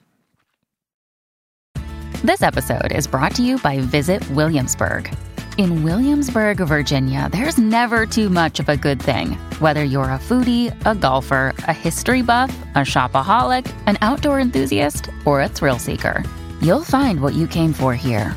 This 2.24 2.42
episode 2.42 2.90
is 2.90 3.06
brought 3.06 3.36
to 3.36 3.42
you 3.44 3.58
by 3.58 3.78
Visit 3.78 4.28
Williamsburg. 4.32 5.14
In 5.58 5.84
Williamsburg, 5.84 6.56
Virginia, 6.56 7.28
there's 7.30 7.56
never 7.56 8.04
too 8.04 8.28
much 8.28 8.58
of 8.58 8.68
a 8.68 8.76
good 8.76 9.00
thing. 9.00 9.32
Whether 9.60 9.84
you're 9.84 10.10
a 10.10 10.18
foodie, 10.18 10.74
a 10.84 10.96
golfer, 10.96 11.54
a 11.58 11.72
history 11.72 12.22
buff, 12.22 12.50
a 12.74 12.78
shopaholic, 12.78 13.72
an 13.86 13.96
outdoor 14.00 14.40
enthusiast, 14.40 15.08
or 15.24 15.40
a 15.40 15.48
thrill 15.48 15.78
seeker, 15.78 16.24
you'll 16.60 16.84
find 16.84 17.20
what 17.20 17.34
you 17.34 17.46
came 17.46 17.72
for 17.72 17.94
here 17.94 18.36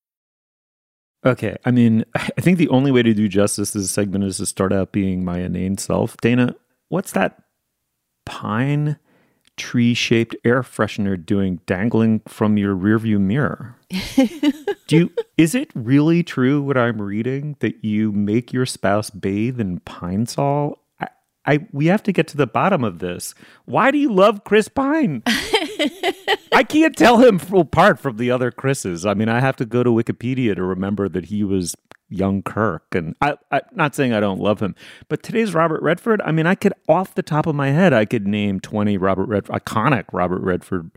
Okay, 1.25 1.55
I 1.65 1.71
mean, 1.71 2.05
I 2.15 2.41
think 2.41 2.57
the 2.57 2.69
only 2.69 2.91
way 2.91 3.03
to 3.03 3.13
do 3.13 3.27
justice 3.27 3.71
to 3.71 3.79
this 3.79 3.91
segment 3.91 4.23
is 4.23 4.37
to 4.37 4.45
start 4.45 4.73
out 4.73 4.91
being 4.91 5.23
my 5.23 5.39
inane 5.39 5.77
self. 5.77 6.17
Dana, 6.17 6.55
what's 6.89 7.11
that 7.13 7.41
pine 8.25 8.97
tree 9.57 9.93
shaped 9.93 10.35
air 10.43 10.63
freshener 10.63 11.23
doing 11.23 11.59
dangling 11.65 12.21
from 12.27 12.57
your 12.57 12.75
rearview 12.75 13.19
mirror? 13.19 13.75
do 14.87 14.97
you, 14.97 15.11
is 15.37 15.53
it 15.53 15.69
really 15.75 16.23
true 16.23 16.61
what 16.61 16.77
I'm 16.77 17.01
reading 17.01 17.55
that 17.59 17.83
you 17.83 18.11
make 18.11 18.53
your 18.53 18.65
spouse 18.65 19.09
bathe 19.09 19.59
in 19.59 19.79
pine 19.81 20.25
sol? 20.25 20.79
I, 20.99 21.07
I 21.45 21.67
we 21.71 21.87
have 21.87 22.03
to 22.03 22.11
get 22.11 22.27
to 22.29 22.37
the 22.37 22.47
bottom 22.47 22.83
of 22.83 22.99
this. 22.99 23.35
Why 23.65 23.91
do 23.91 23.97
you 23.97 24.11
love 24.11 24.43
Chris 24.43 24.67
Pine? 24.67 25.23
I 26.51 26.63
can't 26.63 26.95
tell 26.95 27.17
him 27.17 27.39
apart 27.53 27.99
from 27.99 28.17
the 28.17 28.31
other 28.31 28.51
Chris's. 28.51 29.05
I 29.05 29.13
mean, 29.13 29.29
I 29.29 29.39
have 29.39 29.55
to 29.57 29.65
go 29.65 29.83
to 29.83 29.89
Wikipedia 29.89 30.55
to 30.55 30.63
remember 30.63 31.09
that 31.09 31.25
he 31.25 31.43
was 31.43 31.75
young 32.09 32.43
Kirk. 32.43 32.83
And 32.93 33.15
I, 33.21 33.35
am 33.51 33.61
not 33.73 33.95
saying 33.95 34.13
I 34.13 34.19
don't 34.19 34.39
love 34.39 34.59
him, 34.59 34.75
but 35.07 35.23
today's 35.23 35.53
Robert 35.53 35.81
Redford. 35.81 36.21
I 36.23 36.31
mean, 36.31 36.45
I 36.45 36.55
could 36.55 36.73
off 36.87 37.15
the 37.15 37.23
top 37.23 37.47
of 37.47 37.55
my 37.55 37.69
head, 37.69 37.93
I 37.93 38.05
could 38.05 38.27
name 38.27 38.59
20 38.59 38.97
Robert 38.97 39.25
Redford, 39.25 39.55
iconic 39.55 40.05
Robert 40.11 40.41
Redford 40.41 40.91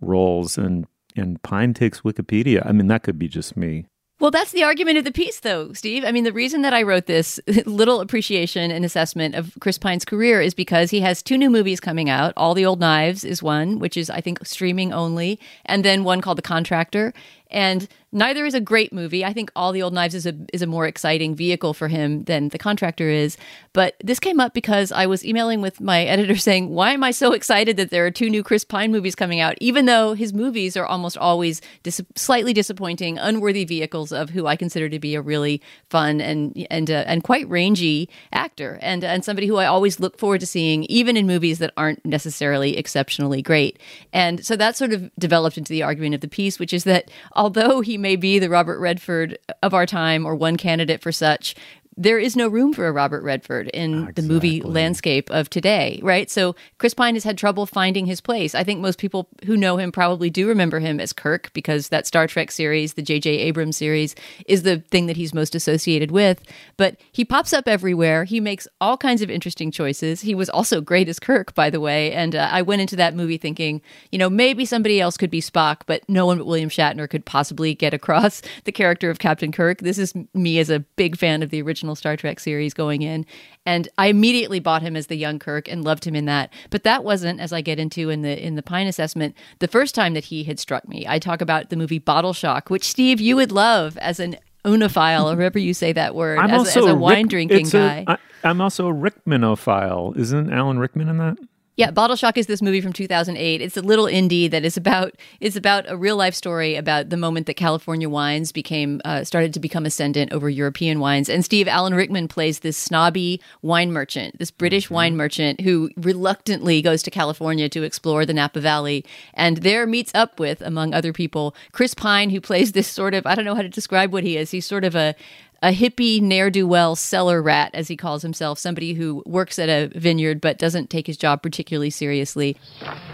roles, 0.00 0.58
and 0.58 0.86
and 1.16 1.40
Pine 1.42 1.74
takes 1.74 2.00
Wikipedia. 2.00 2.66
I 2.66 2.72
mean, 2.72 2.88
that 2.88 3.04
could 3.04 3.18
be 3.18 3.28
just 3.28 3.56
me. 3.56 3.86
Well, 4.20 4.30
that's 4.30 4.52
the 4.52 4.62
argument 4.62 4.96
of 4.96 5.04
the 5.04 5.12
piece, 5.12 5.40
though, 5.40 5.72
Steve. 5.72 6.04
I 6.04 6.12
mean, 6.12 6.22
the 6.22 6.32
reason 6.32 6.62
that 6.62 6.72
I 6.72 6.82
wrote 6.82 7.06
this 7.06 7.40
little 7.66 8.00
appreciation 8.00 8.70
and 8.70 8.84
assessment 8.84 9.34
of 9.34 9.52
Chris 9.60 9.76
Pine's 9.76 10.04
career 10.04 10.40
is 10.40 10.54
because 10.54 10.90
he 10.90 11.00
has 11.00 11.20
two 11.20 11.36
new 11.36 11.50
movies 11.50 11.80
coming 11.80 12.08
out. 12.08 12.32
All 12.36 12.54
the 12.54 12.64
Old 12.64 12.78
Knives 12.78 13.24
is 13.24 13.42
one, 13.42 13.80
which 13.80 13.96
is, 13.96 14.10
I 14.10 14.20
think, 14.20 14.46
streaming 14.46 14.92
only, 14.92 15.40
and 15.66 15.84
then 15.84 16.04
one 16.04 16.20
called 16.20 16.38
The 16.38 16.42
Contractor. 16.42 17.12
And 17.50 17.88
neither 18.14 18.46
is 18.46 18.54
a 18.54 18.60
great 18.60 18.92
movie. 18.92 19.24
I 19.24 19.32
think 19.32 19.50
All 19.54 19.72
the 19.72 19.82
Old 19.82 19.92
Knives 19.92 20.14
is 20.14 20.24
a 20.24 20.34
is 20.52 20.62
a 20.62 20.66
more 20.66 20.86
exciting 20.86 21.34
vehicle 21.34 21.74
for 21.74 21.88
him 21.88 22.24
than 22.24 22.48
The 22.48 22.58
Contractor 22.58 23.08
is. 23.08 23.36
But 23.72 23.96
this 24.02 24.20
came 24.20 24.40
up 24.40 24.54
because 24.54 24.92
I 24.92 25.06
was 25.06 25.24
emailing 25.24 25.60
with 25.60 25.80
my 25.80 26.04
editor 26.04 26.36
saying, 26.48 26.70
"Why 26.70 26.92
am 26.92 27.04
I 27.04 27.10
so 27.10 27.32
excited 27.32 27.76
that 27.76 27.90
there 27.90 28.06
are 28.06 28.10
two 28.10 28.30
new 28.30 28.42
Chris 28.42 28.64
Pine 28.64 28.92
movies 28.92 29.14
coming 29.14 29.40
out, 29.40 29.58
even 29.60 29.86
though 29.86 30.14
his 30.14 30.32
movies 30.32 30.76
are 30.76 30.86
almost 30.86 31.18
always 31.18 31.60
dis- 31.82 32.00
slightly 32.14 32.52
disappointing, 32.52 33.18
unworthy 33.18 33.64
vehicles 33.64 34.12
of 34.12 34.30
who 34.30 34.46
I 34.46 34.56
consider 34.56 34.88
to 34.88 34.98
be 35.00 35.16
a 35.16 35.20
really 35.20 35.60
fun 35.90 36.20
and 36.20 36.66
and 36.70 36.90
uh, 36.90 37.04
and 37.06 37.24
quite 37.24 37.48
rangy 37.48 38.08
actor 38.32 38.78
and 38.80 39.02
and 39.02 39.24
somebody 39.24 39.48
who 39.48 39.56
I 39.56 39.66
always 39.66 39.98
look 39.98 40.18
forward 40.18 40.40
to 40.40 40.46
seeing, 40.46 40.84
even 40.84 41.16
in 41.16 41.26
movies 41.26 41.58
that 41.58 41.72
aren't 41.76 42.04
necessarily 42.06 42.76
exceptionally 42.76 43.42
great." 43.42 43.78
And 44.12 44.44
so 44.46 44.54
that 44.54 44.76
sort 44.76 44.92
of 44.92 45.10
developed 45.18 45.58
into 45.58 45.72
the 45.72 45.82
argument 45.82 46.14
of 46.14 46.20
the 46.20 46.28
piece, 46.28 46.60
which 46.60 46.72
is 46.72 46.84
that 46.84 47.10
although 47.32 47.80
he 47.80 47.98
may 48.04 48.16
be 48.16 48.38
the 48.38 48.50
Robert 48.50 48.78
Redford 48.78 49.38
of 49.62 49.72
our 49.72 49.86
time 49.86 50.26
or 50.26 50.34
one 50.34 50.58
candidate 50.58 51.00
for 51.00 51.10
such, 51.10 51.54
there 51.96 52.18
is 52.18 52.36
no 52.36 52.48
room 52.48 52.72
for 52.72 52.86
a 52.86 52.92
Robert 52.92 53.22
Redford 53.22 53.68
in 53.68 53.94
exactly. 53.94 54.22
the 54.22 54.28
movie 54.28 54.62
landscape 54.62 55.30
of 55.30 55.48
today, 55.48 56.00
right? 56.02 56.30
So 56.30 56.56
Chris 56.78 56.94
Pine 56.94 57.14
has 57.14 57.24
had 57.24 57.38
trouble 57.38 57.66
finding 57.66 58.06
his 58.06 58.20
place. 58.20 58.54
I 58.54 58.64
think 58.64 58.80
most 58.80 58.98
people 58.98 59.28
who 59.44 59.56
know 59.56 59.76
him 59.76 59.92
probably 59.92 60.30
do 60.30 60.48
remember 60.48 60.80
him 60.80 60.98
as 60.98 61.12
Kirk 61.12 61.52
because 61.52 61.88
that 61.90 62.06
Star 62.06 62.26
Trek 62.26 62.50
series, 62.50 62.94
the 62.94 63.02
J.J. 63.02 63.30
Abrams 63.30 63.76
series, 63.76 64.14
is 64.46 64.62
the 64.62 64.80
thing 64.90 65.06
that 65.06 65.16
he's 65.16 65.34
most 65.34 65.54
associated 65.54 66.10
with. 66.10 66.42
But 66.76 66.96
he 67.12 67.24
pops 67.24 67.52
up 67.52 67.68
everywhere. 67.68 68.24
He 68.24 68.40
makes 68.40 68.66
all 68.80 68.96
kinds 68.96 69.22
of 69.22 69.30
interesting 69.30 69.70
choices. 69.70 70.20
He 70.20 70.34
was 70.34 70.50
also 70.50 70.80
great 70.80 71.08
as 71.08 71.20
Kirk, 71.20 71.54
by 71.54 71.70
the 71.70 71.80
way. 71.80 72.12
And 72.12 72.34
uh, 72.34 72.48
I 72.50 72.62
went 72.62 72.82
into 72.82 72.96
that 72.96 73.14
movie 73.14 73.38
thinking, 73.38 73.80
you 74.10 74.18
know, 74.18 74.30
maybe 74.30 74.64
somebody 74.64 75.00
else 75.00 75.16
could 75.16 75.30
be 75.30 75.40
Spock, 75.40 75.82
but 75.86 76.02
no 76.08 76.26
one 76.26 76.38
but 76.38 76.46
William 76.46 76.70
Shatner 76.70 77.08
could 77.08 77.24
possibly 77.24 77.74
get 77.74 77.94
across 77.94 78.42
the 78.64 78.72
character 78.72 79.10
of 79.10 79.18
Captain 79.18 79.52
Kirk. 79.52 79.78
This 79.78 79.98
is 79.98 80.12
me 80.34 80.58
as 80.58 80.70
a 80.70 80.80
big 80.80 81.16
fan 81.16 81.42
of 81.42 81.50
the 81.50 81.62
original 81.62 81.83
original 81.84 81.94
Star 81.94 82.16
Trek 82.16 82.40
series 82.40 82.72
going 82.72 83.02
in. 83.02 83.26
And 83.66 83.88
I 83.98 84.06
immediately 84.06 84.58
bought 84.60 84.82
him 84.82 84.96
as 84.96 85.06
the 85.06 85.16
young 85.16 85.38
Kirk 85.38 85.68
and 85.68 85.84
loved 85.84 86.04
him 86.04 86.14
in 86.16 86.24
that. 86.24 86.52
But 86.70 86.84
that 86.84 87.04
wasn't, 87.04 87.40
as 87.40 87.52
I 87.52 87.60
get 87.60 87.78
into 87.78 88.10
in 88.10 88.22
the 88.22 88.34
in 88.34 88.54
the 88.54 88.62
Pine 88.62 88.86
assessment, 88.86 89.34
the 89.58 89.68
first 89.68 89.94
time 89.94 90.14
that 90.14 90.24
he 90.24 90.44
had 90.44 90.58
struck 90.58 90.88
me. 90.88 91.04
I 91.06 91.18
talk 91.18 91.40
about 91.40 91.70
the 91.70 91.76
movie 91.76 91.98
Bottle 91.98 92.32
Shock, 92.32 92.70
which 92.70 92.84
Steve 92.88 93.20
you 93.20 93.36
would 93.36 93.52
love 93.52 93.98
as 93.98 94.18
an 94.20 94.36
oenophile, 94.64 95.32
or 95.32 95.36
however 95.36 95.58
you 95.58 95.74
say 95.74 95.92
that 95.92 96.14
word, 96.14 96.38
I'm 96.38 96.50
as, 96.50 96.60
also 96.60 96.86
as 96.86 96.92
a 96.92 96.96
wine 96.96 97.24
Rick, 97.24 97.30
drinking 97.30 97.68
guy. 97.68 98.04
A, 98.06 98.12
I, 98.12 98.18
I'm 98.44 98.60
also 98.60 98.88
a 98.88 98.94
Rickmanophile. 98.94 100.16
Isn't 100.16 100.52
Alan 100.52 100.78
Rickman 100.78 101.08
in 101.08 101.18
that? 101.18 101.36
Yeah, 101.76 101.90
Bottle 101.90 102.14
Shock 102.14 102.38
is 102.38 102.46
this 102.46 102.62
movie 102.62 102.80
from 102.80 102.92
2008. 102.92 103.60
It's 103.60 103.76
a 103.76 103.82
little 103.82 104.04
indie 104.04 104.48
that 104.48 104.64
is 104.64 104.76
about 104.76 105.16
it's 105.40 105.56
about 105.56 105.84
a 105.88 105.96
real 105.96 106.16
life 106.16 106.34
story 106.34 106.76
about 106.76 107.10
the 107.10 107.16
moment 107.16 107.48
that 107.48 107.54
California 107.54 108.08
wines 108.08 108.52
became 108.52 109.00
uh, 109.04 109.24
started 109.24 109.52
to 109.54 109.60
become 109.60 109.84
ascendant 109.84 110.32
over 110.32 110.48
European 110.48 111.00
wines. 111.00 111.28
And 111.28 111.44
Steve 111.44 111.66
Alan 111.66 111.92
Rickman 111.92 112.28
plays 112.28 112.60
this 112.60 112.76
snobby 112.76 113.40
wine 113.60 113.90
merchant, 113.90 114.38
this 114.38 114.52
British 114.52 114.84
mm-hmm. 114.84 114.94
wine 114.94 115.16
merchant 115.16 115.62
who 115.62 115.90
reluctantly 115.96 116.80
goes 116.80 117.02
to 117.02 117.10
California 117.10 117.68
to 117.70 117.82
explore 117.82 118.24
the 118.24 118.34
Napa 118.34 118.60
Valley, 118.60 119.04
and 119.34 119.56
there 119.58 119.84
meets 119.84 120.14
up 120.14 120.38
with, 120.38 120.60
among 120.60 120.94
other 120.94 121.12
people, 121.12 121.56
Chris 121.72 121.92
Pine, 121.92 122.30
who 122.30 122.40
plays 122.40 122.70
this 122.70 122.86
sort 122.86 123.14
of 123.14 123.26
I 123.26 123.34
don't 123.34 123.44
know 123.44 123.56
how 123.56 123.62
to 123.62 123.68
describe 123.68 124.12
what 124.12 124.22
he 124.22 124.36
is. 124.36 124.52
He's 124.52 124.64
sort 124.64 124.84
of 124.84 124.94
a 124.94 125.16
a 125.64 125.72
hippie 125.72 126.20
ne'er 126.20 126.50
do 126.50 126.66
well 126.68 126.94
cellar 126.94 127.40
rat, 127.40 127.70
as 127.72 127.88
he 127.88 127.96
calls 127.96 128.20
himself, 128.20 128.58
somebody 128.58 128.92
who 128.92 129.22
works 129.24 129.58
at 129.58 129.70
a 129.70 129.90
vineyard 129.98 130.38
but 130.38 130.58
doesn't 130.58 130.90
take 130.90 131.06
his 131.06 131.16
job 131.16 131.42
particularly 131.42 131.88
seriously. 131.88 132.54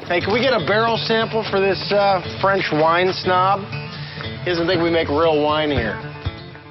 Hey, 0.06 0.20
can 0.20 0.32
we 0.32 0.40
get 0.40 0.52
a 0.52 0.66
barrel 0.66 0.96
sample 0.96 1.44
for 1.48 1.60
this 1.60 1.80
uh, 1.92 2.20
French 2.40 2.64
wine 2.72 3.12
snob? 3.12 3.60
He 4.40 4.50
doesn't 4.50 4.66
think 4.66 4.82
we 4.82 4.90
make 4.90 5.08
real 5.08 5.40
wine 5.40 5.70
here. 5.70 5.96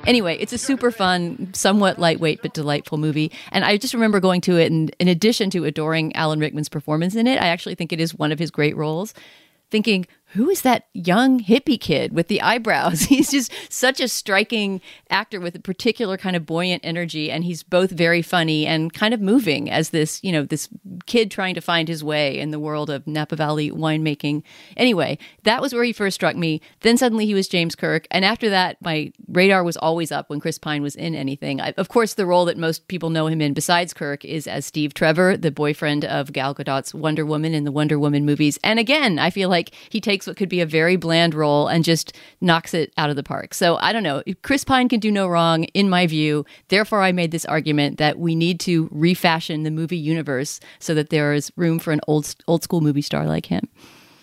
Anyway, 0.05 0.35
it's 0.37 0.51
a 0.51 0.57
super 0.57 0.91
fun, 0.91 1.49
somewhat 1.53 1.97
lightweight 1.97 2.41
but 2.41 2.53
delightful 2.53 2.97
movie. 2.97 3.31
And 3.51 3.63
I 3.63 3.77
just 3.77 3.93
remember 3.93 4.19
going 4.19 4.41
to 4.41 4.57
it, 4.57 4.69
and 4.71 4.93
in 4.99 5.07
addition 5.07 5.49
to 5.51 5.63
adoring 5.63 6.13
Alan 6.13 6.41
Rickman's 6.41 6.69
performance 6.69 7.15
in 7.15 7.25
it, 7.25 7.41
I 7.41 7.47
actually 7.47 7.75
think 7.75 7.93
it 7.93 8.01
is 8.01 8.13
one 8.13 8.33
of 8.33 8.39
his 8.39 8.51
great 8.51 8.75
roles 8.75 9.13
thinking, 9.69 10.07
who 10.33 10.49
is 10.49 10.61
that 10.61 10.85
young 10.93 11.39
hippie 11.39 11.79
kid 11.79 12.13
with 12.13 12.27
the 12.27 12.41
eyebrows? 12.41 13.01
He's 13.09 13.31
just 13.31 13.51
such 13.69 13.99
a 13.99 14.07
striking 14.07 14.79
actor 15.09 15.39
with 15.39 15.55
a 15.55 15.59
particular 15.59 16.17
kind 16.17 16.35
of 16.35 16.45
buoyant 16.45 16.85
energy, 16.85 17.31
and 17.31 17.43
he's 17.43 17.63
both 17.63 17.91
very 17.91 18.21
funny 18.21 18.65
and 18.65 18.93
kind 18.93 19.13
of 19.13 19.21
moving 19.21 19.69
as 19.69 19.89
this, 19.89 20.23
you 20.23 20.31
know, 20.31 20.43
this 20.43 20.69
kid 21.05 21.31
trying 21.31 21.55
to 21.55 21.61
find 21.61 21.87
his 21.87 22.03
way 22.03 22.37
in 22.37 22.51
the 22.51 22.59
world 22.59 22.89
of 22.89 23.07
Napa 23.07 23.35
Valley 23.35 23.71
winemaking. 23.71 24.43
Anyway, 24.77 25.17
that 25.43 25.61
was 25.61 25.73
where 25.73 25.83
he 25.83 25.93
first 25.93 26.15
struck 26.15 26.35
me. 26.35 26.61
Then 26.81 26.97
suddenly 26.97 27.25
he 27.25 27.33
was 27.33 27.47
James 27.47 27.75
Kirk, 27.75 28.05
and 28.11 28.23
after 28.23 28.49
that, 28.49 28.77
my 28.81 29.11
radar 29.27 29.63
was 29.63 29.77
always 29.77 30.11
up 30.11 30.29
when 30.29 30.39
Chris 30.39 30.59
Pine 30.59 30.83
was 30.83 30.95
in 30.95 31.15
anything. 31.15 31.59
I, 31.59 31.73
of 31.77 31.89
course, 31.89 32.13
the 32.13 32.25
role 32.25 32.45
that 32.45 32.57
most 32.57 32.87
people 32.87 33.09
know 33.09 33.27
him 33.27 33.41
in, 33.41 33.53
besides 33.53 33.93
Kirk, 33.93 34.23
is 34.23 34.47
as 34.47 34.65
Steve 34.65 34.93
Trevor, 34.93 35.37
the 35.37 35.51
boyfriend 35.51 36.05
of 36.05 36.33
Gal 36.33 36.53
Gadot's 36.53 36.93
Wonder 36.93 37.25
Woman 37.25 37.53
in 37.53 37.63
the 37.63 37.71
Wonder 37.71 37.97
Woman 37.97 38.25
movies. 38.25 38.59
And 38.63 38.79
again, 38.79 39.17
I 39.17 39.31
feel 39.31 39.49
like 39.49 39.71
he 39.89 39.99
takes 39.99 40.18
takes 40.19 40.27
what 40.27 40.35
could 40.35 40.49
be 40.49 40.59
a 40.59 40.65
very 40.65 40.97
bland 40.97 41.33
role 41.33 41.67
and 41.67 41.85
just 41.85 42.13
knocks 42.41 42.73
it 42.73 42.91
out 42.97 43.09
of 43.09 43.15
the 43.15 43.23
park. 43.23 43.53
So 43.53 43.77
I 43.77 43.93
don't 43.93 44.03
know. 44.03 44.21
Chris 44.41 44.65
Pine 44.65 44.89
can 44.89 44.99
do 44.99 45.11
no 45.11 45.27
wrong, 45.27 45.63
in 45.73 45.89
my 45.89 46.07
view. 46.07 46.45
Therefore, 46.67 47.01
I 47.01 47.13
made 47.13 47.31
this 47.31 47.45
argument 47.45 47.99
that 47.99 48.19
we 48.19 48.35
need 48.35 48.59
to 48.61 48.89
refashion 48.91 49.63
the 49.63 49.71
movie 49.71 49.97
universe 49.97 50.59
so 50.79 50.93
that 50.93 51.09
there 51.09 51.33
is 51.33 51.53
room 51.55 51.79
for 51.79 51.93
an 51.93 52.01
old 52.05 52.35
old 52.47 52.63
school 52.63 52.81
movie 52.81 53.01
star 53.01 53.25
like 53.25 53.45
him. 53.45 53.69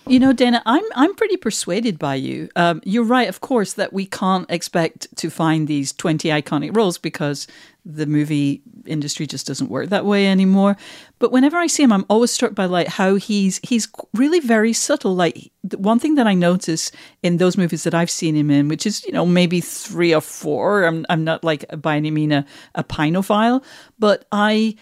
You 0.08 0.20
know, 0.20 0.32
Dana, 0.32 0.62
I'm 0.66 0.84
I'm 0.94 1.16
pretty 1.16 1.36
persuaded 1.36 1.98
by 1.98 2.14
you. 2.14 2.48
Um, 2.54 2.80
you're 2.84 3.02
right, 3.02 3.28
of 3.28 3.40
course, 3.40 3.72
that 3.72 3.92
we 3.92 4.06
can't 4.06 4.48
expect 4.48 5.08
to 5.16 5.30
find 5.30 5.66
these 5.66 5.92
20 5.92 6.28
iconic 6.28 6.76
roles 6.76 6.96
because 6.96 7.48
the 7.84 8.06
movie 8.06 8.62
industry 8.84 9.26
just 9.26 9.48
doesn't 9.48 9.68
work 9.68 9.88
that 9.88 10.04
way 10.04 10.28
anymore. 10.28 10.76
But 11.18 11.32
whenever 11.32 11.56
I 11.56 11.66
see 11.66 11.82
him, 11.82 11.92
I'm 11.92 12.06
always 12.08 12.30
struck 12.30 12.54
by 12.54 12.66
like 12.66 12.86
how 12.86 13.16
he's 13.16 13.58
he's 13.64 13.88
really 14.14 14.38
very 14.38 14.72
subtle. 14.72 15.16
Like 15.16 15.50
one 15.76 15.98
thing 15.98 16.14
that 16.14 16.28
I 16.28 16.34
notice 16.34 16.92
in 17.24 17.38
those 17.38 17.56
movies 17.56 17.82
that 17.82 17.94
I've 17.94 18.10
seen 18.10 18.36
him 18.36 18.48
in, 18.48 18.68
which 18.68 18.86
is 18.86 19.04
you 19.04 19.12
know 19.12 19.26
maybe 19.26 19.60
three 19.60 20.14
or 20.14 20.20
four. 20.20 20.84
I'm 20.84 21.04
I'm 21.08 21.24
not 21.24 21.42
like 21.42 21.64
by 21.82 21.96
any 21.96 22.12
mean 22.12 22.30
a, 22.30 22.46
a 22.76 22.84
pinophile, 22.84 23.64
but 23.98 24.24
I 24.30 24.76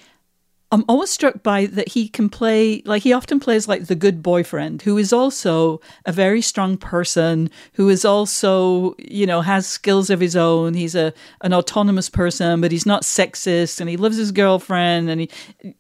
I'm 0.75 0.85
always 0.89 1.11
struck 1.11 1.45
by 1.45 1.67
that 1.67 1.91
he 1.91 2.09
can 2.09 2.29
play 2.29 2.83
like 2.85 3.05
he 3.05 3.13
often 3.13 3.39
plays 3.39 3.69
like 3.69 3.87
the 3.87 3.95
good 3.95 4.25
boyfriend 4.25 4.83
who 4.83 4.99
is 4.99 5.13
also 5.13 5.81
a 6.05 6.11
very 6.11 6.41
strong 6.41 6.77
person 6.77 7.49
who 7.75 7.89
is 7.89 8.05
also 8.05 8.97
you 8.99 9.25
know 9.25 9.41
has 9.41 9.69
skills 9.69 10.11
of 10.11 10.19
his 10.19 10.35
own. 10.35 10.75
He's 10.75 10.97
a 10.97 11.15
an 11.43 11.55
autonomous 11.55 12.11
person 12.11 12.61
but 12.61 12.73
he's 12.73 12.87
not 12.87 13.03
sexist 13.03 13.81
and 13.81 13.89
he 13.89 13.97
loves 13.97 14.17
his 14.17 14.33
girlfriend 14.33 15.09
and 15.11 15.21
he 15.21 15.31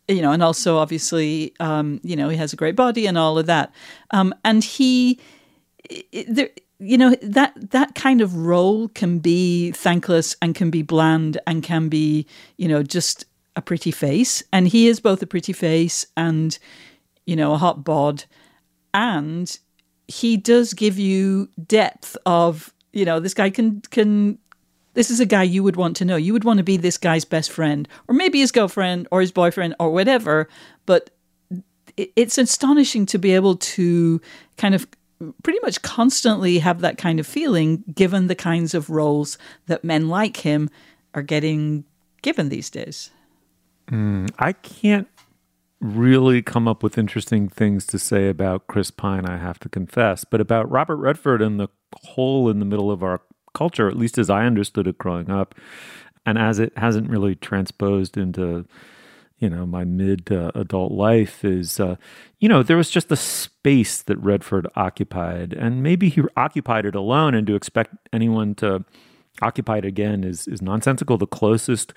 you 0.06 0.22
know 0.22 0.30
and 0.30 0.44
also 0.44 0.78
obviously 0.78 1.52
um, 1.58 1.98
you 2.04 2.14
know 2.14 2.28
he 2.28 2.36
has 2.36 2.52
a 2.52 2.56
great 2.56 2.76
body 2.76 3.06
and 3.06 3.18
all 3.18 3.36
of 3.36 3.46
that. 3.46 3.74
Um, 4.12 4.32
and 4.44 4.62
he 4.62 5.18
there 6.28 6.50
you 6.78 6.96
know 6.96 7.16
that 7.20 7.52
that 7.72 7.96
kind 7.96 8.20
of 8.20 8.36
role 8.36 8.86
can 8.90 9.18
be 9.18 9.72
thankless 9.72 10.36
and 10.40 10.54
can 10.54 10.70
be 10.70 10.82
bland 10.82 11.40
and 11.48 11.64
can 11.64 11.88
be 11.88 12.28
you 12.58 12.68
know 12.68 12.84
just 12.84 13.24
a 13.56 13.62
pretty 13.62 13.90
face, 13.90 14.42
and 14.52 14.68
he 14.68 14.88
is 14.88 15.00
both 15.00 15.22
a 15.22 15.26
pretty 15.26 15.52
face 15.52 16.06
and, 16.16 16.58
you 17.26 17.36
know, 17.36 17.52
a 17.52 17.58
hot 17.58 17.84
bod, 17.84 18.24
and 18.92 19.58
he 20.08 20.36
does 20.36 20.74
give 20.74 20.98
you 20.98 21.48
depth 21.66 22.16
of, 22.26 22.72
you 22.92 23.04
know, 23.04 23.20
this 23.20 23.34
guy 23.34 23.50
can 23.50 23.80
can. 23.90 24.38
This 24.94 25.10
is 25.10 25.18
a 25.18 25.26
guy 25.26 25.42
you 25.42 25.64
would 25.64 25.74
want 25.74 25.96
to 25.96 26.04
know. 26.04 26.14
You 26.14 26.32
would 26.32 26.44
want 26.44 26.58
to 26.58 26.62
be 26.62 26.76
this 26.76 26.98
guy's 26.98 27.24
best 27.24 27.50
friend, 27.50 27.88
or 28.06 28.14
maybe 28.14 28.38
his 28.38 28.52
girlfriend, 28.52 29.08
or 29.10 29.20
his 29.20 29.32
boyfriend, 29.32 29.74
or 29.80 29.90
whatever. 29.90 30.48
But 30.86 31.10
it's 31.96 32.38
astonishing 32.38 33.06
to 33.06 33.18
be 33.18 33.34
able 33.34 33.56
to 33.56 34.20
kind 34.56 34.74
of 34.74 34.86
pretty 35.42 35.58
much 35.62 35.82
constantly 35.82 36.58
have 36.58 36.80
that 36.80 36.98
kind 36.98 37.18
of 37.18 37.26
feeling 37.26 37.82
given 37.94 38.26
the 38.26 38.34
kinds 38.34 38.74
of 38.74 38.90
roles 38.90 39.38
that 39.66 39.84
men 39.84 40.08
like 40.08 40.38
him 40.38 40.70
are 41.14 41.22
getting 41.22 41.84
given 42.22 42.48
these 42.48 42.70
days. 42.70 43.10
Mm, 43.90 44.30
I 44.38 44.52
can't 44.52 45.08
really 45.80 46.40
come 46.40 46.66
up 46.66 46.82
with 46.82 46.96
interesting 46.96 47.48
things 47.48 47.84
to 47.86 47.98
say 47.98 48.28
about 48.28 48.66
Chris 48.66 48.90
Pine, 48.90 49.26
I 49.26 49.36
have 49.36 49.58
to 49.60 49.68
confess. 49.68 50.24
But 50.24 50.40
about 50.40 50.70
Robert 50.70 50.96
Redford 50.96 51.42
and 51.42 51.60
the 51.60 51.68
hole 52.02 52.48
in 52.48 52.58
the 52.58 52.64
middle 52.64 52.90
of 52.90 53.02
our 53.02 53.20
culture, 53.52 53.88
at 53.88 53.96
least 53.96 54.18
as 54.18 54.30
I 54.30 54.46
understood 54.46 54.86
it 54.86 54.98
growing 54.98 55.30
up, 55.30 55.54
and 56.24 56.38
as 56.38 56.58
it 56.58 56.76
hasn't 56.76 57.10
really 57.10 57.34
transposed 57.34 58.16
into 58.16 58.66
you 59.38 59.50
know 59.50 59.66
my 59.66 59.84
mid 59.84 60.30
uh, 60.32 60.52
adult 60.54 60.92
life 60.92 61.44
is 61.44 61.78
uh, 61.78 61.96
you 62.38 62.48
know 62.48 62.62
there 62.62 62.76
was 62.76 62.88
just 62.88 63.12
a 63.12 63.16
space 63.16 64.00
that 64.00 64.16
Redford 64.16 64.66
occupied 64.76 65.52
and 65.52 65.82
maybe 65.82 66.08
he 66.08 66.22
occupied 66.36 66.86
it 66.86 66.94
alone 66.94 67.34
and 67.34 67.46
to 67.46 67.54
expect 67.54 67.94
anyone 68.12 68.54
to 68.56 68.84
occupy 69.42 69.78
it 69.78 69.84
again 69.84 70.24
is 70.24 70.46
is 70.46 70.62
nonsensical 70.62 71.18
the 71.18 71.26
closest 71.26 71.92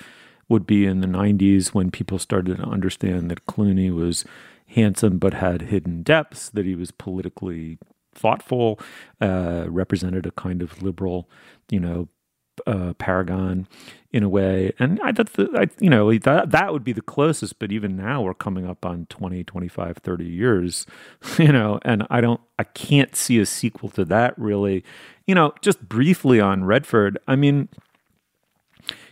would 0.49 0.65
be 0.65 0.85
in 0.85 1.01
the 1.01 1.07
90s 1.07 1.69
when 1.69 1.91
people 1.91 2.19
started 2.19 2.57
to 2.57 2.63
understand 2.63 3.29
that 3.29 3.45
Clooney 3.45 3.93
was 3.93 4.25
handsome 4.67 5.17
but 5.17 5.33
had 5.33 5.63
hidden 5.63 6.03
depths, 6.03 6.49
that 6.49 6.65
he 6.65 6.75
was 6.75 6.91
politically 6.91 7.77
thoughtful, 8.13 8.79
uh, 9.21 9.65
represented 9.67 10.25
a 10.25 10.31
kind 10.31 10.61
of 10.61 10.81
liberal, 10.81 11.29
you 11.69 11.79
know, 11.79 12.07
uh, 12.65 12.93
paragon 12.93 13.67
in 14.11 14.23
a 14.23 14.29
way. 14.29 14.71
And 14.79 14.99
I 15.03 15.11
thought, 15.11 15.29
I, 15.55 15.67
you 15.79 15.89
know, 15.89 16.11
that, 16.17 16.51
that 16.51 16.73
would 16.73 16.83
be 16.83 16.93
the 16.93 17.01
closest. 17.01 17.59
But 17.59 17.71
even 17.71 17.95
now 17.95 18.23
we're 18.23 18.33
coming 18.33 18.65
up 18.65 18.85
on 18.85 19.05
20, 19.09 19.43
25, 19.43 19.97
30 19.97 20.25
years, 20.25 20.85
you 21.37 21.51
know, 21.51 21.79
and 21.83 22.05
I 22.09 22.21
don't, 22.21 22.41
I 22.57 22.63
can't 22.63 23.15
see 23.15 23.39
a 23.39 23.45
sequel 23.45 23.89
to 23.89 24.05
that 24.05 24.37
really. 24.37 24.83
You 25.25 25.35
know, 25.35 25.53
just 25.61 25.87
briefly 25.87 26.39
on 26.39 26.63
Redford, 26.63 27.19
I 27.27 27.35
mean, 27.35 27.67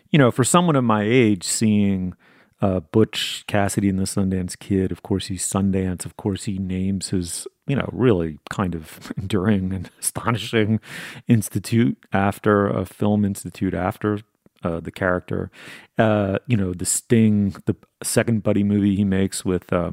you 0.10 0.20
know, 0.20 0.32
for 0.32 0.43
someone 0.43 0.76
of 0.76 0.84
my 0.84 1.03
age, 1.03 1.43
seeing 1.43 2.14
uh, 2.62 2.80
Butch 2.80 3.43
Cassidy 3.47 3.89
and 3.89 3.99
the 3.99 4.03
Sundance 4.03 4.58
Kid, 4.58 4.91
of 4.91 5.03
course, 5.03 5.28
he's 5.28 5.47
Sundance. 5.47 6.06
Of 6.06 6.18
course, 6.18 6.45
he 6.45 6.58
names 6.58 7.10
his, 7.10 7.47
you 7.68 7.76
know, 7.76 7.89
really 7.91 8.39
kind 8.49 8.76
of 8.76 9.12
enduring 9.18 9.74
and 9.74 9.89
astonishing 9.99 10.80
institute 11.28 11.97
after 12.14 12.68
a 12.68 12.86
film 12.86 13.26
institute 13.26 13.74
after 13.74 14.20
uh, 14.64 14.80
the 14.80 14.91
character. 14.91 15.51
Uh, 15.97 16.39
you 16.47 16.58
know, 16.58 16.74
The 16.74 16.86
Sting, 16.86 17.56
the 17.66 17.76
second 18.03 18.43
buddy 18.43 18.64
movie 18.64 18.95
he 18.95 19.03
makes 19.03 19.45
with 19.45 19.72
uh, 19.72 19.91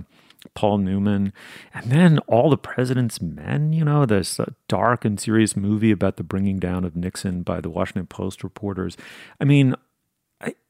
Paul 0.54 0.78
Newman, 0.78 1.32
and 1.74 1.90
then 1.90 2.18
All 2.20 2.50
the 2.50 2.56
President's 2.56 3.20
Men. 3.20 3.72
You 3.72 3.84
know, 3.84 4.06
this 4.06 4.40
uh, 4.40 4.52
dark 4.68 5.04
and 5.04 5.20
serious 5.20 5.56
movie 5.56 5.90
about 5.90 6.16
the 6.16 6.22
bringing 6.22 6.58
down 6.58 6.84
of 6.84 6.96
Nixon 6.96 7.42
by 7.42 7.60
the 7.60 7.70
Washington 7.70 8.06
Post 8.06 8.42
reporters. 8.42 8.96
I 9.40 9.44
mean, 9.44 9.74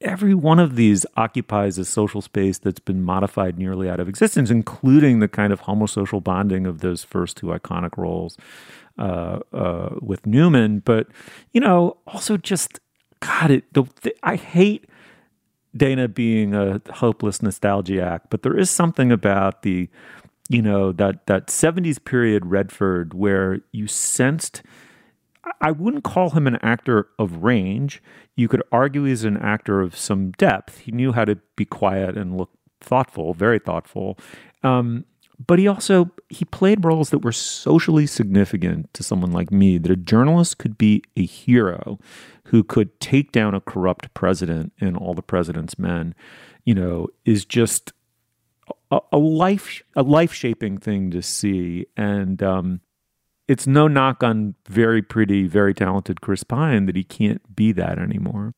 every 0.01 0.35
one 0.35 0.59
of 0.59 0.77
these 0.77 1.07
occupies 1.17 1.79
a 1.79 1.85
social 1.85 2.21
space 2.21 2.59
that's 2.59 2.81
been 2.81 3.03
modified 3.03 3.59
nearly 3.59 3.89
out 3.89 4.01
of 4.01 4.09
existence, 4.09 4.51
including 4.51 5.21
the 5.21 5.29
kind 5.29 5.53
of 5.53 5.63
homosocial 5.63 6.23
bonding 6.23 6.67
of 6.67 6.81
those 6.81 7.05
first 7.05 7.37
two 7.37 7.47
iconic 7.47 7.97
roles 7.97 8.37
uh, 8.99 9.41
uh, 9.53 9.95
with 10.01 10.27
Newman. 10.27 10.81
But 10.81 11.09
you 11.53 11.61
know, 11.61 11.97
also 12.07 12.37
just 12.37 12.81
God, 13.21 13.51
it. 13.51 13.73
The, 13.73 13.85
the, 14.03 14.15
I 14.23 14.37
hate 14.37 14.87
Dana 15.77 16.09
being 16.09 16.55
a 16.55 16.81
hopeless 16.93 17.43
nostalgiac, 17.43 18.31
but 18.31 18.43
there 18.43 18.59
is 18.59 18.69
something 18.71 19.11
about 19.13 19.63
the 19.63 19.89
you 20.49 20.61
know 20.61 20.93
that 20.93 21.27
that 21.27 21.47
70s 21.47 22.05
period 22.05 22.47
Redford 22.47 23.15
where 23.15 23.61
you 23.71 23.87
sensed 23.87 24.63
I 25.61 25.71
wouldn't 25.73 26.05
call 26.05 26.31
him 26.31 26.47
an 26.47 26.57
actor 26.63 27.09
of 27.19 27.43
range. 27.43 28.03
You 28.37 28.49
could 28.49 28.63
argue 28.71 29.05
he's 29.05 29.25
an 29.25 29.37
actor 29.37 29.81
of 29.81 29.97
some 29.97 30.31
depth. 30.33 30.79
He 30.79 30.93
knew 30.93 31.13
how 31.13 31.25
to 31.25 31.37
be 31.57 31.65
quiet 31.65 32.17
and 32.17 32.37
look 32.37 32.51
thoughtful, 32.81 33.35
very 33.35 33.59
thoughtful. 33.59 34.19
Um, 34.63 35.05
but 35.47 35.59
he 35.59 35.67
also 35.67 36.11
he 36.29 36.45
played 36.45 36.85
roles 36.85 37.11
that 37.11 37.25
were 37.25 37.33
socially 37.33 38.07
significant 38.07 38.93
to 38.95 39.03
someone 39.03 39.33
like 39.33 39.51
me 39.51 39.79
that 39.79 39.91
a 39.91 39.97
journalist 39.97 40.59
could 40.59 40.79
be 40.79 41.03
a 41.17 41.25
hero 41.25 41.99
who 42.47 42.63
could 42.63 42.99
take 43.01 43.33
down 43.33 43.55
a 43.55 43.61
corrupt 43.61 44.13
president 44.15 44.73
and 44.81 44.97
all 44.97 45.15
the 45.15 45.23
president's 45.23 45.79
men 45.79 46.15
you 46.65 46.75
know 46.75 47.09
is 47.25 47.45
just 47.45 47.93
a, 48.91 49.01
a 49.11 49.19
life 49.19 49.83
a 49.97 50.03
life 50.03 50.33
shaping 50.33 50.79
thing 50.79 51.11
to 51.11 51.23
see 51.23 51.87
and 51.97 52.43
um 52.43 52.81
it's 53.49 53.67
no 53.67 53.89
knock 53.89 54.23
on 54.23 54.55
very 54.69 55.03
pretty 55.03 55.47
very 55.47 55.75
talented 55.75 56.21
chris 56.21 56.45
pine 56.45 56.87
that 56.87 56.97
he 56.97 57.05
can't 57.05 57.55
be 57.55 57.73
that 57.73 57.99
anymore. 57.99 58.53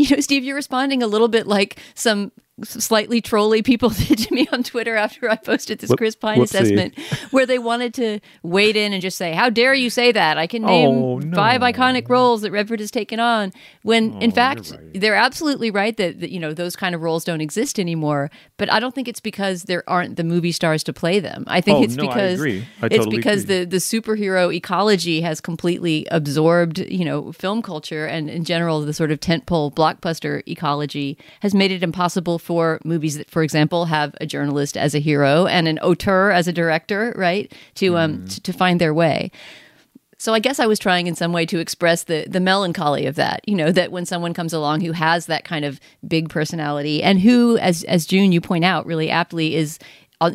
You 0.00 0.14
know, 0.14 0.20
Steve, 0.20 0.44
you're 0.44 0.54
responding 0.54 1.02
a 1.02 1.08
little 1.08 1.26
bit 1.26 1.48
like 1.48 1.80
some 1.94 2.30
slightly 2.64 3.20
trolly 3.20 3.62
people 3.62 3.88
did 4.08 4.18
to 4.18 4.34
me 4.34 4.48
on 4.52 4.62
Twitter 4.62 4.96
after 4.96 5.30
I 5.30 5.36
posted 5.36 5.78
this 5.78 5.90
Whoop- 5.90 5.98
Chris 5.98 6.14
Pine 6.16 6.38
whoopsie. 6.38 6.42
assessment, 6.44 6.98
where 7.30 7.46
they 7.46 7.58
wanted 7.58 7.94
to 7.94 8.20
wade 8.42 8.76
in 8.76 8.92
and 8.92 9.00
just 9.02 9.16
say, 9.18 9.32
"How 9.34 9.50
dare 9.50 9.74
you 9.74 9.90
say 9.90 10.12
that? 10.12 10.38
I 10.38 10.46
can 10.46 10.62
name 10.62 10.88
Oh, 10.88 11.18
no. 11.18 11.34
five 11.36 11.60
iconic 11.60 12.08
roles 12.08 12.42
that 12.42 12.50
Redford 12.52 12.80
has 12.80 12.90
taken 12.90 13.20
on." 13.20 13.52
When 13.82 14.14
Oh, 14.14 14.18
in 14.20 14.30
fact, 14.32 14.72
they're 14.94 15.14
absolutely 15.14 15.70
right 15.70 15.96
that, 15.96 16.20
that 16.20 16.30
you 16.30 16.40
know 16.40 16.52
those 16.52 16.76
kind 16.76 16.94
of 16.94 17.02
roles 17.02 17.24
don't 17.24 17.40
exist 17.40 17.78
anymore. 17.78 18.30
But 18.56 18.72
I 18.72 18.80
don't 18.80 18.94
think 18.94 19.08
it's 19.08 19.20
because 19.20 19.64
there 19.64 19.88
aren't 19.88 20.16
the 20.16 20.24
movie 20.24 20.52
stars 20.52 20.82
to 20.84 20.92
play 20.92 21.20
them. 21.20 21.44
I 21.46 21.60
think 21.60 21.78
Oh, 21.78 21.82
it's 21.84 21.94
no, 21.96 22.04
I 22.04 22.06
because 22.08 22.34
agree. 22.40 22.66
I 22.82 22.86
it's 22.86 22.96
totally 22.96 23.16
because 23.16 23.44
agree. 23.44 23.58
the 23.60 23.64
the 23.66 23.76
superhero 23.78 24.54
ecology 24.54 25.20
has 25.20 25.40
completely 25.40 26.06
absorbed, 26.10 26.78
you 26.80 27.04
know, 27.04 27.32
film 27.32 27.62
culture 27.62 28.06
and 28.06 28.28
in 28.28 28.44
general 28.44 28.80
the 28.80 28.92
sort 28.92 29.10
of 29.10 29.20
tentpole 29.20 29.72
blockbuster 29.72 30.42
ecology 30.48 31.16
has 31.40 31.54
made 31.54 31.70
it 31.70 31.82
impossible 31.82 32.38
for 32.48 32.80
movies 32.84 33.16
that, 33.18 33.30
for 33.30 33.42
example, 33.42 33.84
have 33.84 34.10
a 34.20 34.26
journalist 34.26 34.74
as 34.76 34.94
a 34.94 35.00
hero 35.08 35.46
and 35.46 35.68
an 35.68 35.78
auteur 35.80 36.30
as 36.38 36.48
a 36.48 36.52
director, 36.52 37.12
right, 37.16 37.46
to 37.74 37.86
um 38.02 38.10
Mm. 38.18 38.34
to, 38.34 38.40
to 38.46 38.52
find 38.62 38.80
their 38.80 38.94
way. 38.94 39.30
So 40.20 40.34
I 40.34 40.40
guess 40.40 40.58
I 40.58 40.66
was 40.66 40.80
trying 40.80 41.06
in 41.06 41.14
some 41.14 41.32
way 41.32 41.46
to 41.46 41.58
express 41.60 42.04
the 42.04 42.24
the 42.28 42.40
melancholy 42.40 43.06
of 43.06 43.14
that. 43.16 43.38
You 43.46 43.54
know, 43.60 43.70
that 43.78 43.92
when 43.92 44.06
someone 44.06 44.34
comes 44.34 44.52
along 44.52 44.80
who 44.80 44.92
has 44.92 45.26
that 45.26 45.44
kind 45.44 45.64
of 45.64 45.78
big 46.14 46.28
personality 46.28 47.02
and 47.08 47.20
who, 47.20 47.56
as 47.58 47.84
as 47.84 48.06
June 48.06 48.32
you 48.32 48.40
point 48.40 48.64
out 48.64 48.86
really 48.86 49.10
aptly, 49.10 49.54
is 49.54 49.78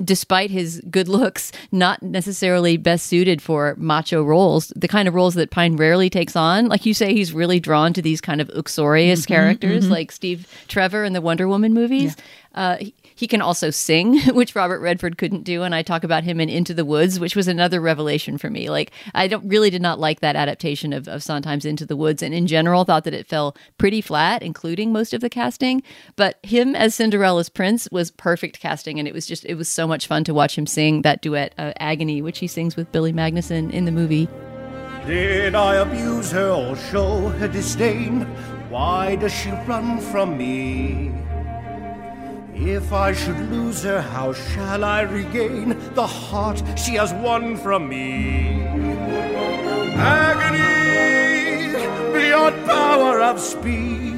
despite 0.04 0.50
his 0.50 0.82
good 0.90 1.08
looks, 1.08 1.52
not 1.72 2.02
necessarily 2.02 2.78
best 2.78 3.06
suited 3.08 3.42
for 3.42 3.76
macho 3.78 4.24
roles, 4.24 4.72
the 4.76 4.88
kind 4.88 5.08
of 5.08 5.14
roles 5.14 5.34
that 5.36 5.52
Pine 5.52 5.76
rarely 5.76 6.10
takes 6.10 6.36
on. 6.36 6.68
Like 6.68 6.86
you 6.86 6.94
say, 6.94 7.14
he's 7.14 7.34
really 7.34 7.60
drawn 7.60 7.92
to 7.94 8.02
these 8.02 8.22
kind 8.22 8.40
of 8.42 8.50
uxorious 8.56 9.22
Mhm, 9.24 9.28
characters, 9.28 9.86
mhm. 9.88 9.90
like 9.90 10.12
Steve 10.12 10.48
Trevor 10.68 11.04
in 11.04 11.14
the 11.14 11.22
Wonder 11.22 11.48
Woman 11.48 11.74
movies. 11.74 12.16
Uh, 12.56 12.78
he, 13.24 13.28
can 13.28 13.42
also 13.42 13.70
sing, 13.70 14.20
which 14.34 14.54
Robert 14.54 14.80
Redford 14.80 15.18
couldn't 15.18 15.44
do, 15.44 15.64
and 15.64 15.74
I 15.74 15.82
talk 15.82 16.04
about 16.04 16.26
him 16.26 16.42
in 16.42 16.50
Into 16.50 16.74
the 16.74 16.84
Woods, 16.84 17.20
which 17.20 17.36
was 17.36 17.48
another 17.48 17.80
revelation 17.80 18.38
for 18.38 18.50
me. 18.50 18.70
Like 18.70 18.92
I 19.16 19.28
don't 19.28 19.48
really 19.48 19.70
did 19.70 19.82
not 19.82 20.00
like 20.00 20.20
that 20.20 20.36
adaptation 20.36 20.92
of, 20.92 21.08
of 21.08 21.24
Sondheim's 21.24 21.66
Into 21.66 21.86
the 21.86 21.96
Woods, 21.96 22.22
and 22.22 22.34
in 22.34 22.48
general 22.48 22.84
thought 22.84 23.06
that 23.06 23.14
it 23.14 23.28
fell 23.28 23.56
pretty 23.78 24.02
flat, 24.02 24.44
including 24.44 24.92
most 24.92 25.14
of 25.14 25.22
the 25.22 25.30
casting. 25.30 25.82
But 26.18 26.38
him 26.44 26.76
as 26.76 26.96
Cinderella's 26.96 27.50
prince 27.50 27.88
was 27.92 28.12
perfect 28.12 28.60
casting, 28.60 29.00
and 29.00 29.08
it 29.08 29.14
was 29.14 29.26
just 29.26 29.46
it 29.46 29.56
was 29.56 29.70
so 29.70 29.88
much 29.88 30.06
fun 30.06 30.26
to 30.26 30.34
watch 30.34 30.58
him 30.58 30.68
sing 30.68 31.04
that 31.04 31.22
duet 31.22 31.54
uh, 31.58 31.72
"Agony," 31.80 32.22
which 32.22 32.40
he 32.40 32.48
sings 32.48 32.76
with 32.76 32.92
Billy 32.92 33.14
Magnussen 33.14 33.72
in 33.72 33.86
the 33.86 33.92
movie. 33.92 34.28
Did 35.06 35.56
I 35.56 35.76
abuse 35.76 36.32
her 36.32 36.52
or 36.52 36.76
show 36.76 37.30
her 37.30 37.48
disdain? 37.48 38.22
Why 38.70 39.16
does 39.16 39.34
she 39.34 39.52
run 39.52 40.00
from 40.00 40.38
me? 40.38 41.23
If 42.56 42.94
I 42.94 43.14
should 43.14 43.40
lose 43.52 43.84
her, 43.84 44.00
how 44.00 44.32
shall 44.34 44.84
I 44.84 45.02
regain 45.02 45.70
the 45.96 46.06
heart 46.06 46.62
she 46.78 46.94
has 46.96 47.12
won 47.14 47.58
from 47.58 47.90
me? 47.90 48.62
Agony 49.96 50.54
beyond 52.14 52.66
power 52.66 53.22
of 53.22 53.40
speech. 53.40 54.13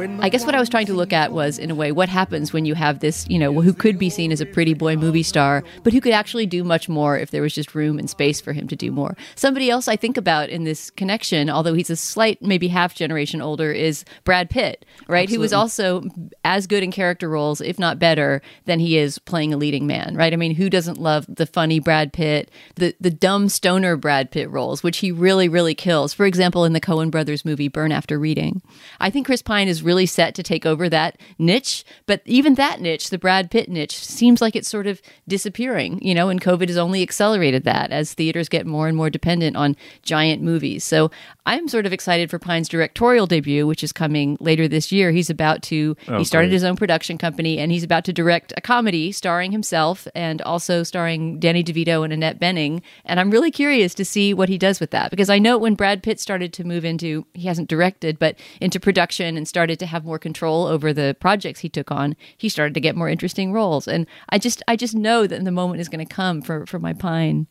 I 0.00 0.28
guess 0.28 0.46
what 0.46 0.54
I 0.54 0.60
was 0.60 0.68
trying 0.68 0.86
to 0.86 0.94
look 0.94 1.12
at 1.12 1.32
was, 1.32 1.58
in 1.58 1.70
a 1.70 1.74
way, 1.74 1.92
what 1.92 2.08
happens 2.08 2.52
when 2.52 2.64
you 2.64 2.74
have 2.74 3.00
this, 3.00 3.26
you 3.28 3.38
know, 3.38 3.60
who 3.60 3.72
could 3.72 3.98
be 3.98 4.10
seen 4.10 4.32
as 4.32 4.40
a 4.40 4.46
pretty 4.46 4.74
boy 4.74 4.96
movie 4.96 5.22
star, 5.22 5.62
but 5.82 5.92
who 5.92 6.00
could 6.00 6.12
actually 6.12 6.46
do 6.46 6.64
much 6.64 6.88
more 6.88 7.18
if 7.18 7.30
there 7.30 7.42
was 7.42 7.54
just 7.54 7.74
room 7.74 7.98
and 7.98 8.08
space 8.08 8.40
for 8.40 8.52
him 8.52 8.68
to 8.68 8.76
do 8.76 8.90
more. 8.90 9.16
Somebody 9.34 9.70
else 9.70 9.88
I 9.88 9.96
think 9.96 10.16
about 10.16 10.48
in 10.48 10.64
this 10.64 10.90
connection, 10.90 11.50
although 11.50 11.74
he's 11.74 11.90
a 11.90 11.96
slight, 11.96 12.40
maybe 12.42 12.68
half 12.68 12.94
generation 12.94 13.40
older, 13.40 13.72
is 13.72 14.04
Brad 14.24 14.50
Pitt, 14.50 14.84
right? 15.08 15.28
Who 15.28 15.40
was 15.40 15.52
also 15.52 16.04
as 16.44 16.66
good 16.66 16.82
in 16.82 16.92
character 16.92 17.28
roles, 17.28 17.60
if 17.60 17.78
not 17.78 17.98
better, 17.98 18.42
than 18.64 18.80
he 18.80 18.96
is 18.96 19.18
playing 19.18 19.52
a 19.52 19.56
leading 19.56 19.86
man, 19.86 20.16
right? 20.16 20.32
I 20.32 20.36
mean, 20.36 20.54
who 20.54 20.70
doesn't 20.70 20.98
love 20.98 21.26
the 21.28 21.46
funny 21.46 21.78
Brad 21.80 22.12
Pitt, 22.12 22.50
the 22.76 22.94
the 23.00 23.10
dumb 23.10 23.48
stoner 23.48 23.96
Brad 23.96 24.30
Pitt 24.30 24.50
roles, 24.50 24.82
which 24.82 24.98
he 24.98 25.12
really, 25.12 25.48
really 25.48 25.74
kills. 25.74 26.14
For 26.14 26.26
example, 26.26 26.64
in 26.64 26.72
the 26.72 26.80
Coen 26.80 27.10
Brothers 27.10 27.44
movie 27.44 27.68
Burn 27.68 27.92
After 27.92 28.18
Reading, 28.18 28.62
I 29.00 29.10
think 29.10 29.26
Chris 29.26 29.42
Pine 29.42 29.68
is 29.68 29.82
really 29.82 29.89
set 30.06 30.34
to 30.34 30.42
take 30.42 30.64
over 30.66 30.88
that 30.88 31.18
niche. 31.38 31.84
But 32.06 32.22
even 32.24 32.54
that 32.54 32.80
niche, 32.80 33.10
the 33.10 33.18
Brad 33.18 33.50
Pitt 33.50 33.68
niche, 33.68 33.96
seems 33.96 34.40
like 34.40 34.56
it's 34.56 34.68
sort 34.68 34.86
of 34.86 35.00
disappearing, 35.28 36.02
you 36.02 36.14
know, 36.14 36.28
and 36.28 36.40
COVID 36.40 36.68
has 36.68 36.76
only 36.76 37.02
accelerated 37.02 37.64
that 37.64 37.90
as 37.92 38.12
theaters 38.14 38.48
get 38.48 38.66
more 38.66 38.88
and 38.88 38.96
more 38.96 39.08
dependent 39.10 39.56
on 39.56 39.76
giant 40.02 40.42
movies. 40.42 40.82
So 40.84 41.10
I'm 41.46 41.68
sort 41.68 41.86
of 41.86 41.92
excited 41.92 42.30
for 42.30 42.38
Pine's 42.38 42.68
directorial 42.68 43.26
debut, 43.26 43.66
which 43.66 43.84
is 43.84 43.92
coming 43.92 44.36
later 44.40 44.66
this 44.66 44.90
year. 44.90 45.12
He's 45.12 45.30
about 45.30 45.62
to, 45.64 45.96
Oh, 46.08 46.18
he 46.18 46.24
started 46.24 46.48
great. 46.48 46.54
his 46.54 46.64
own 46.64 46.76
production 46.76 47.16
company 47.18 47.58
and 47.58 47.70
he's 47.70 47.84
about 47.84 48.04
to 48.06 48.12
direct 48.12 48.52
a 48.56 48.60
comedy 48.60 49.12
starring 49.12 49.52
himself 49.52 50.06
and 50.14 50.42
also 50.42 50.82
starring 50.82 51.38
Danny 51.38 51.62
DeVito 51.62 52.02
and 52.04 52.12
Annette 52.12 52.40
Bening. 52.40 52.82
And 53.04 53.20
I'm 53.20 53.30
really 53.30 53.50
curious 53.52 53.94
to 53.94 54.04
see 54.04 54.34
what 54.34 54.48
he 54.48 54.58
does 54.58 54.80
with 54.80 54.90
that 54.90 55.10
because 55.10 55.30
I 55.30 55.38
know 55.38 55.56
when 55.58 55.74
Brad 55.74 56.02
Pitt 56.02 56.18
started 56.18 56.52
to 56.54 56.64
move 56.64 56.84
into, 56.84 57.24
he 57.34 57.46
hasn't 57.46 57.68
directed, 57.68 58.18
but 58.18 58.36
into 58.60 58.80
production 58.80 59.36
and 59.36 59.46
started 59.46 59.69
to 59.78 59.86
have 59.86 60.04
more 60.04 60.18
control 60.18 60.66
over 60.66 60.92
the 60.92 61.16
projects 61.20 61.60
he 61.60 61.68
took 61.68 61.90
on, 61.90 62.16
he 62.36 62.48
started 62.48 62.74
to 62.74 62.80
get 62.80 62.96
more 62.96 63.08
interesting 63.08 63.52
roles. 63.52 63.86
And 63.86 64.06
I 64.28 64.38
just, 64.38 64.62
I 64.68 64.76
just 64.76 64.94
know 64.94 65.26
that 65.26 65.44
the 65.44 65.52
moment 65.52 65.80
is 65.80 65.88
going 65.88 66.04
to 66.04 66.14
come 66.14 66.42
for, 66.42 66.66
for 66.66 66.78
my 66.78 66.92
Pine. 66.92 67.46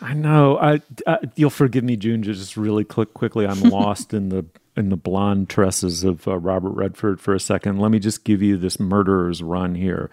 I 0.00 0.14
know. 0.14 0.58
I, 0.58 0.80
I 1.06 1.18
you'll 1.36 1.50
forgive 1.50 1.84
me, 1.84 1.96
June. 1.96 2.22
Just 2.22 2.56
really 2.56 2.84
quick, 2.84 3.14
quickly. 3.14 3.46
I'm 3.46 3.60
lost 3.70 4.12
in 4.12 4.28
the 4.28 4.44
in 4.76 4.88
the 4.88 4.96
blonde 4.96 5.48
tresses 5.48 6.04
of 6.04 6.26
uh, 6.26 6.38
Robert 6.38 6.70
Redford 6.70 7.20
for 7.20 7.34
a 7.34 7.40
second. 7.40 7.78
Let 7.78 7.90
me 7.90 7.98
just 7.98 8.24
give 8.24 8.42
you 8.42 8.56
this 8.56 8.80
murderer's 8.80 9.42
run 9.42 9.74
here. 9.74 10.10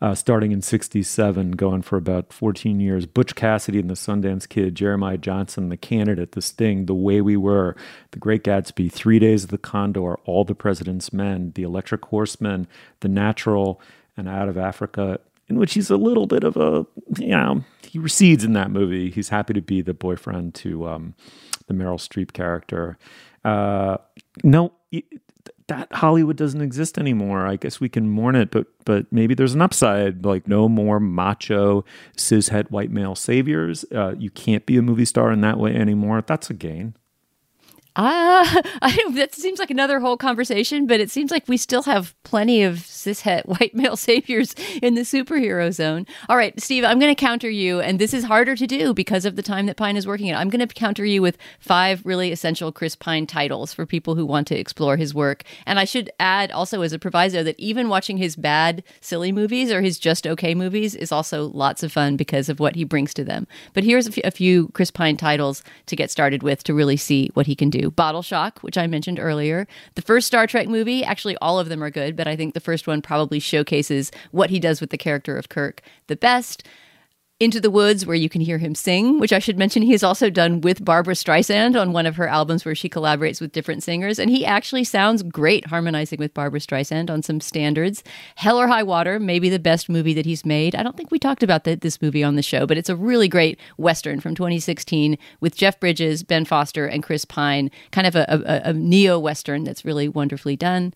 Uh, 0.00 0.14
starting 0.14 0.52
in 0.52 0.62
67, 0.62 1.52
going 1.52 1.82
for 1.82 1.96
about 1.96 2.32
14 2.32 2.78
years. 2.78 3.04
Butch 3.04 3.34
Cassidy 3.34 3.80
and 3.80 3.90
the 3.90 3.94
Sundance 3.94 4.48
Kid, 4.48 4.76
Jeremiah 4.76 5.18
Johnson, 5.18 5.70
The 5.70 5.76
Candidate, 5.76 6.32
The 6.32 6.40
Sting, 6.40 6.86
The 6.86 6.94
Way 6.94 7.20
We 7.20 7.36
Were, 7.36 7.74
The 8.12 8.20
Great 8.20 8.44
Gatsby, 8.44 8.92
Three 8.92 9.18
Days 9.18 9.42
of 9.42 9.50
the 9.50 9.58
Condor, 9.58 10.14
All 10.24 10.44
the 10.44 10.54
President's 10.54 11.12
Men, 11.12 11.50
The 11.56 11.64
Electric 11.64 12.04
Horseman, 12.04 12.68
The 13.00 13.08
Natural, 13.08 13.80
and 14.16 14.28
Out 14.28 14.48
of 14.48 14.56
Africa, 14.56 15.18
in 15.48 15.58
which 15.58 15.74
he's 15.74 15.90
a 15.90 15.96
little 15.96 16.28
bit 16.28 16.44
of 16.44 16.56
a, 16.56 16.86
you 17.18 17.28
know, 17.28 17.64
he 17.82 17.98
recedes 17.98 18.44
in 18.44 18.52
that 18.52 18.70
movie. 18.70 19.10
He's 19.10 19.30
happy 19.30 19.54
to 19.54 19.62
be 19.62 19.80
the 19.80 19.94
boyfriend 19.94 20.54
to 20.56 20.86
um, 20.86 21.14
the 21.66 21.74
Meryl 21.74 21.98
Streep 21.98 22.32
character. 22.32 22.98
Uh, 23.48 23.98
no, 24.42 24.72
that 25.68 25.92
Hollywood 25.92 26.36
doesn't 26.36 26.60
exist 26.60 26.98
anymore. 26.98 27.46
I 27.46 27.56
guess 27.56 27.80
we 27.80 27.88
can 27.88 28.08
mourn 28.08 28.34
it, 28.36 28.50
but 28.50 28.66
but 28.84 29.06
maybe 29.12 29.34
there's 29.34 29.54
an 29.54 29.62
upside. 29.62 30.24
Like 30.24 30.48
no 30.48 30.68
more 30.68 30.98
macho 30.98 31.84
cishet 32.16 32.70
white 32.70 32.90
male 32.90 33.14
saviors. 33.14 33.84
Uh, 33.94 34.14
you 34.18 34.30
can't 34.30 34.66
be 34.66 34.76
a 34.76 34.82
movie 34.82 35.04
star 35.04 35.30
in 35.30 35.40
that 35.42 35.58
way 35.58 35.74
anymore. 35.74 36.22
That's 36.26 36.50
a 36.50 36.54
gain. 36.54 36.94
Ah, 38.00 38.62
that 39.14 39.34
seems 39.34 39.58
like 39.58 39.72
another 39.72 39.98
whole 39.98 40.16
conversation, 40.16 40.86
but 40.86 41.00
it 41.00 41.10
seems 41.10 41.32
like 41.32 41.48
we 41.48 41.56
still 41.56 41.82
have 41.82 42.14
plenty 42.22 42.62
of 42.62 42.76
cishet 42.76 43.44
white 43.46 43.74
male 43.74 43.96
saviors 44.08 44.54
in 44.80 44.94
the 44.94 45.00
superhero 45.00 45.72
zone. 45.72 46.06
All 46.28 46.36
right, 46.36 46.58
Steve, 46.60 46.84
I'm 46.84 47.00
going 47.00 47.12
to 47.12 47.20
counter 47.20 47.50
you, 47.50 47.80
and 47.80 47.98
this 47.98 48.14
is 48.14 48.22
harder 48.22 48.54
to 48.54 48.68
do 48.68 48.94
because 48.94 49.24
of 49.24 49.34
the 49.34 49.42
time 49.42 49.66
that 49.66 49.76
Pine 49.76 49.96
is 49.96 50.06
working 50.06 50.28
it. 50.28 50.36
I'm 50.36 50.48
going 50.48 50.66
to 50.66 50.72
counter 50.72 51.04
you 51.04 51.20
with 51.20 51.38
five 51.58 52.00
really 52.06 52.30
essential 52.30 52.70
Chris 52.70 52.94
Pine 52.94 53.26
titles 53.26 53.74
for 53.74 53.84
people 53.84 54.14
who 54.14 54.24
want 54.24 54.46
to 54.46 54.58
explore 54.58 54.96
his 54.96 55.12
work. 55.12 55.42
And 55.66 55.80
I 55.80 55.84
should 55.84 56.08
add 56.20 56.52
also 56.52 56.82
as 56.82 56.92
a 56.92 57.00
proviso 57.00 57.42
that 57.42 57.58
even 57.58 57.88
watching 57.88 58.16
his 58.16 58.36
bad, 58.36 58.84
silly 59.00 59.32
movies 59.32 59.72
or 59.72 59.82
his 59.82 59.98
just 59.98 60.24
okay 60.24 60.54
movies 60.54 60.94
is 60.94 61.10
also 61.10 61.48
lots 61.48 61.82
of 61.82 61.92
fun 61.92 62.16
because 62.16 62.48
of 62.48 62.60
what 62.60 62.76
he 62.76 62.84
brings 62.84 63.12
to 63.14 63.24
them. 63.24 63.48
But 63.74 63.82
here's 63.82 64.06
a 64.06 64.30
few 64.30 64.68
Chris 64.68 64.92
Pine 64.92 65.16
titles 65.16 65.64
to 65.86 65.96
get 65.96 66.12
started 66.12 66.44
with 66.44 66.62
to 66.62 66.74
really 66.74 66.96
see 66.96 67.30
what 67.34 67.48
he 67.48 67.56
can 67.56 67.70
do. 67.70 67.87
Bottle 67.90 68.22
Shock, 68.22 68.60
which 68.60 68.78
I 68.78 68.86
mentioned 68.86 69.18
earlier. 69.18 69.66
The 69.94 70.02
first 70.02 70.26
Star 70.26 70.46
Trek 70.46 70.68
movie, 70.68 71.04
actually, 71.04 71.36
all 71.38 71.58
of 71.58 71.68
them 71.68 71.82
are 71.82 71.90
good, 71.90 72.16
but 72.16 72.28
I 72.28 72.36
think 72.36 72.54
the 72.54 72.60
first 72.60 72.86
one 72.86 73.02
probably 73.02 73.38
showcases 73.38 74.10
what 74.30 74.50
he 74.50 74.60
does 74.60 74.80
with 74.80 74.90
the 74.90 74.98
character 74.98 75.36
of 75.36 75.48
Kirk 75.48 75.82
the 76.06 76.16
best. 76.16 76.66
Into 77.40 77.60
the 77.60 77.70
Woods, 77.70 78.04
where 78.04 78.16
you 78.16 78.28
can 78.28 78.40
hear 78.40 78.58
him 78.58 78.74
sing, 78.74 79.20
which 79.20 79.32
I 79.32 79.38
should 79.38 79.56
mention 79.56 79.82
he 79.82 79.92
has 79.92 80.02
also 80.02 80.28
done 80.28 80.60
with 80.60 80.84
Barbra 80.84 81.14
Streisand 81.14 81.80
on 81.80 81.92
one 81.92 82.04
of 82.04 82.16
her 82.16 82.26
albums 82.26 82.64
where 82.64 82.74
she 82.74 82.88
collaborates 82.88 83.40
with 83.40 83.52
different 83.52 83.84
singers. 83.84 84.18
And 84.18 84.28
he 84.28 84.44
actually 84.44 84.82
sounds 84.82 85.22
great 85.22 85.68
harmonizing 85.68 86.18
with 86.18 86.34
Barbra 86.34 86.58
Streisand 86.58 87.10
on 87.10 87.22
some 87.22 87.40
standards. 87.40 88.02
Hell 88.34 88.58
or 88.58 88.66
High 88.66 88.82
Water, 88.82 89.20
maybe 89.20 89.48
the 89.48 89.60
best 89.60 89.88
movie 89.88 90.14
that 90.14 90.26
he's 90.26 90.44
made. 90.44 90.74
I 90.74 90.82
don't 90.82 90.96
think 90.96 91.12
we 91.12 91.20
talked 91.20 91.44
about 91.44 91.62
the, 91.62 91.76
this 91.76 92.02
movie 92.02 92.24
on 92.24 92.34
the 92.34 92.42
show, 92.42 92.66
but 92.66 92.76
it's 92.76 92.88
a 92.90 92.96
really 92.96 93.28
great 93.28 93.60
Western 93.76 94.18
from 94.18 94.34
2016 94.34 95.16
with 95.40 95.56
Jeff 95.56 95.78
Bridges, 95.78 96.24
Ben 96.24 96.44
Foster, 96.44 96.86
and 96.88 97.04
Chris 97.04 97.24
Pine. 97.24 97.70
Kind 97.92 98.08
of 98.08 98.16
a, 98.16 98.26
a, 98.28 98.70
a 98.70 98.72
neo 98.72 99.16
Western 99.16 99.62
that's 99.62 99.84
really 99.84 100.08
wonderfully 100.08 100.56
done. 100.56 100.92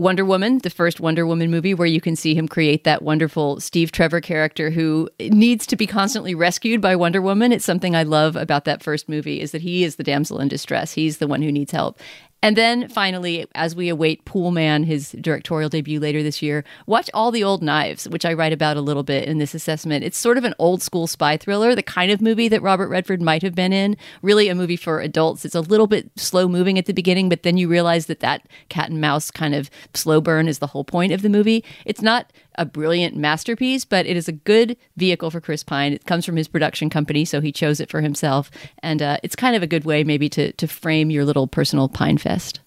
Wonder 0.00 0.24
Woman, 0.24 0.60
the 0.60 0.70
first 0.70 0.98
Wonder 0.98 1.26
Woman 1.26 1.50
movie, 1.50 1.74
where 1.74 1.86
you 1.86 2.00
can 2.00 2.16
see 2.16 2.34
him 2.34 2.48
create 2.48 2.84
that 2.84 3.02
wonderful 3.02 3.60
Steve 3.60 3.92
Trevor 3.92 4.22
character 4.22 4.70
who 4.70 5.10
needs 5.20 5.66
to 5.66 5.76
be 5.76 5.86
constantly 5.86 6.34
rescued 6.34 6.80
by 6.80 6.96
Wonder 6.96 7.20
Woman. 7.20 7.52
It's 7.52 7.66
something 7.66 7.94
I 7.94 8.04
love 8.04 8.34
about 8.34 8.64
that 8.64 8.82
first 8.82 9.10
movie 9.10 9.42
is 9.42 9.52
that 9.52 9.60
he 9.60 9.84
is 9.84 9.96
the 9.96 10.02
damsel 10.02 10.40
in 10.40 10.48
distress. 10.48 10.94
He's 10.94 11.18
the 11.18 11.26
one 11.26 11.42
who 11.42 11.52
needs 11.52 11.72
help. 11.72 12.00
And 12.42 12.56
then 12.56 12.88
finally, 12.88 13.46
as 13.54 13.76
we 13.76 13.90
await 13.90 14.24
Poolman, 14.24 14.86
his 14.86 15.12
directorial 15.20 15.68
debut 15.68 16.00
later 16.00 16.22
this 16.22 16.40
year, 16.40 16.64
watch 16.86 17.10
All 17.12 17.30
the 17.30 17.44
Old 17.44 17.62
Knives, 17.62 18.08
which 18.08 18.24
I 18.24 18.32
write 18.32 18.52
about 18.52 18.78
a 18.78 18.80
little 18.80 19.02
bit 19.02 19.28
in 19.28 19.38
this 19.38 19.54
assessment. 19.54 20.04
It's 20.04 20.16
sort 20.16 20.38
of 20.38 20.44
an 20.44 20.54
old 20.58 20.82
school 20.82 21.06
spy 21.06 21.36
thriller, 21.36 21.74
the 21.74 21.82
kind 21.82 22.10
of 22.10 22.22
movie 22.22 22.48
that 22.48 22.62
Robert 22.62 22.88
Redford 22.88 23.20
might 23.20 23.42
have 23.42 23.54
been 23.54 23.74
in. 23.74 23.96
Really 24.22 24.48
a 24.48 24.54
movie 24.54 24.76
for 24.76 25.00
adults. 25.00 25.44
It's 25.44 25.54
a 25.54 25.60
little 25.60 25.86
bit 25.86 26.10
slow 26.16 26.48
moving 26.48 26.78
at 26.78 26.86
the 26.86 26.94
beginning, 26.94 27.28
but 27.28 27.42
then 27.42 27.58
you 27.58 27.68
realize 27.68 28.06
that 28.06 28.20
that 28.20 28.46
cat 28.70 28.88
and 28.88 29.00
mouse 29.00 29.30
kind 29.30 29.54
of 29.54 29.70
slow 29.92 30.22
burn 30.22 30.48
is 30.48 30.60
the 30.60 30.68
whole 30.68 30.84
point 30.84 31.12
of 31.12 31.20
the 31.20 31.28
movie. 31.28 31.62
It's 31.84 32.00
not 32.00 32.32
a 32.56 32.64
brilliant 32.64 33.16
masterpiece, 33.16 33.84
but 33.84 34.06
it 34.06 34.16
is 34.16 34.28
a 34.28 34.32
good 34.32 34.76
vehicle 34.96 35.30
for 35.30 35.40
Chris 35.40 35.62
Pine. 35.62 35.92
It 35.92 36.04
comes 36.04 36.24
from 36.24 36.36
his 36.36 36.48
production 36.48 36.90
company, 36.90 37.24
so 37.24 37.40
he 37.40 37.52
chose 37.52 37.80
it 37.80 37.90
for 37.90 38.00
himself, 38.00 38.50
and 38.82 39.00
uh, 39.02 39.18
it's 39.22 39.36
kind 39.36 39.56
of 39.56 39.62
a 39.62 39.66
good 39.66 39.84
way 39.84 40.04
maybe 40.04 40.28
to 40.30 40.52
to 40.52 40.66
frame 40.66 41.10
your 41.10 41.24
little 41.24 41.46
personal 41.46 41.88
Pine 41.88 42.18
fest. 42.18 42.60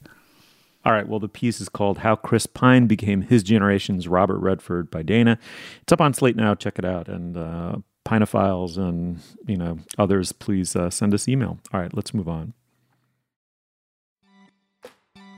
All 0.86 0.92
right. 0.92 1.08
Well, 1.08 1.20
the 1.20 1.30
piece 1.30 1.62
is 1.62 1.70
called 1.70 2.00
How 2.00 2.16
Chris 2.16 2.46
Pine 2.46 2.88
Became 2.88 3.22
His 3.22 3.42
Generation's 3.42 4.08
Robert 4.08 4.40
Redford 4.40 4.92
by 4.92 5.02
Dana. 5.02 5.40
It's 5.82 5.94
up 5.94 6.02
on 6.02 6.14
Slate 6.14 6.36
now. 6.36 6.56
Check 6.56 6.78
it 6.78 6.84
out. 6.84 7.08
And 7.08 7.38
uh, 7.38 7.78
Pinophiles 8.06 8.78
and, 8.78 9.20
you 9.48 9.56
know, 9.56 9.80
others, 9.98 10.34
please 10.34 10.76
uh, 10.76 10.90
send 10.90 11.14
us 11.14 11.30
email. 11.30 11.58
All 11.72 11.80
right. 11.80 11.94
Let's 11.94 12.14
move 12.14 12.28
on. 12.28 12.54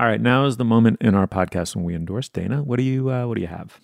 All 0.00 0.06
right, 0.06 0.18
now 0.20 0.46
is 0.46 0.56
the 0.56 0.64
moment 0.64 1.02
in 1.02 1.14
our 1.14 1.26
podcast 1.26 1.76
when 1.76 1.84
we 1.84 1.94
endorse 1.94 2.30
Dana. 2.30 2.62
What 2.62 2.78
do 2.78 2.82
you 2.82 3.10
uh, 3.10 3.26
what 3.26 3.34
do 3.34 3.42
you 3.42 3.48
have? 3.48 3.78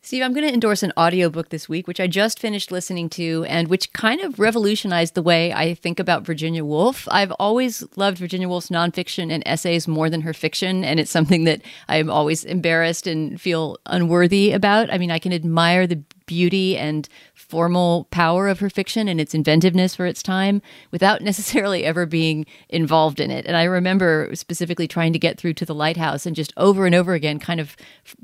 Steve, 0.00 0.22
I'm 0.22 0.32
going 0.32 0.46
to 0.46 0.52
endorse 0.54 0.84
an 0.84 0.92
audiobook 0.96 1.48
this 1.48 1.68
week, 1.68 1.88
which 1.88 1.98
I 1.98 2.06
just 2.06 2.38
finished 2.38 2.70
listening 2.70 3.08
to 3.10 3.44
and 3.48 3.66
which 3.66 3.92
kind 3.92 4.20
of 4.20 4.38
revolutionized 4.38 5.14
the 5.14 5.22
way 5.22 5.52
I 5.52 5.74
think 5.74 5.98
about 5.98 6.24
Virginia 6.24 6.64
Woolf. 6.64 7.08
I've 7.10 7.32
always 7.32 7.82
loved 7.96 8.18
Virginia 8.18 8.48
Woolf's 8.48 8.68
nonfiction 8.68 9.32
and 9.32 9.42
essays 9.44 9.88
more 9.88 10.08
than 10.08 10.20
her 10.20 10.34
fiction, 10.34 10.84
and 10.84 11.00
it's 11.00 11.10
something 11.10 11.42
that 11.44 11.62
I'm 11.88 12.10
always 12.10 12.44
embarrassed 12.44 13.08
and 13.08 13.40
feel 13.40 13.78
unworthy 13.86 14.52
about. 14.52 14.92
I 14.92 14.98
mean, 14.98 15.10
I 15.10 15.18
can 15.18 15.32
admire 15.32 15.88
the 15.88 16.04
beauty 16.26 16.76
and 16.76 17.08
formal 17.34 18.06
power 18.10 18.48
of 18.48 18.60
her 18.60 18.70
fiction 18.70 19.08
and 19.08 19.20
its 19.20 19.34
inventiveness 19.34 19.94
for 19.94 20.06
its 20.06 20.22
time 20.22 20.62
without 20.90 21.20
necessarily 21.22 21.84
ever 21.84 22.06
being 22.06 22.46
involved 22.68 23.20
in 23.20 23.30
it. 23.30 23.46
And 23.46 23.56
I 23.56 23.64
remember 23.64 24.30
specifically 24.34 24.88
trying 24.88 25.12
to 25.12 25.18
get 25.18 25.38
through 25.38 25.54
to 25.54 25.66
the 25.66 25.74
lighthouse 25.74 26.26
and 26.26 26.36
just 26.36 26.52
over 26.56 26.86
and 26.86 26.94
over 26.94 27.14
again 27.14 27.38
kind 27.38 27.60
of 27.60 27.76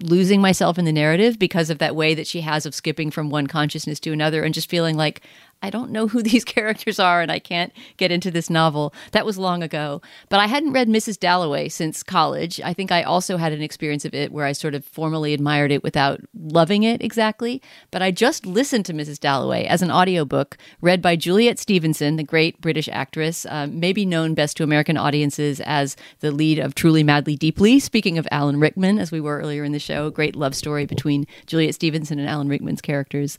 losing 0.02 0.40
myself 0.40 0.78
in 0.78 0.84
the 0.84 0.92
narrative 0.92 1.38
because 1.38 1.70
of 1.70 1.78
that 1.78 1.96
way 1.96 2.14
that 2.14 2.26
she 2.26 2.40
has 2.40 2.66
of 2.66 2.74
skipping 2.74 3.10
from 3.10 3.30
one 3.30 3.46
consciousness 3.46 4.00
to 4.00 4.12
another 4.12 4.42
and 4.42 4.54
just 4.54 4.70
feeling 4.70 4.96
like 4.96 5.22
I 5.62 5.70
don't 5.70 5.90
know 5.90 6.08
who 6.08 6.22
these 6.30 6.44
characters 6.44 6.98
are 6.98 7.20
and 7.20 7.30
I 7.30 7.38
can't 7.38 7.72
get 7.96 8.12
into 8.12 8.30
this 8.30 8.50
novel. 8.50 8.94
That 9.12 9.26
was 9.26 9.38
long 9.38 9.62
ago. 9.62 10.00
But 10.28 10.40
I 10.40 10.46
hadn't 10.46 10.72
read 10.72 10.88
Mrs. 10.88 11.18
Dalloway 11.18 11.68
since 11.68 12.02
college. 12.02 12.60
I 12.62 12.72
think 12.72 12.92
I 12.92 13.02
also 13.02 13.36
had 13.36 13.52
an 13.52 13.62
experience 13.62 14.04
of 14.04 14.14
it 14.14 14.32
where 14.32 14.46
I 14.46 14.52
sort 14.52 14.74
of 14.74 14.84
formally 14.84 15.34
admired 15.34 15.72
it 15.72 15.82
without 15.82 16.20
loving 16.34 16.82
it 16.82 17.02
exactly. 17.02 17.62
But 17.90 18.02
I 18.02 18.10
just 18.10 18.46
listened 18.46 18.86
to 18.86 18.94
Mrs. 18.94 19.18
Dalloway 19.20 19.64
as 19.64 19.82
an 19.82 19.90
audiobook 19.90 20.56
read 20.80 21.02
by 21.02 21.16
Juliet 21.16 21.58
Stevenson, 21.58 22.16
the 22.16 22.22
great 22.22 22.60
British 22.60 22.88
actress, 22.90 23.46
uh, 23.46 23.66
maybe 23.70 24.04
known 24.04 24.34
best 24.34 24.56
to 24.56 24.64
American 24.64 24.96
audiences 24.96 25.60
as 25.64 25.96
the 26.20 26.30
lead 26.30 26.58
of 26.58 26.74
Truly 26.74 27.02
Madly 27.02 27.36
Deeply. 27.36 27.78
Speaking 27.78 28.18
of 28.18 28.26
Alan 28.30 28.60
Rickman, 28.60 28.98
as 28.98 29.12
we 29.12 29.20
were 29.20 29.38
earlier 29.38 29.64
in 29.64 29.72
the 29.72 29.78
show, 29.78 30.10
great 30.10 30.36
love 30.36 30.54
story 30.54 30.86
between 30.86 31.26
Juliet 31.46 31.74
Stevenson 31.74 32.18
and 32.18 32.28
Alan 32.28 32.48
Rickman's 32.48 32.80
characters. 32.80 33.36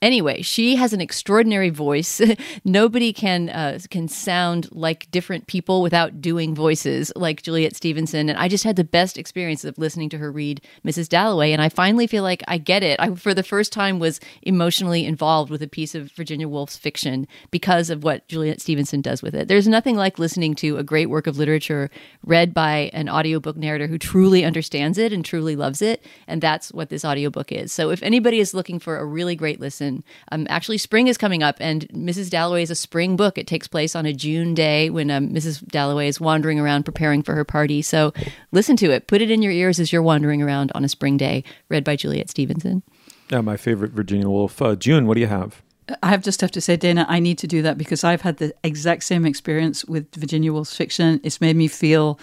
Anyway, 0.00 0.42
she 0.42 0.76
has 0.76 0.92
an 0.92 1.00
extraordinary 1.00 1.70
voice. 1.70 2.20
Nobody 2.64 3.12
can 3.12 3.48
uh, 3.48 3.80
can 3.90 4.06
sound 4.06 4.68
like 4.70 5.10
different 5.10 5.48
people 5.48 5.82
without 5.82 6.20
doing 6.20 6.54
voices 6.54 7.10
like 7.16 7.42
Juliet 7.42 7.74
Stevenson. 7.74 8.28
And 8.28 8.38
I 8.38 8.46
just 8.46 8.62
had 8.62 8.76
the 8.76 8.84
best 8.84 9.18
experience 9.18 9.64
of 9.64 9.76
listening 9.76 10.08
to 10.10 10.18
her 10.18 10.30
read 10.30 10.60
Mrs. 10.86 11.08
Dalloway. 11.08 11.50
And 11.50 11.60
I 11.60 11.68
finally 11.68 12.06
feel 12.06 12.22
like 12.22 12.44
I 12.46 12.58
get 12.58 12.84
it. 12.84 13.00
I, 13.00 13.16
for 13.16 13.34
the 13.34 13.42
first 13.42 13.72
time, 13.72 13.98
was 13.98 14.20
emotionally 14.42 15.04
involved 15.04 15.50
with 15.50 15.62
a 15.62 15.68
piece 15.68 15.96
of 15.96 16.12
Virginia 16.12 16.48
Woolf's 16.48 16.76
fiction 16.76 17.26
because 17.50 17.90
of 17.90 18.04
what 18.04 18.28
Juliet 18.28 18.60
Stevenson 18.60 19.00
does 19.00 19.20
with 19.20 19.34
it. 19.34 19.48
There's 19.48 19.66
nothing 19.66 19.96
like 19.96 20.18
listening 20.20 20.54
to 20.56 20.76
a 20.76 20.84
great 20.84 21.10
work 21.10 21.26
of 21.26 21.38
literature 21.38 21.90
read 22.24 22.54
by 22.54 22.90
an 22.92 23.08
audiobook 23.08 23.56
narrator 23.56 23.88
who 23.88 23.98
truly 23.98 24.44
understands 24.44 24.96
it 24.96 25.12
and 25.12 25.24
truly 25.24 25.56
loves 25.56 25.82
it. 25.82 26.04
And 26.28 26.40
that's 26.40 26.72
what 26.72 26.88
this 26.88 27.04
audiobook 27.04 27.50
is. 27.50 27.72
So 27.72 27.90
if 27.90 28.00
anybody 28.04 28.38
is 28.38 28.54
looking 28.54 28.78
for 28.78 28.98
a 28.98 29.04
really 29.04 29.34
great 29.34 29.58
listen, 29.58 29.87
um, 30.32 30.46
actually, 30.48 30.78
spring 30.78 31.06
is 31.08 31.18
coming 31.18 31.42
up, 31.42 31.56
and 31.60 31.88
Mrs. 31.88 32.30
Dalloway 32.30 32.62
is 32.62 32.70
a 32.70 32.74
spring 32.74 33.16
book. 33.16 33.38
It 33.38 33.46
takes 33.46 33.66
place 33.66 33.94
on 33.96 34.06
a 34.06 34.12
June 34.12 34.54
day 34.54 34.90
when 34.90 35.10
um, 35.10 35.28
Mrs. 35.30 35.66
Dalloway 35.66 36.08
is 36.08 36.20
wandering 36.20 36.58
around 36.60 36.84
preparing 36.84 37.22
for 37.22 37.34
her 37.34 37.44
party. 37.44 37.82
So 37.82 38.12
listen 38.52 38.76
to 38.76 38.90
it. 38.90 39.06
Put 39.06 39.22
it 39.22 39.30
in 39.30 39.42
your 39.42 39.52
ears 39.52 39.80
as 39.80 39.92
you're 39.92 40.02
wandering 40.02 40.42
around 40.42 40.72
on 40.74 40.84
a 40.84 40.88
spring 40.88 41.16
day, 41.16 41.44
read 41.68 41.84
by 41.84 41.96
Juliet 41.96 42.30
Stevenson. 42.30 42.82
Yeah, 43.30 43.40
my 43.40 43.56
favorite 43.56 43.92
Virginia 43.92 44.28
Woolf. 44.28 44.60
Uh, 44.62 44.74
June, 44.74 45.06
what 45.06 45.14
do 45.14 45.20
you 45.20 45.26
have? 45.26 45.62
I 46.02 46.08
have 46.08 46.22
just 46.22 46.40
have 46.40 46.50
to 46.52 46.60
say, 46.60 46.76
Dana, 46.76 47.06
I 47.08 47.18
need 47.18 47.38
to 47.38 47.46
do 47.46 47.62
that 47.62 47.78
because 47.78 48.04
I've 48.04 48.20
had 48.22 48.36
the 48.36 48.54
exact 48.62 49.04
same 49.04 49.24
experience 49.24 49.84
with 49.84 50.14
Virginia 50.14 50.52
Woolf's 50.52 50.76
fiction. 50.76 51.20
It's 51.24 51.40
made 51.40 51.56
me 51.56 51.68
feel 51.68 52.18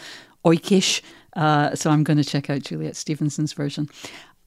oikish. 0.45 1.01
Uh, 1.36 1.76
so 1.76 1.89
I'm 1.89 2.03
going 2.03 2.18
to 2.18 2.24
check 2.24 2.49
out 2.49 2.61
Juliet 2.61 2.95
Stevenson's 2.95 3.53
version. 3.53 3.89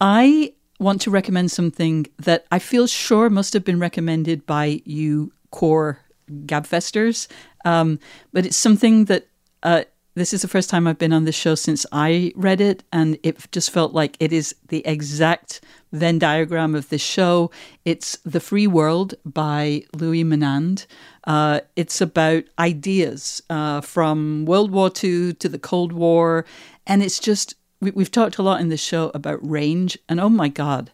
I 0.01 0.53
want 0.79 1.01
to 1.03 1.11
recommend 1.11 1.51
something 1.51 2.07
that 2.19 2.47
I 2.51 2.59
feel 2.59 2.87
sure 2.87 3.31
must 3.31 3.53
have 3.53 3.65
been 3.65 3.81
recommended 3.81 4.47
by 4.47 4.81
you 4.85 5.33
core 5.51 5.99
gabfesters, 6.47 7.27
um, 7.65 7.99
but 8.33 8.47
it's 8.47 8.57
something 8.57 9.07
that 9.07 9.27
uh, 9.63 9.85
this 10.15 10.33
is 10.33 10.43
the 10.43 10.49
first 10.49 10.69
time 10.69 10.87
I've 10.87 10.99
been 10.99 11.13
on 11.13 11.25
this 11.25 11.35
show 11.35 11.55
since 11.55 11.87
I 11.93 12.33
read 12.35 12.61
it, 12.61 12.83
and 12.93 13.19
it 13.23 13.51
just 13.53 13.71
felt 13.71 13.93
like 13.93 14.17
it 14.21 14.33
is 14.33 14.55
the 14.69 14.85
exact 14.87 15.61
Venn 15.93 16.19
diagram 16.19 16.75
of 16.75 16.89
this 16.89 17.01
show. 17.01 17.51
It's 17.85 18.19
The 18.25 18.41
Free 18.41 18.67
World 18.67 19.15
by 19.25 19.85
Louis 19.95 20.25
Menand. 20.25 20.87
Uh, 21.25 21.61
it's 21.77 22.01
about 22.01 22.45
ideas 22.59 23.43
uh, 23.49 23.81
from 23.81 24.45
World 24.45 24.71
War 24.71 24.91
II 25.03 25.35
to 25.35 25.49
the 25.49 25.59
Cold 25.59 25.93
War, 25.93 26.45
and 26.87 27.03
it's 27.03 27.19
just 27.19 27.55
we, 27.81 27.91
we've 27.93 28.11
talked 28.11 28.39
a 28.39 28.43
lot 28.43 28.61
in 28.61 28.69
this 28.69 28.83
show 28.83 29.11
about 29.15 29.49
range, 29.49 29.99
and 30.09 30.21
oh 30.21 30.29
my 30.29 30.49
God, 30.49 30.91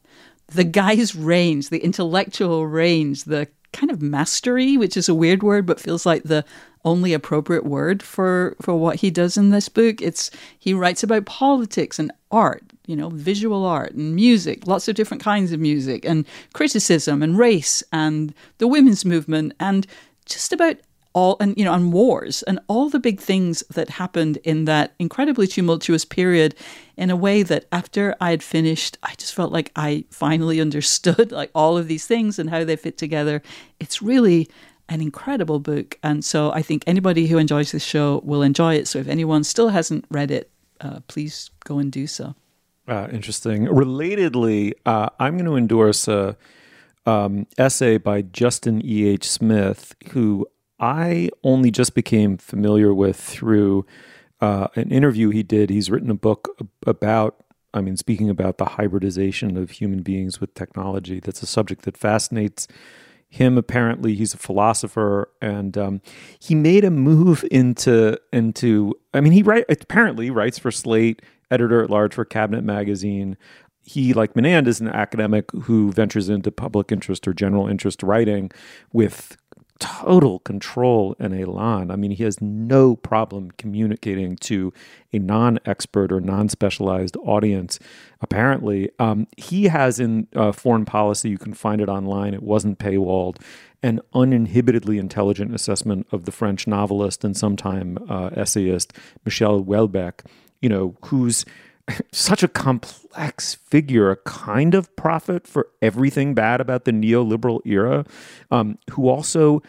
the 0.48 0.64
guy's 0.64 1.14
range, 1.14 1.70
the 1.70 1.84
intellectual 1.84 2.66
range, 2.66 3.24
the 3.24 3.48
kind 3.72 3.90
of 3.90 4.02
mastery, 4.02 4.76
which 4.76 4.96
is 4.96 5.08
a 5.08 5.14
weird 5.14 5.42
word, 5.42 5.66
but 5.66 5.80
feels 5.80 6.06
like 6.06 6.22
the 6.22 6.44
only 6.84 7.14
appropriate 7.14 7.64
word 7.64 8.02
for 8.02 8.56
for 8.60 8.74
what 8.74 8.96
he 8.96 9.10
does 9.10 9.36
in 9.36 9.50
this 9.50 9.68
book. 9.68 10.02
It's 10.02 10.30
he 10.58 10.74
writes 10.74 11.02
about 11.02 11.26
politics 11.26 11.98
and 11.98 12.12
art, 12.30 12.62
you 12.86 12.94
know, 12.94 13.08
visual 13.08 13.64
art 13.64 13.92
and 13.92 14.14
music, 14.14 14.66
lots 14.66 14.86
of 14.86 14.94
different 14.94 15.22
kinds 15.22 15.52
of 15.52 15.60
music, 15.60 16.04
and 16.04 16.26
criticism 16.52 17.22
and 17.22 17.38
race 17.38 17.82
and 17.92 18.34
the 18.58 18.68
women's 18.68 19.04
movement 19.04 19.54
and 19.58 19.86
just 20.26 20.52
about 20.52 20.76
all 21.14 21.36
and 21.40 21.56
you 21.56 21.64
know 21.64 21.72
and 21.72 21.92
wars 21.92 22.42
and 22.42 22.58
all 22.68 22.90
the 22.90 22.98
big 22.98 23.20
things 23.20 23.62
that 23.70 23.88
happened 23.88 24.36
in 24.38 24.66
that 24.66 24.94
incredibly 24.98 25.46
tumultuous 25.46 26.04
period 26.04 26.54
in 26.96 27.08
a 27.08 27.16
way 27.16 27.42
that 27.42 27.64
after 27.72 28.14
I 28.20 28.30
had 28.30 28.42
finished 28.42 28.98
I 29.02 29.14
just 29.14 29.34
felt 29.34 29.52
like 29.52 29.70
I 29.76 30.04
finally 30.10 30.60
understood 30.66 31.32
like 31.32 31.50
all 31.54 31.78
of 31.78 31.88
these 31.88 32.06
things 32.06 32.38
and 32.38 32.50
how 32.50 32.64
they 32.64 32.76
fit 32.76 32.98
together 32.98 33.42
it's 33.80 34.02
really 34.02 34.50
an 34.88 35.00
incredible 35.00 35.60
book 35.60 35.98
and 36.02 36.24
so 36.24 36.52
I 36.52 36.60
think 36.60 36.84
anybody 36.86 37.28
who 37.28 37.38
enjoys 37.38 37.72
this 37.72 37.84
show 37.84 38.20
will 38.24 38.42
enjoy 38.42 38.74
it 38.74 38.88
so 38.88 38.98
if 38.98 39.08
anyone 39.08 39.44
still 39.44 39.68
hasn't 39.68 40.04
read 40.10 40.30
it 40.30 40.50
uh, 40.80 41.00
please 41.06 41.50
go 41.64 41.78
and 41.78 41.90
do 41.90 42.06
so 42.06 42.34
uh, 42.88 43.08
interesting 43.12 43.66
relatedly 43.66 44.72
uh, 44.84 45.08
I'm 45.18 45.36
going 45.38 45.46
to 45.46 45.56
endorse 45.56 46.08
a 46.08 46.36
um, 47.06 47.46
essay 47.58 47.98
by 47.98 48.22
Justin 48.22 48.80
E. 48.84 49.06
H. 49.06 49.28
Smith, 49.28 49.94
who 50.12 50.46
I 50.78 51.30
only 51.42 51.70
just 51.70 51.94
became 51.94 52.36
familiar 52.36 52.92
with 52.92 53.16
through 53.16 53.86
uh, 54.40 54.68
an 54.74 54.90
interview 54.90 55.30
he 55.30 55.42
did. 55.42 55.70
He's 55.70 55.90
written 55.90 56.10
a 56.10 56.14
book 56.14 56.58
about, 56.86 57.44
I 57.72 57.80
mean, 57.80 57.96
speaking 57.96 58.28
about 58.28 58.58
the 58.58 58.64
hybridization 58.64 59.56
of 59.56 59.70
human 59.70 60.02
beings 60.02 60.40
with 60.40 60.54
technology. 60.54 61.20
That's 61.20 61.42
a 61.42 61.46
subject 61.46 61.82
that 61.82 61.96
fascinates 61.96 62.66
him. 63.28 63.56
Apparently, 63.56 64.14
he's 64.14 64.34
a 64.34 64.38
philosopher, 64.38 65.30
and 65.40 65.78
um, 65.78 66.00
he 66.38 66.54
made 66.54 66.84
a 66.84 66.90
move 66.90 67.44
into 67.50 68.18
into. 68.32 68.94
I 69.12 69.20
mean, 69.20 69.32
he 69.32 69.42
write 69.42 69.64
apparently 69.68 70.30
writes 70.30 70.58
for 70.58 70.70
Slate, 70.70 71.22
editor 71.50 71.82
at 71.82 71.90
large 71.90 72.14
for 72.14 72.24
Cabinet 72.24 72.64
Magazine 72.64 73.36
he, 73.86 74.14
like 74.14 74.34
Menand, 74.34 74.66
is 74.66 74.80
an 74.80 74.88
academic 74.88 75.50
who 75.52 75.92
ventures 75.92 76.28
into 76.28 76.50
public 76.50 76.90
interest 76.90 77.28
or 77.28 77.34
general 77.34 77.68
interest 77.68 78.02
writing 78.02 78.50
with 78.92 79.36
total 79.80 80.38
control 80.40 81.16
and 81.18 81.34
elan. 81.34 81.90
I 81.90 81.96
mean, 81.96 82.12
he 82.12 82.22
has 82.24 82.40
no 82.40 82.96
problem 82.96 83.50
communicating 83.52 84.36
to 84.36 84.72
a 85.12 85.18
non 85.18 85.58
expert 85.64 86.12
or 86.12 86.20
non 86.20 86.48
specialized 86.48 87.16
audience. 87.24 87.78
Apparently, 88.20 88.90
um, 88.98 89.26
he 89.36 89.64
has 89.64 89.98
in 89.98 90.28
uh, 90.34 90.52
foreign 90.52 90.84
policy, 90.84 91.28
you 91.28 91.38
can 91.38 91.54
find 91.54 91.80
it 91.80 91.88
online, 91.88 92.34
it 92.34 92.42
wasn't 92.42 92.78
paywalled, 92.78 93.36
an 93.82 94.00
uninhibitedly 94.14 94.98
intelligent 94.98 95.54
assessment 95.54 96.06
of 96.12 96.24
the 96.24 96.32
French 96.32 96.66
novelist 96.66 97.24
and 97.24 97.36
sometime 97.36 97.98
uh, 98.08 98.30
essayist 98.34 98.92
Michel 99.24 99.62
Houellebecq, 99.62 100.20
you 100.62 100.68
know, 100.68 100.96
who's 101.06 101.44
such 102.12 102.42
a 102.42 102.48
complex 102.48 103.54
figure, 103.54 104.10
a 104.10 104.16
kind 104.16 104.74
of 104.74 104.94
prophet 104.96 105.46
for 105.46 105.68
everything 105.82 106.34
bad 106.34 106.60
about 106.60 106.84
the 106.84 106.92
neoliberal 106.92 107.60
era, 107.64 108.04
um, 108.50 108.78
who 108.92 109.08
also 109.08 109.62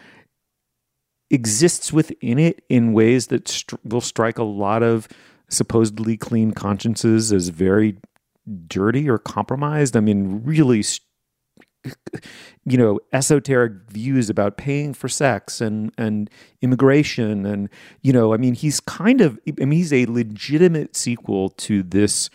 exists 1.30 1.92
within 1.92 2.38
it 2.38 2.62
in 2.68 2.92
ways 2.92 3.26
that 3.28 3.48
st- 3.48 3.84
will 3.84 4.00
strike 4.00 4.38
a 4.38 4.44
lot 4.44 4.82
of 4.82 5.08
supposedly 5.48 6.16
clean 6.16 6.52
consciences 6.52 7.32
as 7.32 7.48
very 7.48 7.96
dirty 8.66 9.08
or 9.08 9.18
compromised. 9.18 9.96
I 9.96 10.00
mean, 10.00 10.42
really 10.44 10.82
st- 10.82 11.05
you 12.64 12.76
know 12.76 12.98
esoteric 13.12 13.72
views 13.90 14.30
about 14.30 14.56
paying 14.56 14.94
for 14.94 15.08
sex 15.08 15.60
and 15.60 15.92
and 15.98 16.30
immigration 16.62 17.46
and 17.46 17.68
you 18.02 18.12
know 18.12 18.32
i 18.32 18.36
mean 18.36 18.54
he's 18.54 18.80
kind 18.80 19.20
of 19.20 19.38
i 19.48 19.64
mean 19.64 19.78
he's 19.78 19.92
a 19.92 20.06
legitimate 20.06 20.96
sequel 20.96 21.50
to 21.50 21.82
this 21.82 22.30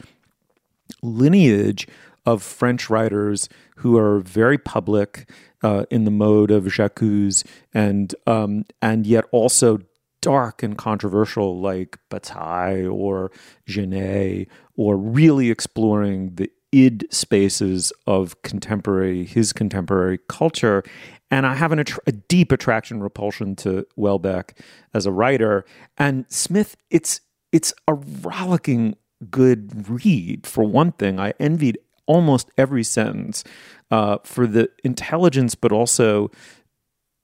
lineage 1.02 1.88
of 2.26 2.44
french 2.44 2.90
writers 2.90 3.50
who 3.78 3.98
are 3.98 4.20
very 4.20 4.58
public 4.58 5.28
uh, 5.64 5.86
in 5.90 6.06
the 6.06 6.12
mode 6.12 6.52
of 6.52 6.66
J'accuse 6.66 7.44
and 7.74 8.14
um, 8.28 8.66
and 8.82 9.06
yet 9.06 9.26
also 9.32 9.80
dark 10.22 10.62
and 10.62 10.78
controversial 10.78 11.60
like 11.60 11.98
Bataille 12.10 12.88
or 12.88 13.32
Genet 13.66 14.48
or 14.76 14.96
really 14.96 15.50
exploring 15.50 16.36
the 16.36 16.52
id 16.72 17.06
spaces 17.12 17.92
of 18.08 18.42
contemporary 18.44 19.26
his 19.26 19.54
contemporary 19.54 20.20
culture. 20.28 20.84
And 21.30 21.46
i 21.46 21.56
have 21.56 21.72
an, 21.72 21.84
a 22.08 22.12
deep 22.12 22.52
attraction 22.52 23.02
repulsion 23.02 23.56
to 23.58 23.86
Houellebecq 23.98 24.52
as 24.94 25.06
a 25.06 25.12
writer. 25.12 25.66
And 25.98 26.26
smith 26.30 26.78
it's 26.90 27.22
it's 27.52 27.74
a 27.88 27.94
rollicking 27.94 28.96
good 29.30 29.90
read. 29.90 30.48
For 30.48 30.64
one 30.64 30.94
thing 30.94 31.20
i 31.20 31.34
envied 31.40 31.78
almost 32.08 32.50
every 32.58 32.84
sentence 32.84 33.44
uh, 33.90 34.18
for 34.24 34.48
the 34.48 34.70
intelligence 34.84 35.56
but 35.56 35.72
also 35.72 36.32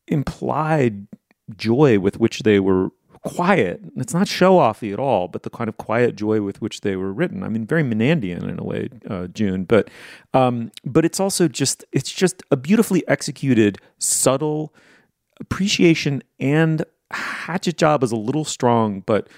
implied 0.07 1.07
joy 1.55 1.99
with 1.99 2.19
which 2.19 2.39
they 2.39 2.59
were 2.59 2.89
quiet. 3.23 3.81
It's 3.95 4.13
not 4.13 4.27
show 4.27 4.57
offy 4.57 4.93
at 4.93 4.99
all, 4.99 5.27
but 5.27 5.43
the 5.43 5.49
kind 5.49 5.67
of 5.67 5.77
quiet 5.77 6.15
joy 6.15 6.41
with 6.41 6.61
which 6.61 6.81
they 6.81 6.95
were 6.95 7.13
written. 7.13 7.43
I 7.43 7.49
mean, 7.49 7.65
very 7.65 7.83
Menandian 7.83 8.47
in 8.49 8.59
a 8.59 8.63
way, 8.63 8.89
uh, 9.09 9.27
June, 9.27 9.63
but 9.63 9.89
um, 10.33 10.71
but 10.85 11.05
it's 11.05 11.19
also 11.19 11.47
just 11.47 11.83
it's 11.91 12.11
just 12.11 12.43
a 12.51 12.57
beautifully 12.57 13.07
executed, 13.07 13.79
subtle 13.99 14.73
appreciation 15.39 16.23
and 16.39 16.83
hatchet 17.11 17.77
job 17.77 18.03
is 18.03 18.11
a 18.11 18.15
little 18.17 18.45
strong, 18.45 19.01
but 19.01 19.29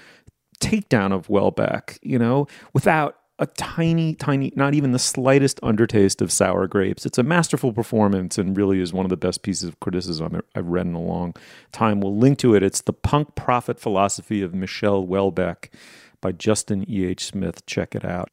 takedown 0.60 1.12
of 1.12 1.28
Houellebecq, 1.28 1.98
you 2.02 2.18
know, 2.18 2.46
without 2.72 3.19
a 3.40 3.46
tiny, 3.46 4.14
tiny, 4.14 4.52
not 4.54 4.74
even 4.74 4.92
the 4.92 4.98
slightest 4.98 5.60
undertaste 5.62 6.20
of 6.20 6.30
sour 6.30 6.68
grapes. 6.68 7.06
It's 7.06 7.16
a 7.16 7.22
masterful 7.22 7.72
performance 7.72 8.36
and 8.36 8.54
really 8.54 8.80
is 8.80 8.92
one 8.92 9.06
of 9.06 9.10
the 9.10 9.16
best 9.16 9.42
pieces 9.42 9.64
of 9.64 9.80
criticism 9.80 10.42
I've 10.54 10.66
read 10.66 10.86
in 10.86 10.94
a 10.94 11.00
long 11.00 11.34
time. 11.72 12.00
We'll 12.00 12.16
link 12.16 12.38
to 12.40 12.54
it. 12.54 12.62
It's 12.62 12.82
The 12.82 12.92
Punk 12.92 13.34
Prophet 13.34 13.80
Philosophy 13.80 14.42
of 14.42 14.54
Michel 14.54 15.06
Houellebecq 15.06 15.70
by 16.20 16.32
Justin 16.32 16.84
E. 16.88 17.06
H. 17.06 17.24
Smith. 17.24 17.64
Check 17.64 17.94
it 17.94 18.04
out. 18.04 18.28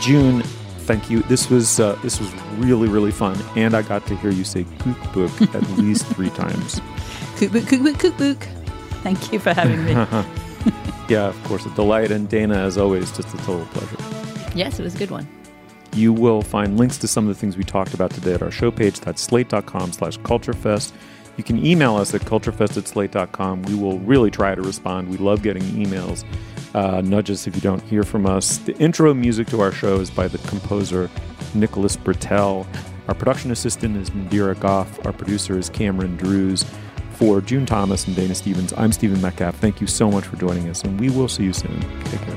June, 0.00 0.42
thank 0.86 1.08
you. 1.08 1.22
This 1.22 1.50
was 1.50 1.78
uh, 1.78 1.98
this 2.02 2.18
was 2.18 2.32
really 2.56 2.88
really 2.88 3.10
fun, 3.10 3.36
and 3.56 3.74
I 3.74 3.82
got 3.82 4.06
to 4.06 4.16
hear 4.16 4.30
you 4.30 4.44
say 4.44 4.64
"kook 4.78 5.12
book" 5.12 5.42
at 5.54 5.68
least 5.76 6.06
three 6.06 6.30
times. 6.30 6.80
Kook 7.36 7.52
book, 7.52 7.68
kook 7.68 7.82
book, 7.82 7.98
kook 7.98 8.16
book. 8.16 8.57
Thank 9.02 9.32
you 9.32 9.38
for 9.38 9.52
having 9.52 9.84
me. 9.84 9.92
yeah, 11.08 11.28
of 11.28 11.44
course, 11.44 11.64
a 11.66 11.70
delight. 11.70 12.10
And 12.10 12.28
Dana, 12.28 12.58
as 12.58 12.76
always, 12.78 13.10
just 13.16 13.32
a 13.34 13.38
total 13.38 13.66
pleasure. 13.66 13.96
Yes, 14.54 14.78
it 14.78 14.82
was 14.82 14.94
a 14.94 14.98
good 14.98 15.10
one. 15.10 15.26
You 15.94 16.12
will 16.12 16.42
find 16.42 16.76
links 16.76 16.98
to 16.98 17.08
some 17.08 17.28
of 17.28 17.34
the 17.34 17.40
things 17.40 17.56
we 17.56 17.64
talked 17.64 17.94
about 17.94 18.10
today 18.10 18.34
at 18.34 18.42
our 18.42 18.50
show 18.50 18.70
page. 18.70 19.00
That's 19.00 19.22
slate.com 19.22 19.92
slash 19.92 20.18
culturefest. 20.18 20.92
You 21.36 21.44
can 21.44 21.64
email 21.64 21.96
us 21.96 22.14
at 22.14 22.22
culturefest 22.22 22.76
at 22.76 22.88
slate.com. 22.88 23.62
We 23.62 23.76
will 23.76 23.98
really 24.00 24.30
try 24.30 24.54
to 24.54 24.62
respond. 24.62 25.08
We 25.08 25.16
love 25.18 25.42
getting 25.42 25.62
emails. 25.62 26.24
Uh, 26.74 27.00
nudge 27.00 27.30
us 27.30 27.46
if 27.46 27.54
you 27.54 27.60
don't 27.60 27.82
hear 27.82 28.02
from 28.02 28.26
us. 28.26 28.58
The 28.58 28.76
intro 28.78 29.14
music 29.14 29.46
to 29.48 29.60
our 29.60 29.72
show 29.72 30.00
is 30.00 30.10
by 30.10 30.28
the 30.28 30.38
composer 30.38 31.08
Nicholas 31.54 31.96
Britell. 31.96 32.66
Our 33.06 33.14
production 33.14 33.50
assistant 33.50 33.96
is 33.96 34.10
Nadira 34.10 34.58
Goff. 34.58 35.04
Our 35.06 35.12
producer 35.12 35.58
is 35.58 35.70
Cameron 35.70 36.16
Drews. 36.16 36.64
For 37.18 37.40
June 37.40 37.66
Thomas 37.66 38.06
and 38.06 38.14
Dana 38.14 38.32
Stevens, 38.32 38.72
I'm 38.76 38.92
Stephen 38.92 39.20
Metcalf. 39.20 39.56
Thank 39.56 39.80
you 39.80 39.88
so 39.88 40.08
much 40.08 40.24
for 40.24 40.36
joining 40.36 40.68
us, 40.68 40.84
and 40.84 41.00
we 41.00 41.10
will 41.10 41.26
see 41.26 41.42
you 41.42 41.52
soon. 41.52 41.80
Take 42.04 42.20
care. 42.20 42.36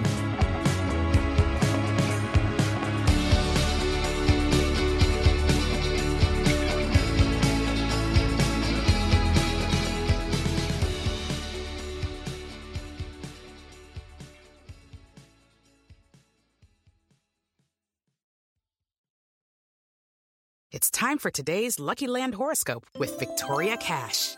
It's 20.72 20.90
time 20.90 21.20
for 21.20 21.30
today's 21.30 21.80
Lucky 21.80 22.08
Land 22.08 22.34
horoscope 22.34 22.88
with 22.98 23.20
Victoria 23.20 23.78
Cash. 23.78 24.38